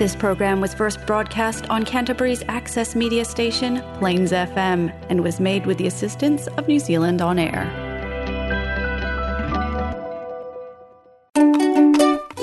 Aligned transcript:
This 0.00 0.16
program 0.16 0.62
was 0.62 0.72
first 0.72 1.04
broadcast 1.04 1.68
on 1.68 1.84
Canterbury's 1.84 2.42
access 2.48 2.96
media 2.96 3.22
station, 3.22 3.82
Plains 3.98 4.32
FM, 4.32 4.90
and 5.10 5.22
was 5.22 5.40
made 5.40 5.66
with 5.66 5.76
the 5.76 5.86
assistance 5.86 6.46
of 6.56 6.66
New 6.66 6.78
Zealand 6.78 7.20
On 7.20 7.38
Air. 7.38 7.70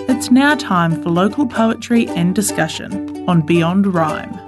It's 0.08 0.30
now 0.30 0.54
time 0.54 1.02
for 1.02 1.10
local 1.10 1.48
poetry 1.48 2.08
and 2.10 2.36
discussion 2.36 3.28
on 3.28 3.42
Beyond 3.42 3.92
Rhyme. 3.92 4.47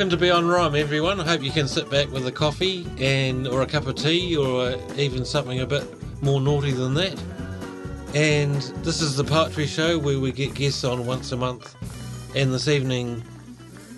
Welcome 0.00 0.16
to 0.18 0.24
Beyond 0.24 0.48
Rhyme, 0.48 0.76
everyone. 0.76 1.20
I 1.20 1.26
hope 1.26 1.42
you 1.42 1.50
can 1.50 1.68
sit 1.68 1.90
back 1.90 2.10
with 2.10 2.26
a 2.26 2.32
coffee 2.32 2.86
and 2.96 3.46
or 3.46 3.60
a 3.60 3.66
cup 3.66 3.86
of 3.86 3.96
tea 3.96 4.34
or 4.34 4.74
even 4.96 5.26
something 5.26 5.60
a 5.60 5.66
bit 5.66 5.84
more 6.22 6.40
naughty 6.40 6.72
than 6.72 6.94
that. 6.94 7.22
And 8.14 8.62
this 8.82 9.02
is 9.02 9.14
the 9.14 9.24
poetry 9.24 9.66
show 9.66 9.98
where 9.98 10.18
we 10.18 10.32
get 10.32 10.54
guests 10.54 10.84
on 10.84 11.04
once 11.04 11.32
a 11.32 11.36
month. 11.36 11.76
And 12.34 12.50
this 12.50 12.66
evening 12.66 13.22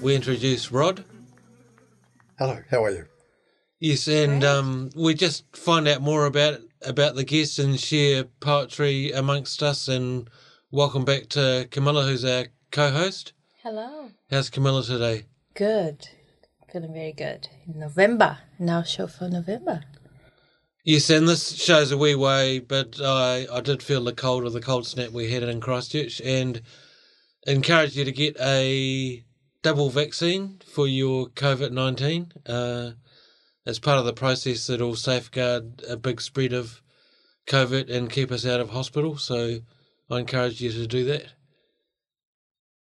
we 0.00 0.16
introduce 0.16 0.72
Rod. 0.72 1.04
Hello, 2.36 2.58
how 2.68 2.82
are 2.82 2.90
you? 2.90 3.06
Yes, 3.78 4.08
and 4.08 4.42
um, 4.42 4.90
we 4.96 5.14
just 5.14 5.56
find 5.56 5.86
out 5.86 6.02
more 6.02 6.26
about 6.26 6.58
about 6.84 7.14
the 7.14 7.22
guests 7.22 7.60
and 7.60 7.78
share 7.78 8.24
poetry 8.40 9.12
amongst 9.12 9.62
us. 9.62 9.86
And 9.86 10.28
welcome 10.72 11.04
back 11.04 11.28
to 11.28 11.68
Camilla, 11.70 12.02
who's 12.04 12.24
our 12.24 12.46
co-host. 12.72 13.34
Hello. 13.62 14.10
How's 14.28 14.50
Camilla 14.50 14.82
today? 14.82 15.26
Good. 15.54 16.08
Feeling 16.72 16.94
very 16.94 17.12
good. 17.12 17.48
November. 17.66 18.38
Now 18.58 18.82
show 18.82 19.06
for 19.06 19.28
November. 19.28 19.82
Yes, 20.84 21.10
and 21.10 21.28
this 21.28 21.54
shows 21.54 21.92
a 21.92 21.98
wee 21.98 22.14
way, 22.14 22.58
but 22.58 23.00
I 23.00 23.46
I 23.52 23.60
did 23.60 23.82
feel 23.82 24.02
the 24.02 24.14
cold 24.14 24.44
of 24.46 24.52
the 24.52 24.60
cold 24.60 24.86
snap 24.86 25.10
we 25.10 25.30
had 25.30 25.42
in 25.42 25.60
Christchurch 25.60 26.20
and 26.22 26.62
encourage 27.46 27.96
you 27.96 28.04
to 28.04 28.12
get 28.12 28.36
a 28.40 29.24
double 29.62 29.90
vaccine 29.90 30.60
for 30.66 30.88
your 30.88 31.28
COVID 31.28 31.70
19 31.70 32.32
uh, 32.46 32.92
as 33.66 33.78
part 33.78 33.98
of 33.98 34.06
the 34.06 34.12
process 34.12 34.66
that 34.66 34.80
will 34.80 34.96
safeguard 34.96 35.82
a 35.88 35.96
big 35.96 36.20
spread 36.20 36.52
of 36.52 36.80
COVID 37.46 37.90
and 37.90 38.10
keep 38.10 38.32
us 38.32 38.46
out 38.46 38.60
of 38.60 38.70
hospital. 38.70 39.18
So 39.18 39.58
I 40.10 40.18
encourage 40.18 40.60
you 40.60 40.72
to 40.72 40.86
do 40.86 41.04
that. 41.04 41.26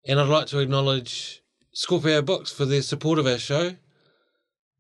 And 0.05 0.21
I'd 0.21 0.29
like 0.29 0.47
to 0.49 0.59
acknowledge 0.59 1.43
Scorpio 1.79 2.23
Books 2.23 2.51
for 2.51 2.65
their 2.65 2.83
support 2.83 3.21
of 3.21 3.27
our 3.29 3.39
show. 3.39 3.77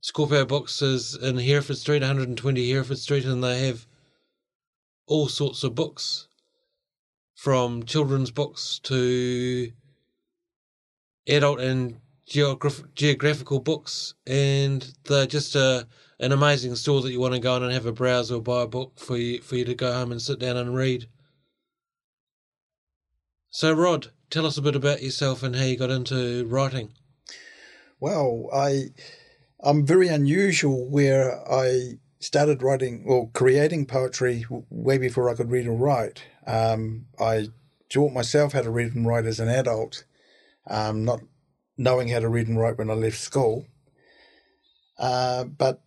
Scorpio 0.00 0.44
Books 0.44 0.82
is 0.82 1.14
in 1.14 1.38
Hereford 1.38 1.76
Street, 1.76 2.02
120 2.02 2.72
Hereford 2.72 2.98
Street, 2.98 3.24
and 3.24 3.42
they 3.42 3.68
have 3.68 3.86
all 5.06 5.28
sorts 5.28 5.62
of 5.62 5.76
books 5.76 6.26
from 7.36 7.84
children's 7.84 8.32
books 8.32 8.80
to 8.82 9.70
adult 11.28 11.60
and 11.60 12.00
geograph- 12.26 12.92
geographical 12.96 13.60
books. 13.60 14.14
And 14.26 14.92
they're 15.04 15.26
just 15.26 15.54
a, 15.54 15.86
an 16.18 16.32
amazing 16.32 16.74
store 16.74 17.00
that 17.02 17.12
you 17.12 17.20
want 17.20 17.34
to 17.34 17.40
go 17.40 17.54
in 17.54 17.62
and 17.62 17.72
have 17.72 17.86
a 17.86 17.92
browse 17.92 18.32
or 18.32 18.42
buy 18.42 18.62
a 18.62 18.66
book 18.66 18.98
for 18.98 19.16
you, 19.16 19.40
for 19.40 19.54
you 19.54 19.64
to 19.66 19.74
go 19.76 19.92
home 19.92 20.10
and 20.10 20.20
sit 20.20 20.40
down 20.40 20.56
and 20.56 20.74
read. 20.74 21.06
So, 23.58 23.72
Rod, 23.72 24.12
tell 24.30 24.46
us 24.46 24.56
a 24.56 24.62
bit 24.62 24.76
about 24.76 25.02
yourself 25.02 25.42
and 25.42 25.56
how 25.56 25.64
you 25.64 25.76
got 25.76 25.90
into 25.90 26.46
writing. 26.46 26.92
Well, 27.98 28.48
I 28.54 28.90
I'm 29.60 29.84
very 29.84 30.06
unusual 30.06 30.88
where 30.88 31.40
I 31.50 31.94
started 32.20 32.62
writing 32.62 33.02
or 33.04 33.30
creating 33.30 33.86
poetry 33.86 34.46
way 34.70 34.96
before 34.98 35.28
I 35.28 35.34
could 35.34 35.50
read 35.50 35.66
or 35.66 35.72
write. 35.72 36.22
Um, 36.46 37.06
I 37.18 37.48
taught 37.88 38.12
myself 38.12 38.52
how 38.52 38.62
to 38.62 38.70
read 38.70 38.94
and 38.94 39.04
write 39.04 39.26
as 39.26 39.40
an 39.40 39.48
adult, 39.48 40.04
um, 40.68 41.04
not 41.04 41.22
knowing 41.76 42.10
how 42.10 42.20
to 42.20 42.28
read 42.28 42.46
and 42.46 42.60
write 42.60 42.78
when 42.78 42.90
I 42.90 42.94
left 42.94 43.18
school. 43.18 43.66
Uh, 45.00 45.42
but 45.42 45.82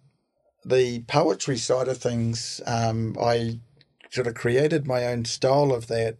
the 0.66 1.04
poetry 1.04 1.58
side 1.58 1.88
of 1.88 2.00
things, 2.00 2.60
um, 2.68 3.16
I 3.18 3.62
sort 4.10 4.28
of 4.28 4.34
created 4.34 4.86
my 4.86 5.06
own 5.06 5.24
style 5.24 5.72
of 5.72 5.88
that 5.88 6.18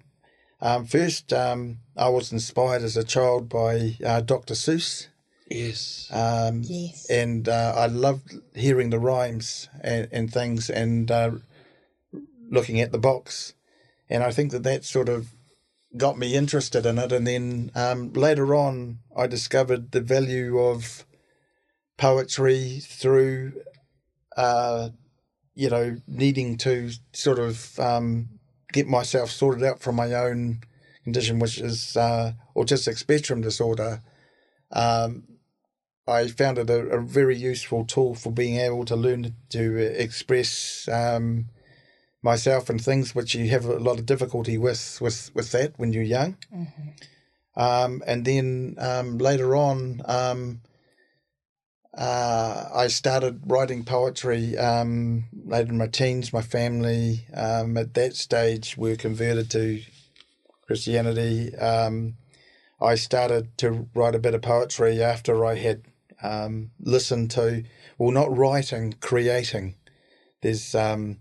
um, 0.62 0.86
first, 0.86 1.34
um, 1.34 1.80
I 1.98 2.10
was 2.10 2.32
inspired 2.32 2.84
as 2.84 2.96
a 2.98 3.04
child 3.04 3.50
by 3.50 3.96
uh, 4.06 4.22
Dr. 4.22 4.54
Seuss. 4.54 5.08
Yes. 5.50 6.08
Um, 6.12 6.62
Yes. 6.64 7.10
And 7.10 7.50
uh, 7.50 7.74
I 7.76 7.88
loved 7.88 8.36
hearing 8.56 8.90
the 8.90 9.00
rhymes 9.00 9.70
and, 9.82 10.08
and 10.12 10.32
things 10.32 10.70
and 10.70 11.10
uh, 11.12 11.32
looking 12.50 12.80
at 12.80 12.92
the 12.92 12.98
box. 13.00 13.54
And 14.10 14.24
I 14.24 14.32
think 14.32 14.52
that 14.52 14.64
that 14.64 14.86
sort 14.86 15.10
of 15.10 15.34
got 15.98 16.18
me 16.18 16.36
interested 16.36 16.86
in 16.86 16.98
it. 16.98 17.12
And 17.12 17.26
then 17.26 17.72
um, 17.76 18.14
later 18.14 18.56
on, 18.56 19.00
I 19.16 19.28
discovered 19.28 19.92
the 19.92 20.02
value 20.02 20.60
of 20.60 21.06
poetry 21.98 22.80
through, 22.82 23.54
uh, 24.38 24.90
you 25.54 25.70
know, 25.70 25.98
needing 26.08 26.58
to 26.58 26.92
sort 27.14 27.40
of 27.40 27.78
um, 27.80 28.30
get 28.72 28.88
myself 28.88 29.32
sorted 29.32 29.64
out 29.64 29.80
from 29.80 29.96
my 29.96 30.14
own 30.14 30.62
condition, 31.04 31.40
which 31.40 31.58
is 31.58 31.98
uh, 31.98 32.34
autistic 32.56 32.98
spectrum 32.98 33.42
disorder. 33.42 34.02
Um, 34.72 35.24
I 36.08 36.28
found 36.28 36.58
it 36.58 36.70
a, 36.70 36.80
a, 36.88 37.02
very 37.02 37.38
useful 37.38 37.86
tool 37.86 38.16
for 38.16 38.32
being 38.32 38.58
able 38.58 38.86
to 38.86 38.96
learn 38.96 39.36
to 39.50 39.78
express 40.02 40.88
um, 40.92 41.46
myself 42.22 42.70
and 42.70 42.82
things 42.82 43.14
which 43.14 43.36
you 43.36 43.50
have 43.50 43.66
a 43.66 43.80
lot 43.80 44.00
of 44.00 44.06
difficulty 44.06 44.58
with 44.58 45.00
with, 45.02 45.32
with 45.34 45.52
that 45.52 45.74
when 45.78 45.94
you're 45.94 46.04
young. 46.04 46.38
Mm-hmm. 46.54 46.90
Um, 47.56 48.04
and 48.08 48.26
then 48.26 48.76
um, 48.80 49.18
later 49.18 49.56
on, 49.56 50.02
um, 50.06 50.62
uh, 51.98 52.70
I 52.74 52.88
started 52.88 53.42
writing 53.46 53.84
poetry 53.84 54.58
um, 54.58 55.26
later 55.46 55.72
in 55.72 55.78
my 55.78 55.88
teens. 55.88 56.32
My 56.32 56.42
family 56.42 57.26
um, 57.34 57.76
at 57.78 57.94
that 57.96 58.16
stage 58.16 58.78
were 58.78 58.96
converted 58.96 59.52
to 59.52 59.82
Christianity. 60.66 61.54
Um, 61.56 62.16
I 62.82 62.96
started 62.96 63.58
to 63.60 63.90
write 63.94 64.16
a 64.16 64.20
bit 64.20 64.34
of 64.34 64.42
poetry 64.42 65.04
after 65.04 65.46
I 65.46 65.56
had 65.56 65.84
um, 66.24 66.72
listened 66.80 67.32
to, 67.32 67.64
well, 67.98 68.12
not 68.12 68.36
writing, 68.36 68.96
creating. 69.02 69.76
There's 70.42 70.74
um, 70.74 71.18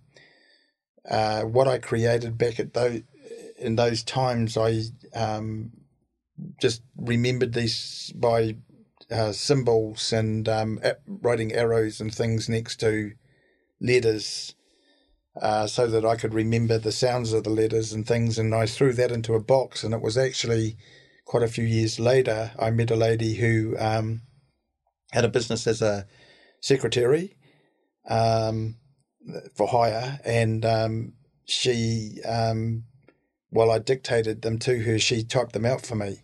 uh, 1.10 1.42
what 1.42 1.66
I 1.66 1.78
created 1.78 2.38
back 2.38 2.60
at 2.60 2.74
those 2.74 3.02
in 3.58 3.76
those 3.76 4.02
times. 4.02 4.56
I 4.56 4.82
um, 5.14 5.72
just 6.60 6.82
remembered 6.96 7.52
these 7.52 8.12
by 8.14 8.56
uh, 9.10 9.32
symbols 9.32 10.12
and 10.12 10.48
um, 10.48 10.80
writing 11.06 11.52
arrows 11.52 12.00
and 12.00 12.14
things 12.14 12.48
next 12.48 12.76
to 12.80 13.12
letters 13.80 14.54
uh, 15.40 15.66
so 15.66 15.86
that 15.86 16.04
I 16.04 16.16
could 16.16 16.34
remember 16.34 16.78
the 16.78 16.92
sounds 16.92 17.32
of 17.32 17.44
the 17.44 17.50
letters 17.50 17.92
and 17.92 18.06
things. 18.06 18.38
And 18.38 18.54
I 18.54 18.66
threw 18.66 18.92
that 18.94 19.12
into 19.12 19.34
a 19.34 19.42
box. 19.42 19.84
And 19.84 19.94
it 19.94 20.02
was 20.02 20.18
actually 20.18 20.76
quite 21.24 21.42
a 21.42 21.48
few 21.48 21.64
years 21.64 22.00
later, 22.00 22.52
I 22.58 22.70
met 22.70 22.90
a 22.90 22.96
lady 22.96 23.34
who 23.34 23.76
um, 23.78 24.22
had 25.12 25.24
a 25.24 25.28
business 25.28 25.66
as 25.66 25.80
a 25.80 26.06
secretary 26.60 27.36
um, 28.08 28.76
for 29.54 29.68
hire. 29.68 30.18
And 30.24 30.64
um, 30.64 31.12
she, 31.44 32.18
um, 32.26 32.84
while 33.50 33.70
I 33.70 33.78
dictated 33.78 34.42
them 34.42 34.58
to 34.60 34.82
her, 34.82 34.98
she 34.98 35.22
typed 35.22 35.52
them 35.52 35.66
out 35.66 35.86
for 35.86 35.94
me. 35.94 36.22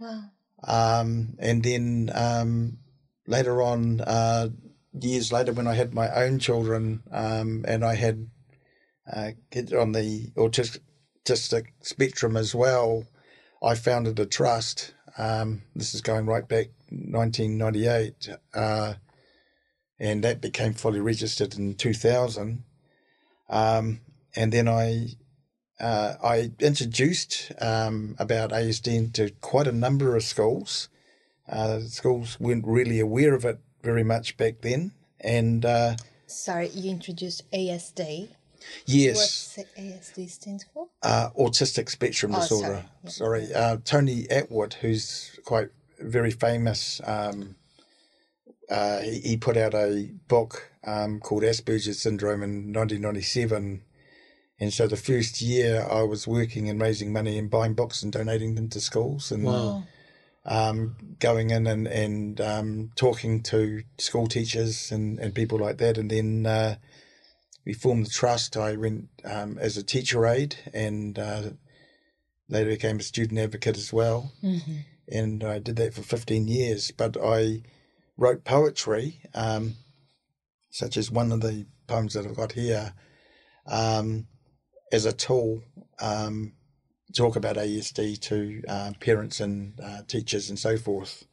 Wow. 0.00 0.31
Um, 0.64 1.34
and 1.38 1.62
then 1.62 2.10
um, 2.14 2.78
later 3.26 3.62
on, 3.62 4.00
uh, 4.00 4.48
years 4.92 5.32
later, 5.32 5.52
when 5.52 5.66
I 5.66 5.74
had 5.74 5.94
my 5.94 6.08
own 6.10 6.38
children 6.38 7.02
um, 7.10 7.64
and 7.66 7.84
I 7.84 7.94
had 7.94 8.28
uh, 9.12 9.30
kids 9.50 9.72
on 9.72 9.92
the 9.92 10.30
autistic 10.36 11.66
spectrum 11.80 12.36
as 12.36 12.54
well, 12.54 13.04
I 13.62 13.74
founded 13.74 14.18
a 14.18 14.26
trust. 14.26 14.94
Um, 15.18 15.62
this 15.74 15.94
is 15.94 16.00
going 16.00 16.26
right 16.26 16.46
back 16.46 16.68
1998, 16.90 18.30
uh, 18.54 18.94
and 19.98 20.24
that 20.24 20.40
became 20.40 20.74
fully 20.74 21.00
registered 21.00 21.54
in 21.56 21.74
2000. 21.74 22.64
Um, 23.48 24.00
and 24.34 24.52
then 24.52 24.68
I 24.68 25.08
uh, 25.82 26.14
I 26.22 26.52
introduced 26.60 27.52
um, 27.60 28.14
about 28.18 28.50
ASD 28.50 28.86
into 28.94 29.30
quite 29.40 29.66
a 29.66 29.72
number 29.72 30.16
of 30.16 30.22
schools. 30.22 30.88
Uh, 31.48 31.80
schools 31.80 32.38
weren't 32.40 32.66
really 32.66 33.00
aware 33.00 33.34
of 33.34 33.44
it 33.44 33.58
very 33.82 34.04
much 34.04 34.36
back 34.36 34.60
then, 34.62 34.92
and 35.20 35.64
uh, 35.66 35.96
Sorry, 36.26 36.68
you 36.68 36.90
introduced 36.90 37.50
ASD. 37.52 38.28
Yes, 38.86 39.56
What's 39.56 39.68
ASD 39.76 40.30
stands 40.30 40.64
for? 40.72 40.86
uh, 41.02 41.30
autistic 41.36 41.90
spectrum 41.90 42.32
Oh, 42.34 42.40
disorder. 42.40 42.84
sorry. 43.10 43.42
Sorry, 43.48 43.54
uh, 43.54 43.78
Tony 43.84 44.24
Attwood, 44.30 44.74
who's 44.74 45.36
quite 45.44 45.70
very 45.98 46.30
famous. 46.30 47.00
Um, 47.04 47.56
uh, 48.70 49.00
he, 49.00 49.18
he 49.20 49.36
put 49.36 49.56
out 49.56 49.74
a 49.74 50.10
book 50.28 50.70
um, 50.84 51.18
called 51.20 51.42
Asperger's 51.42 52.00
Syndrome 52.00 52.42
in 52.44 52.72
1997. 52.72 53.82
And 54.62 54.72
so 54.72 54.86
the 54.86 54.96
first 54.96 55.42
year 55.42 55.84
I 55.90 56.02
was 56.02 56.28
working 56.28 56.68
and 56.68 56.80
raising 56.80 57.12
money 57.12 57.36
and 57.36 57.50
buying 57.50 57.74
books 57.74 58.00
and 58.00 58.12
donating 58.12 58.54
them 58.54 58.68
to 58.68 58.80
schools 58.80 59.32
and 59.32 59.42
Wow. 59.42 59.82
um, 60.44 60.94
going 61.18 61.50
in 61.50 61.66
and, 61.66 61.88
and 61.88 62.40
um, 62.40 62.92
talking 62.94 63.42
to 63.42 63.82
school 63.98 64.28
teachers 64.28 64.92
and, 64.92 65.18
and 65.18 65.34
people 65.34 65.58
like 65.58 65.78
that. 65.78 65.98
And 65.98 66.08
then 66.08 66.46
uh, 66.46 66.76
we 67.66 67.74
formed 67.74 68.06
the 68.06 68.10
trust. 68.10 68.56
I 68.56 68.76
went 68.76 69.08
um, 69.24 69.58
as 69.58 69.76
a 69.76 69.82
teacher 69.82 70.24
aide 70.26 70.54
and 70.72 71.18
uh, 71.18 71.42
later 72.48 72.70
became 72.70 73.00
a 73.00 73.02
student 73.02 73.40
advocate 73.40 73.76
as 73.76 73.92
well. 73.92 74.30
Mm-hmm. 74.44 74.76
And 75.08 75.42
I 75.42 75.58
did 75.58 75.74
that 75.74 75.92
for 75.92 76.02
15 76.02 76.46
years. 76.46 76.92
But 76.92 77.16
I 77.20 77.62
wrote 78.16 78.44
poetry, 78.44 79.22
um, 79.34 79.74
such 80.70 80.96
as 80.96 81.10
one 81.10 81.32
of 81.32 81.40
the 81.40 81.66
poems 81.88 82.14
that 82.14 82.26
I've 82.26 82.36
got 82.36 82.52
here, 82.52 82.94
um, 83.66 84.28
as 84.92 85.04
a 85.06 85.12
tool. 85.12 85.62
Um, 86.00 86.52
talk 87.14 87.36
about 87.36 87.56
ASD 87.56 88.20
to 88.20 88.62
uh, 88.68 88.92
parents 89.00 89.40
and 89.40 89.78
uh, 89.82 90.02
teachers 90.06 90.48
and 90.48 90.58
so 90.58 90.76
forth. 90.76 91.24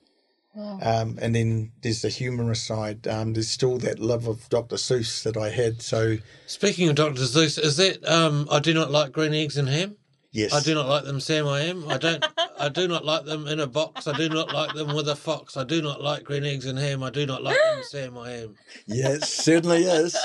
Wow. 0.55 0.79
Um, 0.81 1.19
and 1.21 1.35
then 1.35 1.71
there's 1.81 2.01
the 2.01 2.09
humorous 2.09 2.61
side. 2.63 3.07
Um, 3.07 3.33
there's 3.33 3.49
still 3.49 3.77
that 3.79 3.99
love 3.99 4.27
of 4.27 4.49
Dr. 4.49 4.75
Seuss 4.75 5.23
that 5.23 5.37
I 5.37 5.49
had. 5.49 5.81
So 5.81 6.17
Speaking 6.47 6.89
of 6.89 6.95
Dr. 6.95 7.21
Seuss, 7.21 7.59
is 7.59 7.77
that 7.77 8.03
um, 8.09 8.47
I 8.51 8.59
do 8.59 8.73
not 8.73 8.91
like 8.91 9.11
green 9.11 9.33
eggs 9.33 9.57
and 9.57 9.69
ham? 9.69 9.95
yes, 10.31 10.53
I 10.53 10.61
do 10.61 10.73
not 10.73 10.87
like 10.87 11.05
them, 11.05 11.19
Sam. 11.19 11.47
I 11.47 11.61
am. 11.61 11.87
I 11.87 11.97
don't. 11.97 12.25
I 12.59 12.69
do 12.69 12.87
not 12.87 13.05
like 13.05 13.25
them 13.25 13.47
in 13.47 13.59
a 13.59 13.67
box. 13.67 14.07
I 14.07 14.17
do 14.17 14.29
not 14.29 14.53
like 14.53 14.73
them 14.73 14.93
with 14.95 15.07
a 15.07 15.15
fox. 15.15 15.55
I 15.55 15.63
do 15.63 15.81
not 15.81 16.01
like 16.01 16.23
green 16.23 16.43
eggs 16.43 16.65
and 16.65 16.77
ham. 16.77 17.03
I 17.03 17.09
do 17.09 17.25
not 17.25 17.43
like 17.43 17.57
them, 17.57 17.83
Sam. 17.83 18.17
I 18.17 18.31
am. 18.31 18.55
Yeah, 18.85 19.09
it 19.09 19.23
certainly 19.23 19.83
is. 19.83 20.17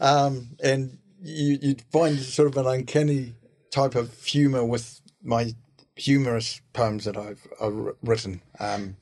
Um, 0.00 0.56
and 0.62 0.98
you, 1.22 1.58
you'd 1.60 1.82
find 1.92 2.18
sort 2.18 2.48
of 2.48 2.56
an 2.56 2.66
uncanny 2.66 3.34
type 3.70 3.94
of 3.94 4.22
humour 4.24 4.64
with 4.64 5.00
my 5.22 5.54
humorous 5.96 6.60
poems 6.72 7.04
that 7.04 7.16
I've, 7.16 7.46
I've 7.60 7.94
written 8.02 8.40
um, 8.60 8.96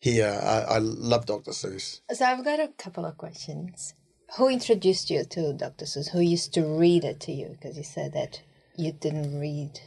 here. 0.00 0.38
I, 0.42 0.74
I 0.74 0.78
love 0.78 1.26
Dr. 1.26 1.50
Seuss. 1.50 2.00
So 2.12 2.24
I've 2.24 2.44
got 2.44 2.60
a 2.60 2.68
couple 2.68 3.04
of 3.04 3.16
questions. 3.16 3.94
Who 4.36 4.48
introduced 4.48 5.10
you 5.10 5.24
to 5.24 5.52
Dr. 5.52 5.86
Seuss? 5.86 6.10
Who 6.10 6.20
used 6.20 6.54
to 6.54 6.62
read 6.62 7.04
it 7.04 7.18
to 7.20 7.32
you? 7.32 7.48
Because 7.50 7.76
you 7.76 7.82
said 7.82 8.12
that 8.12 8.40
you 8.76 8.92
didn't 8.92 9.38
read 9.40 9.80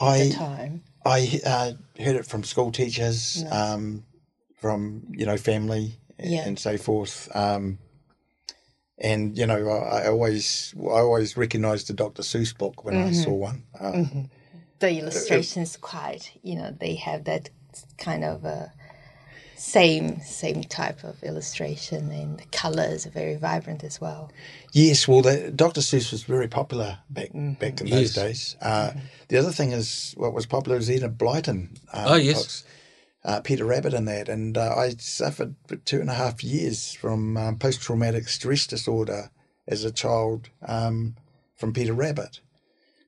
at 0.00 0.06
I 0.06 0.18
the 0.24 0.32
time. 0.34 0.82
I 1.06 1.40
uh, 1.44 1.72
heard 2.02 2.16
it 2.16 2.26
from 2.26 2.44
school 2.44 2.70
teachers, 2.72 3.44
um, 3.50 4.04
from 4.60 5.04
you 5.10 5.26
know 5.26 5.36
family 5.36 5.98
Yeah. 6.18 6.46
and 6.46 6.58
so 6.58 6.76
forth. 6.76 7.34
Um, 7.34 7.78
and 8.98 9.36
you 9.36 9.46
know, 9.46 9.68
I, 9.68 10.02
I 10.02 10.08
always 10.08 10.74
I 10.78 11.00
always 11.00 11.36
recognised 11.36 11.88
the 11.88 11.94
Dr. 11.94 12.22
Seuss 12.22 12.56
book 12.56 12.84
when 12.84 12.96
I 12.96 13.12
saw 13.12 13.32
one. 13.32 13.64
Uh, 13.78 14.04
The 14.80 14.98
illustrations 14.98 15.76
quite, 15.76 16.32
you 16.42 16.56
know, 16.56 16.70
they 16.78 16.94
have 16.96 17.24
that 17.24 17.50
kind 17.96 18.24
of 18.24 18.44
a 18.44 18.72
same 19.56 20.20
same 20.20 20.62
type 20.64 21.04
of 21.04 21.22
illustration, 21.22 22.10
and 22.10 22.38
the 22.38 22.44
colors 22.46 23.06
are 23.06 23.10
very 23.10 23.36
vibrant 23.36 23.84
as 23.84 24.00
well. 24.00 24.30
Yes, 24.72 25.06
well, 25.08 25.22
the, 25.22 25.50
Dr. 25.50 25.80
Seuss 25.80 26.10
was 26.12 26.24
very 26.24 26.48
popular 26.48 26.98
back 27.08 27.30
back 27.32 27.80
in 27.80 27.88
those 27.90 28.14
days. 28.14 28.56
Uh, 28.60 28.92
The 29.28 29.38
other 29.38 29.52
thing 29.52 29.72
is, 29.72 30.12
what 30.16 30.32
was 30.34 30.46
popular 30.46 30.76
was 30.76 30.90
Enid 30.90 31.16
Blyton. 31.18 31.68
Uh, 31.92 32.06
Oh, 32.10 32.16
yes. 32.16 32.36
books, 32.36 32.64
uh, 33.24 33.40
Peter 33.40 33.64
Rabbit 33.64 33.94
and 33.94 34.06
that. 34.08 34.28
And 34.28 34.56
uh, 34.58 34.74
I 34.76 34.90
suffered 34.98 35.54
for 35.66 35.76
two 35.76 36.00
and 36.00 36.10
a 36.10 36.14
half 36.14 36.44
years 36.44 36.92
from 36.92 37.36
um, 37.36 37.58
post 37.58 37.80
traumatic 37.80 38.28
stress 38.28 38.66
disorder 38.66 39.30
as 39.66 39.84
a 39.84 39.92
child 39.92 40.50
um, 40.66 41.16
from 41.56 41.72
Peter 41.72 41.94
Rabbit 41.94 42.40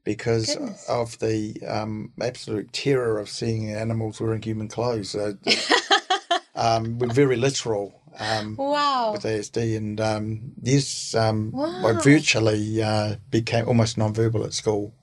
because 0.05 0.55
Goodness. 0.55 0.89
of 0.89 1.19
the 1.19 1.61
um, 1.67 2.13
absolute 2.21 2.73
terror 2.73 3.19
of 3.19 3.29
seeing 3.29 3.71
animals 3.73 4.21
wearing 4.21 4.41
human 4.43 4.69
clothes. 4.69 5.15
Uh, 5.15 5.33
um, 6.55 6.99
we're 6.99 7.13
very 7.13 7.37
literal. 7.37 8.01
Um, 8.19 8.57
Wow. 8.57 9.13
with 9.13 9.25
ASD, 9.25 9.77
and 9.77 10.01
um, 10.01 10.53
yes, 10.63 11.15
um, 11.15 11.53
I 11.55 11.93
virtually 12.03 12.83
uh, 12.83 13.17
became 13.31 13.69
almost 13.69 13.99
non-verbal 13.99 14.43
at 14.45 14.55
school 14.55 14.95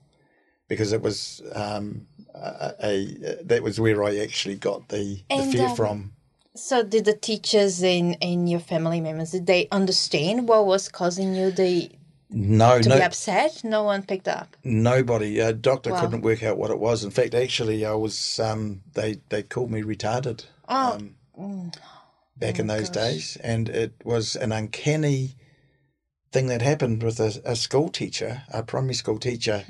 because 0.67 0.91
it 0.93 1.03
was 1.03 1.43
um, 1.53 2.07
a, 2.33 2.73
a 2.81 3.37
that 3.43 3.63
was 3.63 3.79
where 3.79 4.03
I 4.03 4.17
actually 4.17 4.55
got 4.55 4.89
the, 4.89 5.23
the 5.29 5.35
And, 5.35 5.51
fear 5.51 5.67
um, 5.67 5.75
from. 5.75 6.13
So 6.55 6.83
did 6.83 7.05
the 7.05 7.13
teachers 7.15 7.81
and, 7.83 8.17
and 8.21 8.49
your 8.49 8.59
family 8.59 9.01
members 9.01 9.31
did 9.31 9.47
they 9.47 9.67
understand 9.71 10.47
what 10.47 10.65
was 10.65 10.87
causing 10.89 11.33
you 11.35 11.49
the 11.51 11.89
No, 12.29 12.79
to 12.81 12.89
no, 12.89 12.95
be 12.97 13.01
upset? 13.01 13.63
No 13.63 13.83
one 13.83 14.03
picked 14.03 14.27
up. 14.27 14.55
nobody. 14.63 15.39
A 15.39 15.53
doctor 15.53 15.91
Wow. 15.91 16.01
couldn't 16.01 16.21
work 16.21 16.43
out 16.43 16.57
what 16.57 16.71
it 16.71 16.79
was. 16.79 17.03
In 17.03 17.11
fact, 17.11 17.33
actually, 17.33 17.85
I 17.85 17.93
was. 17.93 18.39
Um, 18.39 18.81
they 18.93 19.17
they 19.29 19.43
called 19.43 19.71
me 19.71 19.81
retarded. 19.81 20.45
Oh. 20.67 20.93
Um, 21.37 21.71
back 22.37 22.59
in 22.59 22.67
those 22.67 22.89
days, 22.89 23.37
and 23.43 23.69
it 23.69 23.93
was 24.03 24.35
an 24.35 24.51
uncanny 24.51 25.35
thing 26.31 26.47
that 26.47 26.61
happened 26.61 27.03
with 27.03 27.19
a, 27.19 27.41
a 27.45 27.55
school 27.55 27.89
teacher, 27.89 28.43
a 28.49 28.63
primary 28.63 28.93
school 28.95 29.19
teacher. 29.19 29.63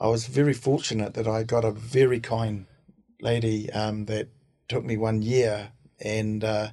I 0.00 0.08
was 0.08 0.26
very 0.26 0.54
fortunate 0.54 1.14
that 1.14 1.26
I 1.26 1.42
got 1.42 1.64
a 1.64 1.72
very 1.72 2.20
kind 2.20 2.66
lady 3.20 3.70
um, 3.72 4.04
that 4.06 4.28
took 4.68 4.84
me 4.84 4.96
one 4.96 5.22
year, 5.22 5.72
and 6.00 6.44
uh, 6.44 6.68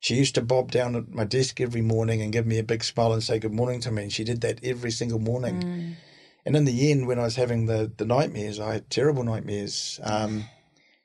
she 0.00 0.16
used 0.16 0.34
to 0.34 0.42
bob 0.42 0.70
down 0.70 0.94
at 0.94 1.08
my 1.08 1.24
desk 1.24 1.60
every 1.60 1.80
morning 1.80 2.20
and 2.20 2.32
give 2.32 2.46
me 2.46 2.58
a 2.58 2.62
big 2.62 2.84
smile 2.84 3.12
and 3.12 3.22
say 3.22 3.38
good 3.38 3.54
morning 3.54 3.80
to 3.80 3.90
me, 3.90 4.02
and 4.02 4.12
she 4.12 4.24
did 4.24 4.42
that 4.42 4.60
every 4.62 4.90
single 4.90 5.18
morning. 5.18 5.96
And 6.44 6.56
in 6.56 6.64
the 6.64 6.90
end, 6.90 7.06
when 7.06 7.18
I 7.18 7.24
was 7.24 7.36
having 7.36 7.66
the, 7.66 7.90
the 7.96 8.06
nightmares, 8.06 8.60
I 8.60 8.74
had 8.74 8.90
terrible 8.90 9.24
nightmares. 9.24 10.00
Um, 10.02 10.44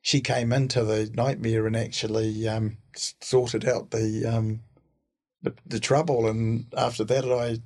she 0.02 0.22
came 0.22 0.52
into 0.52 0.84
the 0.84 1.10
nightmare 1.14 1.66
and 1.66 1.78
actually 1.78 2.48
um, 2.48 2.78
sorted 3.22 3.66
out 3.66 3.92
the, 3.92 4.26
um, 4.26 4.62
the 5.42 5.54
the 5.66 5.80
trouble, 5.80 6.28
and 6.28 6.66
after 6.76 7.04
that, 7.06 7.26
I 7.26 7.60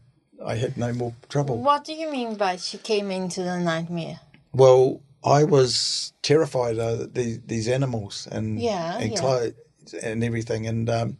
I 0.45 0.55
had 0.55 0.77
no 0.77 0.93
more 0.93 1.13
trouble. 1.29 1.57
What 1.61 1.83
do 1.83 1.93
you 1.93 2.11
mean 2.11 2.35
by 2.35 2.57
she 2.57 2.77
came 2.77 3.11
into 3.11 3.41
the 3.43 3.59
nightmare? 3.59 4.19
Well, 4.53 5.01
I 5.23 5.43
was 5.43 6.13
terrified 6.21 6.77
of 6.79 7.13
these 7.13 7.39
these 7.45 7.67
animals 7.67 8.27
and 8.31 8.59
Yeah, 8.59 8.97
and 8.97 9.11
yeah. 9.11 9.49
and 10.03 10.23
everything, 10.23 10.67
and 10.67 10.89
um, 10.89 11.17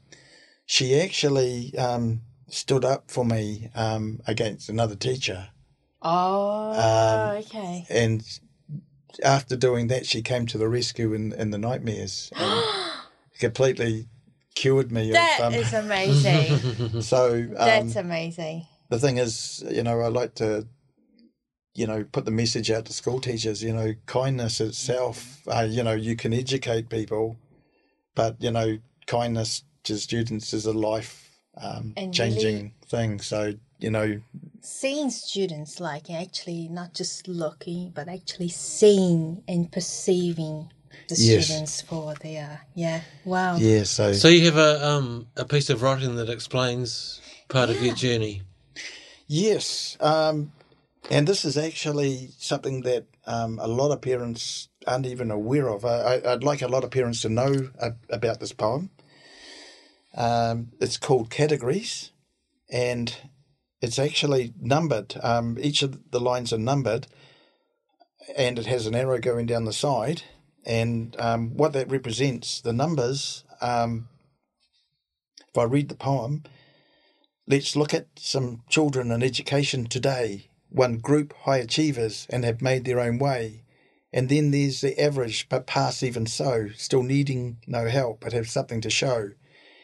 she 0.66 1.00
actually 1.00 1.76
um, 1.78 2.22
stood 2.48 2.84
up 2.86 3.10
for 3.10 3.26
me 3.26 3.70
um, 3.76 4.20
against 4.28 4.70
another 4.70 4.96
teacher, 4.96 5.50
Oh, 6.02 6.72
Um, 6.72 7.38
okay. 7.40 7.86
and 7.90 8.24
after 9.24 9.56
doing 9.56 9.88
that, 9.88 10.06
she 10.06 10.22
came 10.22 10.46
to 10.48 10.58
the 10.58 10.68
rescue 10.68 11.14
in 11.14 11.34
in 11.34 11.52
the 11.52 11.58
nightmares 11.58 12.32
and 12.38 12.64
completely 13.40 14.08
cured 14.56 14.92
me 14.92 15.12
That 15.12 15.40
of. 15.40 15.46
Um, 15.48 15.54
is 15.54 15.74
amazing. 15.74 17.02
so 17.02 17.34
um, 17.36 17.54
That's 17.56 17.96
amazing. 17.96 18.66
The 18.90 19.00
thing 19.00 19.18
is, 19.18 19.64
you 19.70 19.84
know, 19.84 20.00
I 20.02 20.08
like 20.08 20.36
to, 20.36 20.68
you 21.76 21.88
know, 21.88 22.04
put 22.12 22.26
the 22.26 22.32
message 22.32 22.72
out 22.72 22.86
to 22.86 22.94
school 22.94 23.20
teachers. 23.20 23.64
You 23.64 23.74
know, 23.74 23.94
kindness 24.06 24.60
itself. 24.62 25.42
Uh, 25.48 25.68
you 25.70 25.84
know, 25.84 25.94
you 25.94 26.16
can 26.16 26.34
educate 26.34 26.90
people, 26.90 27.38
but 28.16 28.36
you 28.40 28.52
know, 28.52 28.78
kindness 29.06 29.64
to 29.84 29.98
students 29.98 30.54
is 30.54 30.66
a 30.66 30.74
life 30.74 31.32
um, 31.62 31.94
And 31.96 32.14
changing 32.14 32.74
thing. 32.86 33.20
So 33.20 33.54
you 33.80 33.92
know, 33.92 34.22
Seeing 34.62 35.10
students 35.12 35.80
like 35.80 36.10
actually 36.10 36.68
not 36.68 36.94
just 36.94 37.28
looking, 37.28 37.92
but 37.96 38.08
actually 38.08 38.50
seeing 38.50 39.44
and 39.48 39.72
perceiving 39.72 40.72
the 41.08 41.16
Yes. 41.16 41.46
students 41.46 41.82
for 41.82 42.06
what 42.06 42.20
they 42.20 42.38
are. 42.38 42.62
Yeah. 42.76 43.02
Wow. 43.24 43.58
yeah. 43.58 43.84
So, 43.84 44.14
So 44.14 44.28
you 44.28 44.46
have 44.46 44.58
a 44.58 44.86
um 44.86 45.28
a 45.38 45.46
piece 45.46 45.70
of 45.70 45.82
writing 45.82 46.16
that 46.16 46.30
explains 46.30 47.22
part 47.50 47.70
of 47.70 47.82
your 47.82 47.96
journey. 47.96 48.42
Yes, 49.28 49.98
um, 50.00 50.52
and 51.10 51.28
this 51.28 51.46
is 51.46 51.58
actually 51.58 52.30
something 52.38 52.82
that 52.82 53.06
um, 53.26 53.60
a 53.62 53.68
lot 53.68 53.92
of 53.92 54.02
parents 54.02 54.70
aren't 54.86 55.06
even 55.06 55.32
aware 55.32 55.70
of. 55.70 55.86
I, 55.86 56.22
I'd 56.26 56.44
like 56.44 56.62
a 56.62 56.68
lot 56.68 56.84
of 56.84 56.92
parents 56.92 57.22
to 57.22 57.30
know 57.30 57.70
uh, 57.80 57.92
about 58.10 58.40
this 58.40 58.54
poem. 58.54 58.90
Um, 60.16 60.72
it's 60.80 60.98
called 60.98 61.30
Categories, 61.30 62.12
and 62.72 63.16
it's 63.82 64.00
actually 64.00 64.54
numbered. 64.60 65.16
Um, 65.22 65.58
each 65.60 65.84
of 65.84 66.12
the 66.12 66.20
lines 66.20 66.52
are 66.52 66.58
numbered, 66.58 67.08
and 68.36 68.58
it 68.58 68.66
has 68.66 68.88
an 68.88 68.96
arrow 68.96 69.20
going 69.20 69.46
down 69.46 69.66
the 69.66 69.74
side. 69.74 70.24
And 70.66 71.16
um, 71.20 71.56
what 71.56 71.74
that 71.74 71.90
represents, 71.90 72.60
the 72.60 72.74
numbers, 72.74 73.44
um, 73.62 74.10
if 75.50 75.58
I 75.58 75.64
read 75.64 75.90
the 75.90 75.96
poem, 75.96 76.44
let's 77.50 77.78
look 77.78 77.94
at 77.94 78.08
some 78.18 78.62
children 78.70 79.10
in 79.10 79.24
education 79.24 79.86
today, 79.86 80.50
one 80.70 80.98
group 80.98 81.34
high 81.44 81.58
achievers 81.58 82.28
and 82.30 82.44
have 82.44 82.62
made 82.62 82.84
their 82.84 83.00
own 83.00 83.18
way. 83.18 83.64
And 84.12 84.28
then 84.28 84.52
there's 84.52 84.82
the 84.82 85.02
average, 85.02 85.48
but 85.48 85.66
pass 85.66 86.04
even 86.04 86.26
so, 86.26 86.68
still 86.76 87.04
needing 87.04 87.58
no 87.66 87.88
help, 87.88 88.20
but 88.20 88.34
have 88.34 88.50
something 88.50 88.82
to 88.82 88.90
show. 88.90 89.32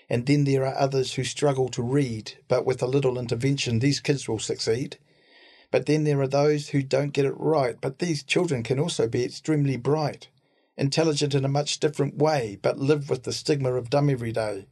And 0.10 0.26
then 0.26 0.44
there 0.44 0.66
are 0.66 0.76
others 0.76 1.14
who 1.14 1.24
struggle 1.24 1.70
to 1.70 1.82
read, 1.82 2.34
but 2.50 2.66
with 2.66 2.82
a 2.82 2.88
little 2.88 3.18
intervention, 3.18 3.80
these 3.80 4.02
kids 4.02 4.28
will 4.28 4.40
succeed. 4.40 4.98
But 5.72 5.86
then 5.86 6.04
there 6.04 6.20
are 6.20 6.28
those 6.28 6.70
who 6.70 6.84
don't 6.84 7.14
get 7.14 7.26
it 7.26 7.34
right, 7.38 7.78
but 7.80 8.00
these 8.00 8.24
children 8.24 8.64
can 8.64 8.78
also 8.78 9.08
be 9.08 9.24
extremely 9.24 9.78
bright, 9.78 10.28
intelligent 10.78 11.34
in 11.34 11.46
a 11.46 11.50
much 11.50 11.80
different 11.80 12.18
way, 12.18 12.58
but 12.62 12.78
live 12.78 13.10
with 13.10 13.24
the 13.24 13.34
stigma 13.34 13.74
of 13.74 13.90
dumb 13.90 14.10
every 14.10 14.34
day. 14.34 14.68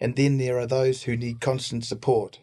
And 0.00 0.16
then 0.16 0.38
there 0.38 0.58
are 0.58 0.66
those 0.66 1.02
who 1.02 1.16
need 1.16 1.40
constant 1.40 1.84
support. 1.84 2.40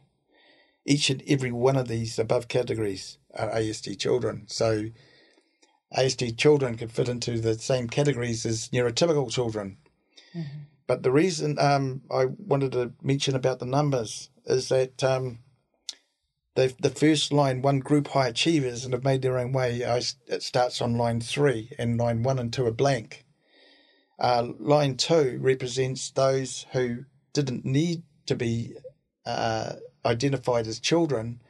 Each 0.85 1.09
and 1.09 1.23
every 1.27 1.51
one 1.51 1.75
of 1.75 1.87
these 1.87 2.19
above 2.19 2.47
categories 2.47 3.17
are 3.33 3.49
ASD 3.49 3.99
children. 3.99 4.45
So 4.47 4.89
ASD 5.95 6.37
children 6.37 6.75
can 6.77 6.89
fit 6.89 7.09
into 7.09 7.39
the 7.39 7.57
same 7.57 7.87
categories 7.87 8.45
as 8.45 8.69
neurotypical 8.69 9.31
children. 9.31 9.77
Mm-hmm. 10.35 10.59
But 10.85 11.03
the 11.03 11.11
reason 11.11 11.57
um, 11.59 12.01
I 12.09 12.25
wanted 12.25 12.71
to 12.73 12.93
mention 13.01 13.35
about 13.35 13.59
the 13.59 13.65
numbers 13.65 14.29
is 14.45 14.69
that 14.69 15.03
um, 15.03 15.39
the 16.55 16.73
the 16.79 16.89
first 16.89 17.33
line, 17.33 17.61
one 17.61 17.79
group 17.79 18.07
high 18.09 18.29
achievers 18.29 18.85
and 18.85 18.93
have 18.93 19.03
made 19.03 19.21
their 19.21 19.37
own 19.37 19.51
way, 19.51 19.85
I, 19.85 20.01
it 20.27 20.43
starts 20.43 20.81
on 20.81 20.97
line 20.97 21.19
three, 21.19 21.71
and 21.77 21.97
line 21.97 22.23
one 22.23 22.39
and 22.39 22.51
two 22.51 22.65
are 22.65 22.71
blank. 22.71 23.25
Uh, 24.17 24.47
line 24.57 24.95
two 24.95 25.37
represents 25.41 26.09
those 26.09 26.65
who 26.71 27.05
didn't 27.43 27.65
need 27.65 28.03
to 28.25 28.35
be 28.35 28.73
uh, 29.25 29.73
identified 30.05 30.67
as 30.67 30.79
children, 30.79 31.41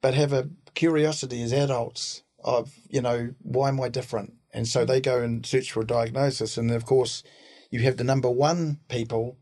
but 0.00 0.14
have 0.14 0.32
a 0.32 0.50
curiosity 0.74 1.42
as 1.42 1.52
adults 1.52 2.22
of, 2.42 2.72
you 2.88 3.00
know, 3.00 3.34
why 3.42 3.68
am 3.68 3.80
I 3.80 3.88
different? 3.88 4.34
And 4.52 4.66
so 4.66 4.84
they 4.84 5.00
go 5.00 5.20
and 5.20 5.44
search 5.44 5.72
for 5.72 5.80
a 5.80 5.86
diagnosis. 5.86 6.56
And 6.56 6.70
of 6.70 6.86
course, 6.86 7.22
you 7.70 7.80
have 7.80 7.96
the 7.96 8.04
number 8.04 8.30
one 8.30 8.80
people 8.88 9.38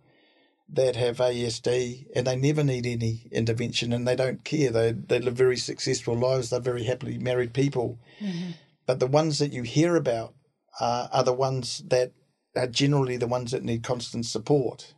that 0.68 0.96
have 0.96 1.18
ASD 1.18 2.06
and 2.14 2.26
they 2.26 2.36
never 2.36 2.64
need 2.64 2.86
any 2.86 3.28
intervention 3.30 3.92
and 3.92 4.06
they 4.06 4.16
don't 4.16 4.44
care. 4.44 4.70
They, 4.70 4.92
they 4.92 5.20
live 5.20 5.34
very 5.34 5.56
successful 5.56 6.16
lives. 6.16 6.50
They're 6.50 6.60
very 6.60 6.84
happily 6.84 7.18
married 7.18 7.54
people. 7.54 8.00
Mm-hmm. 8.20 8.50
But 8.84 8.98
the 8.98 9.06
ones 9.06 9.38
that 9.38 9.52
you 9.52 9.62
hear 9.62 9.94
about 9.94 10.34
uh, 10.80 11.08
are 11.12 11.24
the 11.24 11.32
ones 11.32 11.82
that 11.86 12.12
are 12.56 12.66
generally 12.66 13.16
the 13.16 13.26
ones 13.26 13.52
that 13.52 13.62
need 13.62 13.84
constant 13.84 14.26
support. 14.26 14.94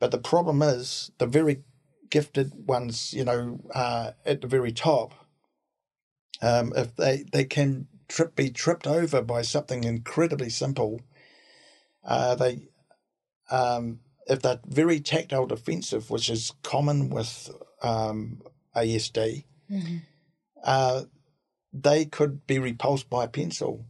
But 0.00 0.10
the 0.10 0.18
problem 0.18 0.62
is 0.62 1.12
the 1.18 1.26
very 1.26 1.62
gifted 2.08 2.66
ones, 2.66 3.12
you 3.12 3.24
know, 3.24 3.60
uh, 3.72 4.12
at 4.26 4.40
the 4.40 4.48
very 4.48 4.72
top, 4.72 5.14
um, 6.42 6.72
if 6.74 6.96
they, 6.96 7.24
they 7.30 7.44
can 7.44 7.86
trip, 8.08 8.34
be 8.34 8.50
tripped 8.50 8.86
over 8.86 9.22
by 9.22 9.42
something 9.42 9.84
incredibly 9.84 10.50
simple, 10.50 11.00
uh, 12.04 12.34
they 12.34 12.70
um, 13.50 14.00
if 14.26 14.42
they're 14.42 14.60
very 14.66 15.00
tactile 15.00 15.46
defensive, 15.46 16.08
which 16.08 16.30
is 16.30 16.52
common 16.62 17.10
with 17.10 17.50
um, 17.82 18.42
ASD, 18.76 19.44
mm-hmm. 19.70 19.96
uh, 20.62 21.02
they 21.72 22.04
could 22.04 22.46
be 22.46 22.58
repulsed 22.58 23.10
by 23.10 23.24
a 23.24 23.28
pencil. 23.28 23.86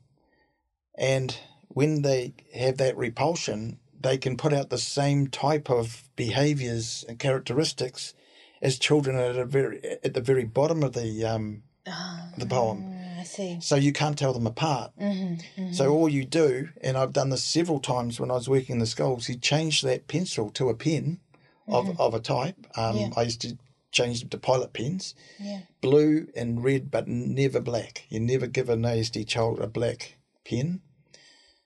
And 0.96 1.36
when 1.68 2.02
they 2.02 2.34
have 2.54 2.78
that 2.78 2.96
repulsion, 2.96 3.79
they 4.00 4.18
can 4.18 4.36
put 4.36 4.52
out 4.52 4.70
the 4.70 4.78
same 4.78 5.26
type 5.26 5.70
of 5.70 6.08
behaviors 6.16 7.04
and 7.08 7.18
characteristics 7.18 8.14
as 8.62 8.78
children 8.78 9.16
at 9.16 9.36
a 9.36 9.44
very 9.44 9.80
at 10.02 10.14
the 10.14 10.20
very 10.20 10.44
bottom 10.44 10.82
of 10.82 10.92
the 10.92 11.24
um, 11.24 11.62
oh, 11.86 12.20
the 12.38 12.46
poem. 12.46 12.96
I 13.20 13.24
see. 13.24 13.58
So 13.60 13.76
you 13.76 13.92
can't 13.92 14.18
tell 14.18 14.32
them 14.32 14.46
apart. 14.46 14.92
Mm-hmm, 14.98 15.34
mm-hmm. 15.34 15.72
So 15.72 15.92
all 15.92 16.08
you 16.08 16.24
do, 16.24 16.70
and 16.80 16.96
I've 16.96 17.12
done 17.12 17.28
this 17.28 17.44
several 17.44 17.78
times 17.78 18.18
when 18.18 18.30
I 18.30 18.34
was 18.34 18.48
working 18.48 18.76
in 18.76 18.78
the 18.78 18.86
schools, 18.86 19.28
you 19.28 19.36
change 19.36 19.82
that 19.82 20.08
pencil 20.08 20.48
to 20.52 20.70
a 20.70 20.74
pen 20.74 21.20
of, 21.68 21.84
mm-hmm. 21.84 22.00
of 22.00 22.14
a 22.14 22.20
type. 22.20 22.66
Um, 22.76 22.96
yeah. 22.96 23.08
I 23.16 23.22
used 23.22 23.42
to 23.42 23.58
change 23.92 24.20
them 24.20 24.30
to 24.30 24.38
pilot 24.38 24.72
pens, 24.72 25.14
yeah. 25.38 25.60
blue 25.80 26.28
and 26.34 26.64
red, 26.64 26.90
but 26.90 27.08
never 27.08 27.60
black. 27.60 28.06
You 28.08 28.20
never 28.20 28.46
give 28.46 28.70
an 28.70 28.82
ASD 28.82 29.26
child 29.28 29.60
a 29.60 29.66
black 29.66 30.16
pen. 30.44 30.80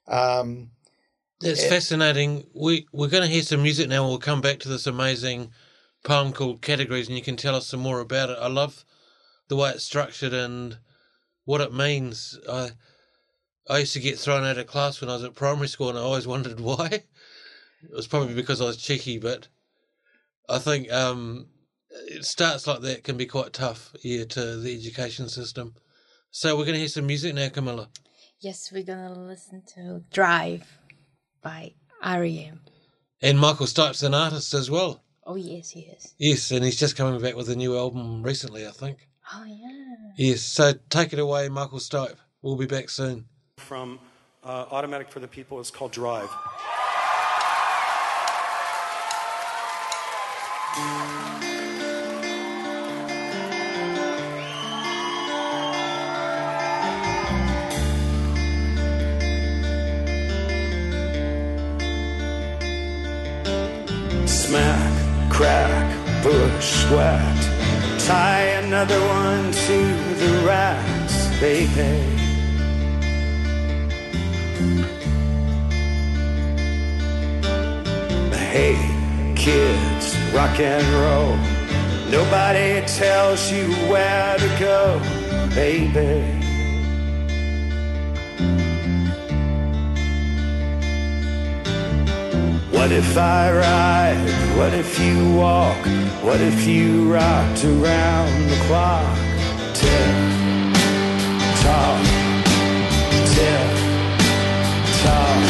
Um, 0.09 0.71
That's 1.45 1.63
it, 1.63 1.69
fascinating. 1.69 2.47
We 2.55 2.87
we're 2.91 3.09
going 3.09 3.23
to 3.23 3.29
hear 3.29 3.43
some 3.43 3.63
music 3.63 3.89
now. 3.89 4.03
And 4.03 4.09
We'll 4.09 4.19
come 4.19 4.41
back 4.41 4.61
to 4.61 4.69
this 4.69 4.87
amazing 4.87 5.51
poem 6.03 6.33
called 6.33 6.63
Categories, 6.63 7.09
and 7.09 7.19
you 7.19 7.23
can 7.23 7.37
tell 7.37 7.55
us 7.55 7.67
some 7.67 7.81
more 7.81 8.01
about 8.01 8.31
it. 8.31 8.39
I 8.41 8.49
love 8.49 8.85
the 9.49 9.57
way 9.57 9.71
it's 9.71 9.85
structured 9.85 10.33
and 10.33 10.79
what 11.45 11.61
it 11.61 11.75
means. 11.75 12.39
I 12.51 12.71
I 13.69 13.79
used 13.81 13.93
to 13.93 14.01
get 14.01 14.19
thrown 14.19 14.45
out 14.45 14.57
of 14.57 14.67
class 14.67 15.03
when 15.03 15.11
I 15.11 15.15
was 15.15 15.25
at 15.25 15.35
primary 15.35 15.69
school, 15.69 15.91
and 15.91 15.99
I 15.99 16.01
always 16.01 16.27
wondered 16.35 16.61
why. 16.61 16.87
It 16.87 17.95
was 17.95 18.07
probably 18.07 18.35
because 18.35 18.63
I 18.63 18.65
was 18.65 18.79
cheeky, 18.79 19.19
but 19.19 19.49
I 20.49 20.59
think 20.59 20.91
um, 20.91 21.49
it 21.91 22.25
starts 22.25 22.67
like 22.67 22.81
that 22.81 23.05
can 23.05 23.19
be 23.19 23.27
quite 23.27 23.53
tough, 23.53 23.93
yeah, 24.03 24.25
to 24.25 24.57
the 24.57 24.75
education 24.75 25.29
system. 25.29 25.75
So 26.31 26.57
we're 26.57 26.65
going 26.65 26.75
to 26.75 26.79
hear 26.79 26.89
some 26.89 27.07
music 27.07 27.35
now, 27.35 27.51
Camilla. 27.51 27.91
Yes, 28.41 28.73
we're 28.73 28.83
going 28.83 29.07
to 29.07 29.21
listen 29.21 29.63
to 29.75 30.03
Drive 30.11 30.79
by 31.45 31.75
REM. 32.05 32.61
And 33.23 33.39
Michael 33.39 33.67
Stipe's 33.67 34.03
an 34.03 34.15
artist 34.15 34.53
as 34.55 34.69
well. 34.71 35.03
Oh, 35.27 35.37
yes, 35.37 35.77
yes. 35.77 36.15
Yes, 36.19 36.51
and 36.51 36.65
he's 36.65 36.79
just 36.79 36.97
coming 36.97 37.21
back 37.21 37.37
with 37.37 37.49
a 37.49 37.57
new 37.57 37.77
album 37.79 38.23
recently, 38.23 38.67
I 38.67 38.71
think. 38.71 39.09
Oh, 39.33 39.45
yeah. 39.45 39.95
Yes, 40.17 40.43
so 40.43 40.73
take 40.91 41.13
it 41.13 41.19
away, 41.19 41.49
Michael 41.49 41.79
Stipe. 41.79 42.17
We'll 42.43 42.57
be 42.57 42.67
back 42.67 42.91
soon. 42.91 43.27
From 43.57 44.01
uh, 44.43 44.67
Automatic 44.71 45.11
for 45.11 45.21
the 45.21 45.29
People, 45.29 45.61
it's 45.61 45.71
called 45.71 45.93
Drive. 45.93 46.29
Rock 80.55 80.61
and 80.61 80.87
roll. 80.95 81.37
Nobody 82.11 82.87
tells 82.87 83.51
you 83.51 83.73
where 83.91 84.37
to 84.39 84.49
go, 84.61 85.01
baby. 85.55 86.23
What 92.71 92.93
if 92.93 93.17
I 93.17 93.53
ride? 93.53 94.57
What 94.57 94.75
if 94.75 95.01
you 95.01 95.35
walk? 95.35 95.77
What 96.23 96.41
if 96.41 96.67
you 96.67 97.13
rocked 97.13 97.65
around 97.65 98.49
the 98.49 98.57
clock? 98.67 99.19
Tick 99.75 100.15
tock, 101.63 102.05
tick 103.35 103.71
tock. 105.03 105.43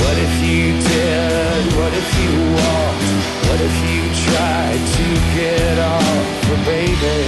What 0.00 0.16
if 0.18 0.34
you 0.42 0.80
did? 0.88 1.76
What 1.76 1.92
if 1.92 2.08
you 2.22 2.54
walked? 2.54 3.37
What 3.48 3.60
if 3.62 3.76
you 3.90 4.02
tried 4.26 4.82
to 4.96 5.06
get 5.34 5.78
off, 5.78 6.04
oh, 6.50 6.58
baby? 6.66 7.18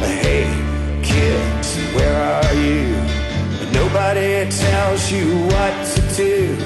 Hey, 0.00 0.44
kids, 1.02 1.76
where 1.94 2.16
are 2.16 2.54
you? 2.54 2.86
Nobody 3.72 4.48
tells 4.50 5.12
you 5.12 5.26
what 5.52 5.74
to 5.94 6.00
do, 6.16 6.56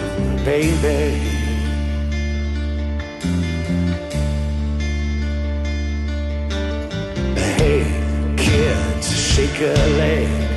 baby. 0.44 1.18
Hey, 7.58 7.82
kids, 8.36 9.06
shake 9.18 9.60
a 9.62 9.74
leg. 9.98 10.55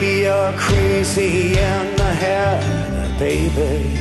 Maybe 0.00 0.22
you're 0.22 0.52
crazy 0.52 1.58
in 1.58 1.94
the 1.96 2.10
head, 2.22 3.18
baby. 3.18 3.98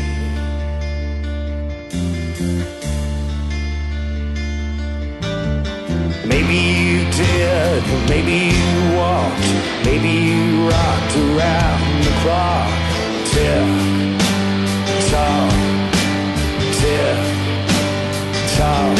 Maybe 6.25 6.55
you 6.55 6.99
did, 7.11 7.83
maybe 8.07 8.55
you 8.55 8.95
walked, 8.95 9.51
maybe 9.83 10.07
you 10.07 10.69
rocked 10.69 11.15
around 11.17 11.83
the 12.05 12.13
clock. 12.21 12.71
Tick 13.31 13.67
tock, 15.11 15.51
tick 16.79 17.19
tock. 18.55 18.97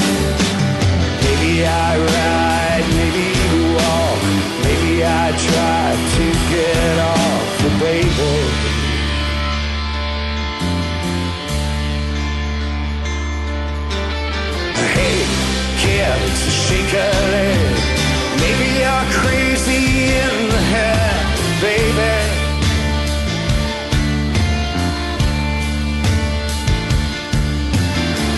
Maybe 1.23 1.65
I 1.65 1.97
ride, 2.11 2.87
maybe 2.99 3.23
you 3.39 3.73
walk, 3.79 4.19
maybe 4.65 5.05
I 5.05 5.31
try 5.47 5.88
baby. 7.79 8.69
Kids, 15.81 16.41
leg. 17.31 17.77
Maybe 18.41 18.67
you're 18.79 19.07
crazy 19.21 19.83
in 20.23 20.49
the 20.49 20.61
head, 20.73 21.25
baby. 21.61 22.29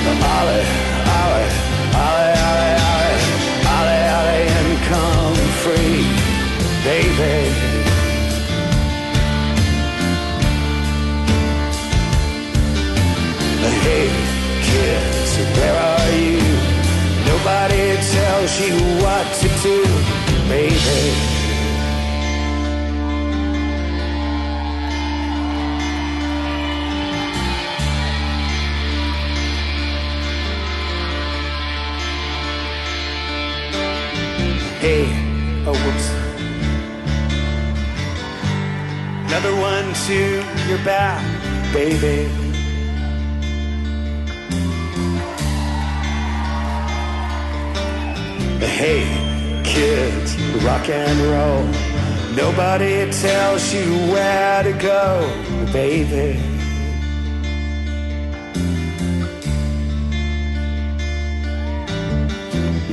Ollie, 0.07 0.21
Ollie, 0.37 0.80
where 15.57 15.77
are 15.91 16.11
you? 16.11 16.41
Nobody 17.25 17.97
tells 18.15 18.59
you 18.59 18.75
what 19.03 19.25
to 19.41 19.47
do, 19.63 19.83
baby. 20.47 21.01
Hey, 34.81 35.05
oh 35.67 35.77
whoops. 35.83 36.07
Another 39.27 39.55
one 39.61 39.93
to 40.07 40.43
your 40.67 40.83
back, 40.83 41.23
baby. 41.71 42.50
Hey, 48.61 49.03
kids, 49.63 50.35
rock 50.63 50.87
and 50.89 51.19
roll. 51.19 51.65
Nobody 52.35 53.11
tells 53.11 53.73
you 53.73 53.85
where 54.11 54.63
to 54.63 54.73
go, 54.73 55.27
baby. 55.73 56.39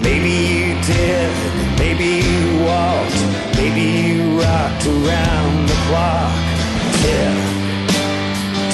Maybe 0.03 0.31
you 0.31 0.81
did, 0.83 1.79
maybe 1.79 2.25
you 2.27 2.65
walked, 2.65 3.21
maybe 3.57 3.85
you 4.09 4.41
rocked 4.41 4.87
around 4.87 5.69
the 5.69 5.79
clock. 5.87 6.33
Tick, 7.01 7.37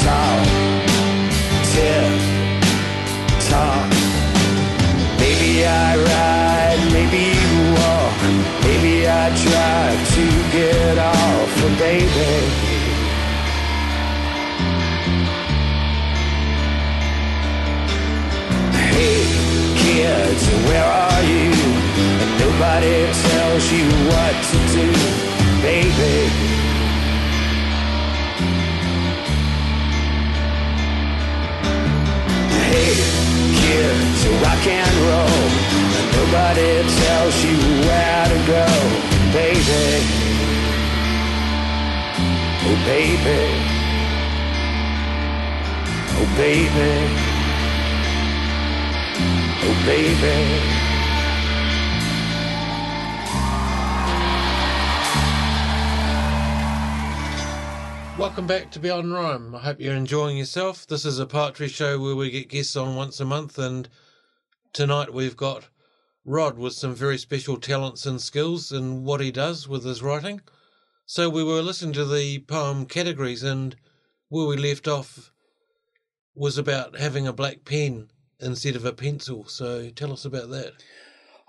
tock, 0.04 0.46
tick, 1.74 2.20
tock. 3.50 3.90
Maybe 5.18 5.66
I 5.66 5.96
ride, 5.96 6.53
maybe 6.94 7.22
you 7.42 7.74
walk, 7.74 8.14
maybe 8.62 9.08
I 9.08 9.26
drive 9.44 10.00
to 10.16 10.26
get 10.54 10.96
off, 10.96 11.50
oh, 11.64 11.74
baby. 11.76 12.34
Hey, 18.94 19.26
kids, 19.82 20.44
where 20.66 20.88
are 21.06 21.22
you? 21.34 21.50
And 22.22 22.32
nobody 22.44 22.96
tells 23.26 23.64
you 23.74 23.86
what 24.10 24.34
to 24.50 24.58
do, 24.78 24.88
baby. 25.66 26.16
Hey, 32.70 32.94
kids, 33.61 34.20
rock 34.44 34.66
and 34.78 34.96
roll. 35.09 35.63
Nobody 36.16 36.83
tells 37.05 37.37
you 37.44 37.57
where 37.87 38.27
to 38.29 38.38
go, 38.46 38.66
baby. 39.33 39.87
Oh, 42.66 42.77
baby. 42.87 43.42
Oh, 46.16 46.29
baby. 46.37 46.92
Oh, 49.66 49.77
baby. 49.85 50.38
Welcome 58.16 58.46
back 58.46 58.70
to 58.70 58.79
Beyond 58.79 59.12
Rhyme. 59.12 59.55
I 59.57 59.59
hope 59.59 59.81
you're 59.81 59.94
enjoying 59.94 60.38
yourself. 60.38 60.87
This 60.87 61.05
is 61.05 61.18
a 61.18 61.27
poetry 61.27 61.66
show 61.66 61.98
where 62.00 62.14
we 62.14 62.31
get 62.31 62.48
guests 62.48 62.77
on 62.77 62.94
once 62.94 63.18
a 63.18 63.24
month, 63.24 63.59
and 63.59 63.88
tonight 64.72 65.12
we've 65.12 65.37
got 65.37 65.68
Rod 66.24 66.58
with 66.58 66.72
some 66.72 66.94
very 66.94 67.18
special 67.18 67.58
talents 67.58 68.06
and 68.06 68.20
skills 68.20 68.72
in 68.72 69.04
what 69.04 69.20
he 69.20 69.30
does 69.30 69.68
with 69.68 69.84
his 69.84 70.02
writing. 70.02 70.40
So 71.06 71.28
we 71.28 71.44
were 71.44 71.60
listening 71.60 71.92
to 71.94 72.04
the 72.06 72.38
poem 72.40 72.87
categories, 72.87 73.42
and 73.42 73.76
where 74.28 74.46
we 74.46 74.56
left 74.56 74.88
off 74.88 75.30
was 76.34 76.56
about 76.56 76.98
having 76.98 77.26
a 77.26 77.32
black 77.32 77.64
pen 77.64 78.08
instead 78.40 78.74
of 78.74 78.84
a 78.84 78.92
pencil. 78.92 79.44
So 79.46 79.90
tell 79.90 80.12
us 80.12 80.24
about 80.24 80.50
that. 80.50 80.72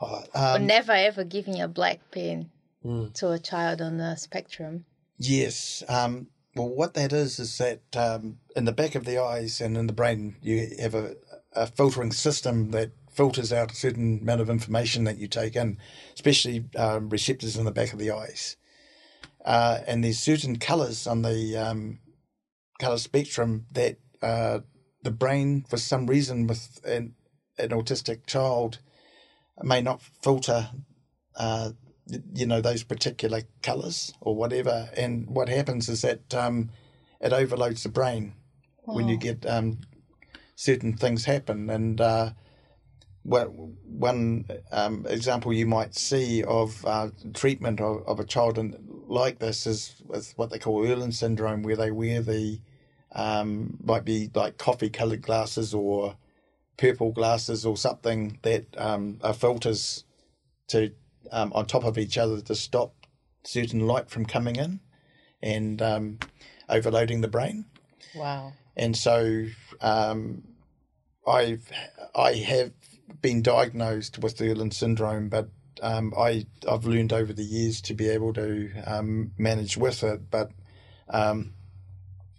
Oh, 0.02 0.24
um, 0.36 0.68
never 0.68 0.92
ever 0.92 1.24
giving 1.24 1.62
a 1.62 1.68
black 1.68 2.00
pen 2.12 2.52
Mm. 2.86 3.14
to 3.16 3.32
a 3.32 3.40
child 3.40 3.82
on 3.82 3.98
the 3.98 4.16
spectrum. 4.16 4.86
yes. 5.18 5.84
Um, 5.88 6.28
well, 6.56 6.70
what 6.70 6.94
that 6.94 7.12
is 7.14 7.40
is 7.40 7.58
that 7.58 7.82
um, 7.96 8.38
in 8.56 8.66
the 8.66 8.72
back 8.72 8.94
of 8.94 9.06
the 9.06 9.18
eyes 9.18 9.60
and 9.60 9.76
in 9.76 9.88
the 9.88 9.94
brain, 9.94 10.36
you 10.42 10.70
have 10.80 10.94
a, 10.94 11.16
a 11.54 11.66
filtering 11.66 12.12
system 12.12 12.70
that 12.72 12.92
filters 13.16 13.54
out 13.54 13.72
a 13.72 13.76
certain 13.76 14.20
amount 14.22 14.42
of 14.42 14.50
information 14.50 15.04
that 15.06 15.18
you 15.18 15.28
take 15.28 15.56
in, 15.56 15.78
especially 16.14 16.66
um, 16.78 17.10
receptors 17.10 17.58
in 17.58 17.66
the 17.66 17.72
back 17.72 17.94
of 17.94 18.00
the 18.00 18.12
eyes. 18.12 18.58
Uh, 19.44 19.80
and 19.88 20.04
there's 20.04 20.20
certain 20.20 20.58
colours 20.58 21.08
on 21.08 21.22
the 21.22 21.56
um, 21.56 22.00
colour 22.80 22.98
spectrum 22.98 23.66
that 23.72 23.98
uh, 24.22 24.60
the 25.04 25.12
brain, 25.12 25.64
for 25.70 25.78
some 25.78 26.08
reason, 26.08 26.48
with 26.48 26.82
an, 26.84 27.14
an 27.58 27.70
autistic 27.70 28.26
child, 28.26 28.80
may 29.64 29.82
not 29.82 30.02
filter 30.02 30.70
uh, 31.38 31.72
you 32.34 32.46
know 32.46 32.62
those 32.62 32.84
particular 32.84 33.42
colors 33.62 34.14
or 34.22 34.36
whatever. 34.36 34.90
And 34.96 35.28
what 35.30 35.50
happens 35.50 35.90
is 35.90 36.02
that 36.02 36.34
um, 36.34 36.70
it 37.20 37.34
overloads 37.34 37.84
the 37.84 37.90
brain 37.90 38.34
when 38.84 39.08
you 39.08 39.18
get 39.18 39.46
um, 39.46 39.80
certain 40.56 40.96
things 40.96 41.26
happen. 41.26 41.70
And 41.70 42.00
uh, 42.00 42.32
one 43.26 44.46
um, 44.72 45.06
example 45.10 45.52
you 45.52 45.66
might 45.66 45.96
see 45.96 46.44
of 46.44 46.86
uh, 46.86 47.10
treatment 47.34 47.82
of, 47.82 48.04
of 48.06 48.20
a 48.20 48.24
child 48.24 48.58
in, 48.58 48.78
like 49.08 49.40
this 49.40 49.66
is 49.66 49.96
with 50.06 50.34
what 50.36 50.52
they 50.52 50.60
call 50.60 50.86
Irlen 50.86 51.12
syndrome 51.12 51.64
where 51.64 51.76
they 51.76 51.92
wear 51.92 52.22
the 52.22 52.60
um, 53.14 53.78
might 53.84 54.06
be 54.06 54.30
like 54.36 54.58
coffee 54.58 54.90
colored 54.90 55.22
glasses 55.22 55.74
or 55.74 56.18
purple 56.78 57.12
glasses 57.12 57.66
or 57.66 57.78
something 57.78 58.38
that 58.44 58.66
um, 58.78 59.20
are 59.24 59.34
filters 59.34 60.04
to 60.68 60.92
um, 61.32 61.52
on 61.54 61.66
top 61.66 61.84
of 61.84 61.98
each 61.98 62.18
other 62.18 62.42
to 62.42 62.54
stop 62.54 62.94
certain 63.44 63.88
light 63.88 64.10
from 64.10 64.26
coming 64.26 64.56
in 64.56 64.80
and 65.42 65.82
um, 65.82 66.20
overloading 66.70 67.22
the 67.22 67.28
brain. 67.28 67.66
Wow. 68.14 68.54
And 68.76 68.96
so 68.96 69.46
um, 69.82 70.44
I've 71.28 71.72
I 72.14 72.34
have 72.34 72.72
been 73.22 73.42
diagnosed 73.42 74.20
with 74.20 74.38
Irlen 74.38 74.72
syndrome, 74.74 75.30
but 75.30 75.50
um, 75.82 76.14
I 76.18 76.46
I've 76.70 76.86
learned 76.86 77.14
over 77.14 77.34
the 77.34 77.44
years 77.44 77.82
to 77.82 77.94
be 77.94 78.10
able 78.10 78.34
to 78.34 78.72
um, 78.86 79.32
manage 79.38 79.78
with 79.78 80.04
it. 80.04 80.30
But 80.32 80.52
um, 81.10 81.54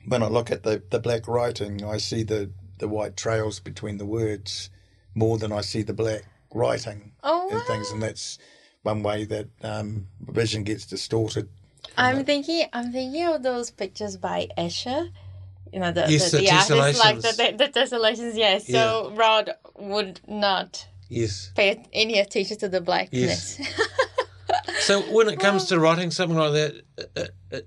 when 0.06 0.22
I 0.22 0.28
look 0.28 0.50
at 0.50 0.62
the, 0.62 0.82
the 0.90 0.98
black 0.98 1.28
writing, 1.28 1.84
I 1.84 1.98
see 1.98 2.22
the, 2.22 2.50
the 2.78 2.88
white 2.88 3.16
trails 3.16 3.60
between 3.60 3.98
the 3.98 4.06
words 4.06 4.70
more 5.14 5.38
than 5.38 5.52
I 5.52 5.60
see 5.60 5.82
the 5.82 5.92
black 5.94 6.22
writing 6.54 7.12
Oh, 7.22 7.48
and 7.50 7.62
things, 7.64 7.90
and 7.90 8.02
that's 8.02 8.38
one 8.82 9.02
way 9.02 9.24
that 9.24 9.48
um, 9.62 10.06
vision 10.20 10.62
gets 10.62 10.86
distorted. 10.86 11.48
I'm 11.96 12.24
thinking. 12.24 12.66
I'm 12.72 12.92
thinking 12.92 13.26
of 13.26 13.42
those 13.42 13.70
pictures 13.70 14.16
by 14.16 14.48
Escher. 14.58 15.10
You 15.72 15.80
know 15.80 15.92
the 15.92 16.06
Yes, 16.08 16.30
the, 16.30 16.38
the 16.38 16.44
the 16.44 16.50
artist 16.50 16.98
like 17.04 17.20
the, 17.20 17.32
the, 17.32 17.64
the 17.66 17.80
tessellations. 17.80 18.36
Yes. 18.36 18.68
So 18.68 19.12
Rod 19.14 19.50
would 19.76 20.20
not 20.26 20.86
Yes. 21.08 21.52
pay 21.54 21.84
any 21.92 22.18
attention 22.18 22.56
to 22.58 22.68
the 22.68 22.80
blackness. 22.80 23.60
So 24.80 25.00
when 25.12 25.28
it 25.28 25.38
comes 25.40 25.64
to 25.68 25.78
writing 25.78 26.10
something 26.10 26.36
like 26.38 26.52
that, 26.52 26.82
uh, 27.16 27.24
uh, 27.52 27.60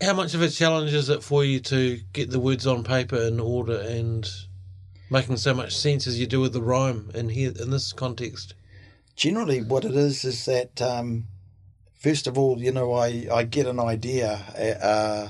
how 0.00 0.14
much 0.14 0.34
of 0.34 0.42
a 0.42 0.48
challenge 0.48 0.92
is 0.94 1.08
it 1.08 1.22
for 1.22 1.44
you 1.44 1.60
to 1.60 2.00
get 2.12 2.30
the 2.30 2.40
words 2.40 2.66
on 2.66 2.84
paper 2.84 3.16
in 3.16 3.40
order 3.40 3.78
and 3.78 4.28
making 5.10 5.36
so 5.38 5.54
much 5.54 5.74
sense 5.76 6.06
as 6.06 6.20
you 6.20 6.26
do 6.26 6.40
with 6.40 6.52
the 6.52 6.62
rhyme 6.62 7.10
in 7.14 7.30
here 7.30 7.52
in 7.58 7.70
this 7.70 7.92
context. 7.92 8.54
generally 9.16 9.62
what 9.62 9.84
it 9.84 9.94
is 9.96 10.24
is 10.24 10.44
that 10.44 10.80
um, 10.82 11.26
first 11.94 12.26
of 12.26 12.36
all 12.38 12.60
you 12.62 12.70
know 12.70 12.92
i, 12.92 13.26
I 13.32 13.42
get 13.44 13.66
an 13.66 13.80
idea 13.80 14.28
uh, 14.82 15.28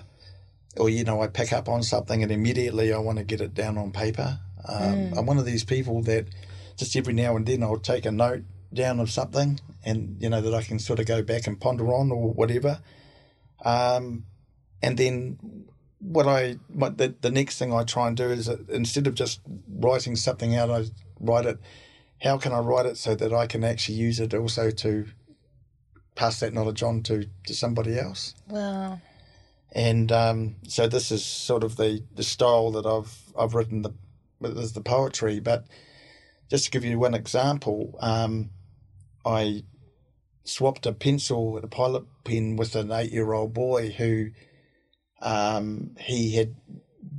or 0.79 0.89
you 0.89 1.05
know 1.05 1.23
i 1.23 1.27
pick 1.27 1.53
up 1.53 1.69
on 1.69 1.83
something 1.83 2.23
and 2.23 2.33
immediately 2.33 2.93
i 2.93 2.99
want 2.99 3.19
to 3.19 3.25
get 3.25 3.41
it 3.41 3.55
down 3.55 3.77
on 3.79 3.91
paper 3.93 4.39
um, 4.69 5.13
i'm 5.17 5.27
one 5.27 5.39
of 5.39 5.45
these 5.45 5.65
people 5.65 6.03
that 6.03 6.27
just 6.77 6.97
every 6.97 7.15
now 7.15 7.37
and 7.37 7.47
then 7.47 7.63
i'll 7.63 7.79
take 7.79 8.07
a 8.07 8.13
note 8.13 8.43
down 8.73 9.01
of 9.01 9.11
something 9.11 9.59
and 9.85 10.17
you 10.21 10.29
know 10.29 10.41
that 10.41 10.55
i 10.55 10.63
can 10.63 10.79
sort 10.79 10.99
of 10.99 11.07
go 11.07 11.23
back 11.23 11.47
and 11.47 11.61
ponder 11.61 11.93
on 11.93 12.11
or 12.11 12.33
whatever 12.33 12.81
um, 13.65 14.25
and 14.83 14.97
then 14.97 15.39
what 16.01 16.27
I 16.27 16.57
what 16.69 16.99
the, 16.99 17.15
the 17.21 17.31
next 17.31 17.59
thing 17.59 17.73
I 17.73 17.85
try 17.85 18.09
and 18.09 18.17
do 18.17 18.31
is 18.31 18.47
that 18.47 18.69
instead 18.71 19.07
of 19.07 19.15
just 19.15 19.41
writing 19.69 20.17
something 20.17 20.57
out, 20.57 20.71
I 20.71 20.85
write 21.21 21.47
it. 21.47 21.59
How 22.23 22.39
can 22.39 22.53
I 22.53 22.59
write 22.59 22.87
it 22.87 22.97
so 22.97 23.15
that 23.15 23.33
I 23.33 23.47
can 23.47 23.63
actually 23.63 23.97
use 23.97 24.19
it 24.19 24.35
also 24.35 24.71
to 24.71 25.07
pass 26.17 26.41
that 26.41 26.53
knowledge 26.53 26.83
on 26.83 27.03
to, 27.05 27.29
to 27.47 27.55
somebody 27.55 27.99
else? 27.99 28.35
Well, 28.49 29.01
And 29.73 30.11
um, 30.11 30.57
so 30.67 30.89
this 30.89 31.11
is 31.11 31.25
sort 31.25 31.63
of 31.63 31.77
the, 31.77 32.03
the 32.15 32.23
style 32.23 32.71
that 32.73 32.87
I've 32.87 33.17
I've 33.39 33.55
written 33.55 33.83
the 33.83 33.93
the 34.41 34.83
poetry. 34.83 35.41
But 35.41 35.67
just 36.51 36.67
to 36.67 36.71
give 36.71 36.85
you 36.85 36.99
one 36.99 37.15
example, 37.15 37.99
um, 38.01 38.51
I 39.25 39.65
swapped 40.45 40.87
a 40.87 40.93
pencil 40.93 41.57
and 41.57 41.65
a 41.65 41.69
pilot 41.69 42.05
pen 42.25 42.57
with 42.57 42.75
an 42.75 42.91
eight 42.91 43.13
year 43.13 43.33
old 43.33 43.53
boy 43.53 43.91
who 43.91 44.31
um, 45.21 45.95
he 46.01 46.37
had 46.37 46.55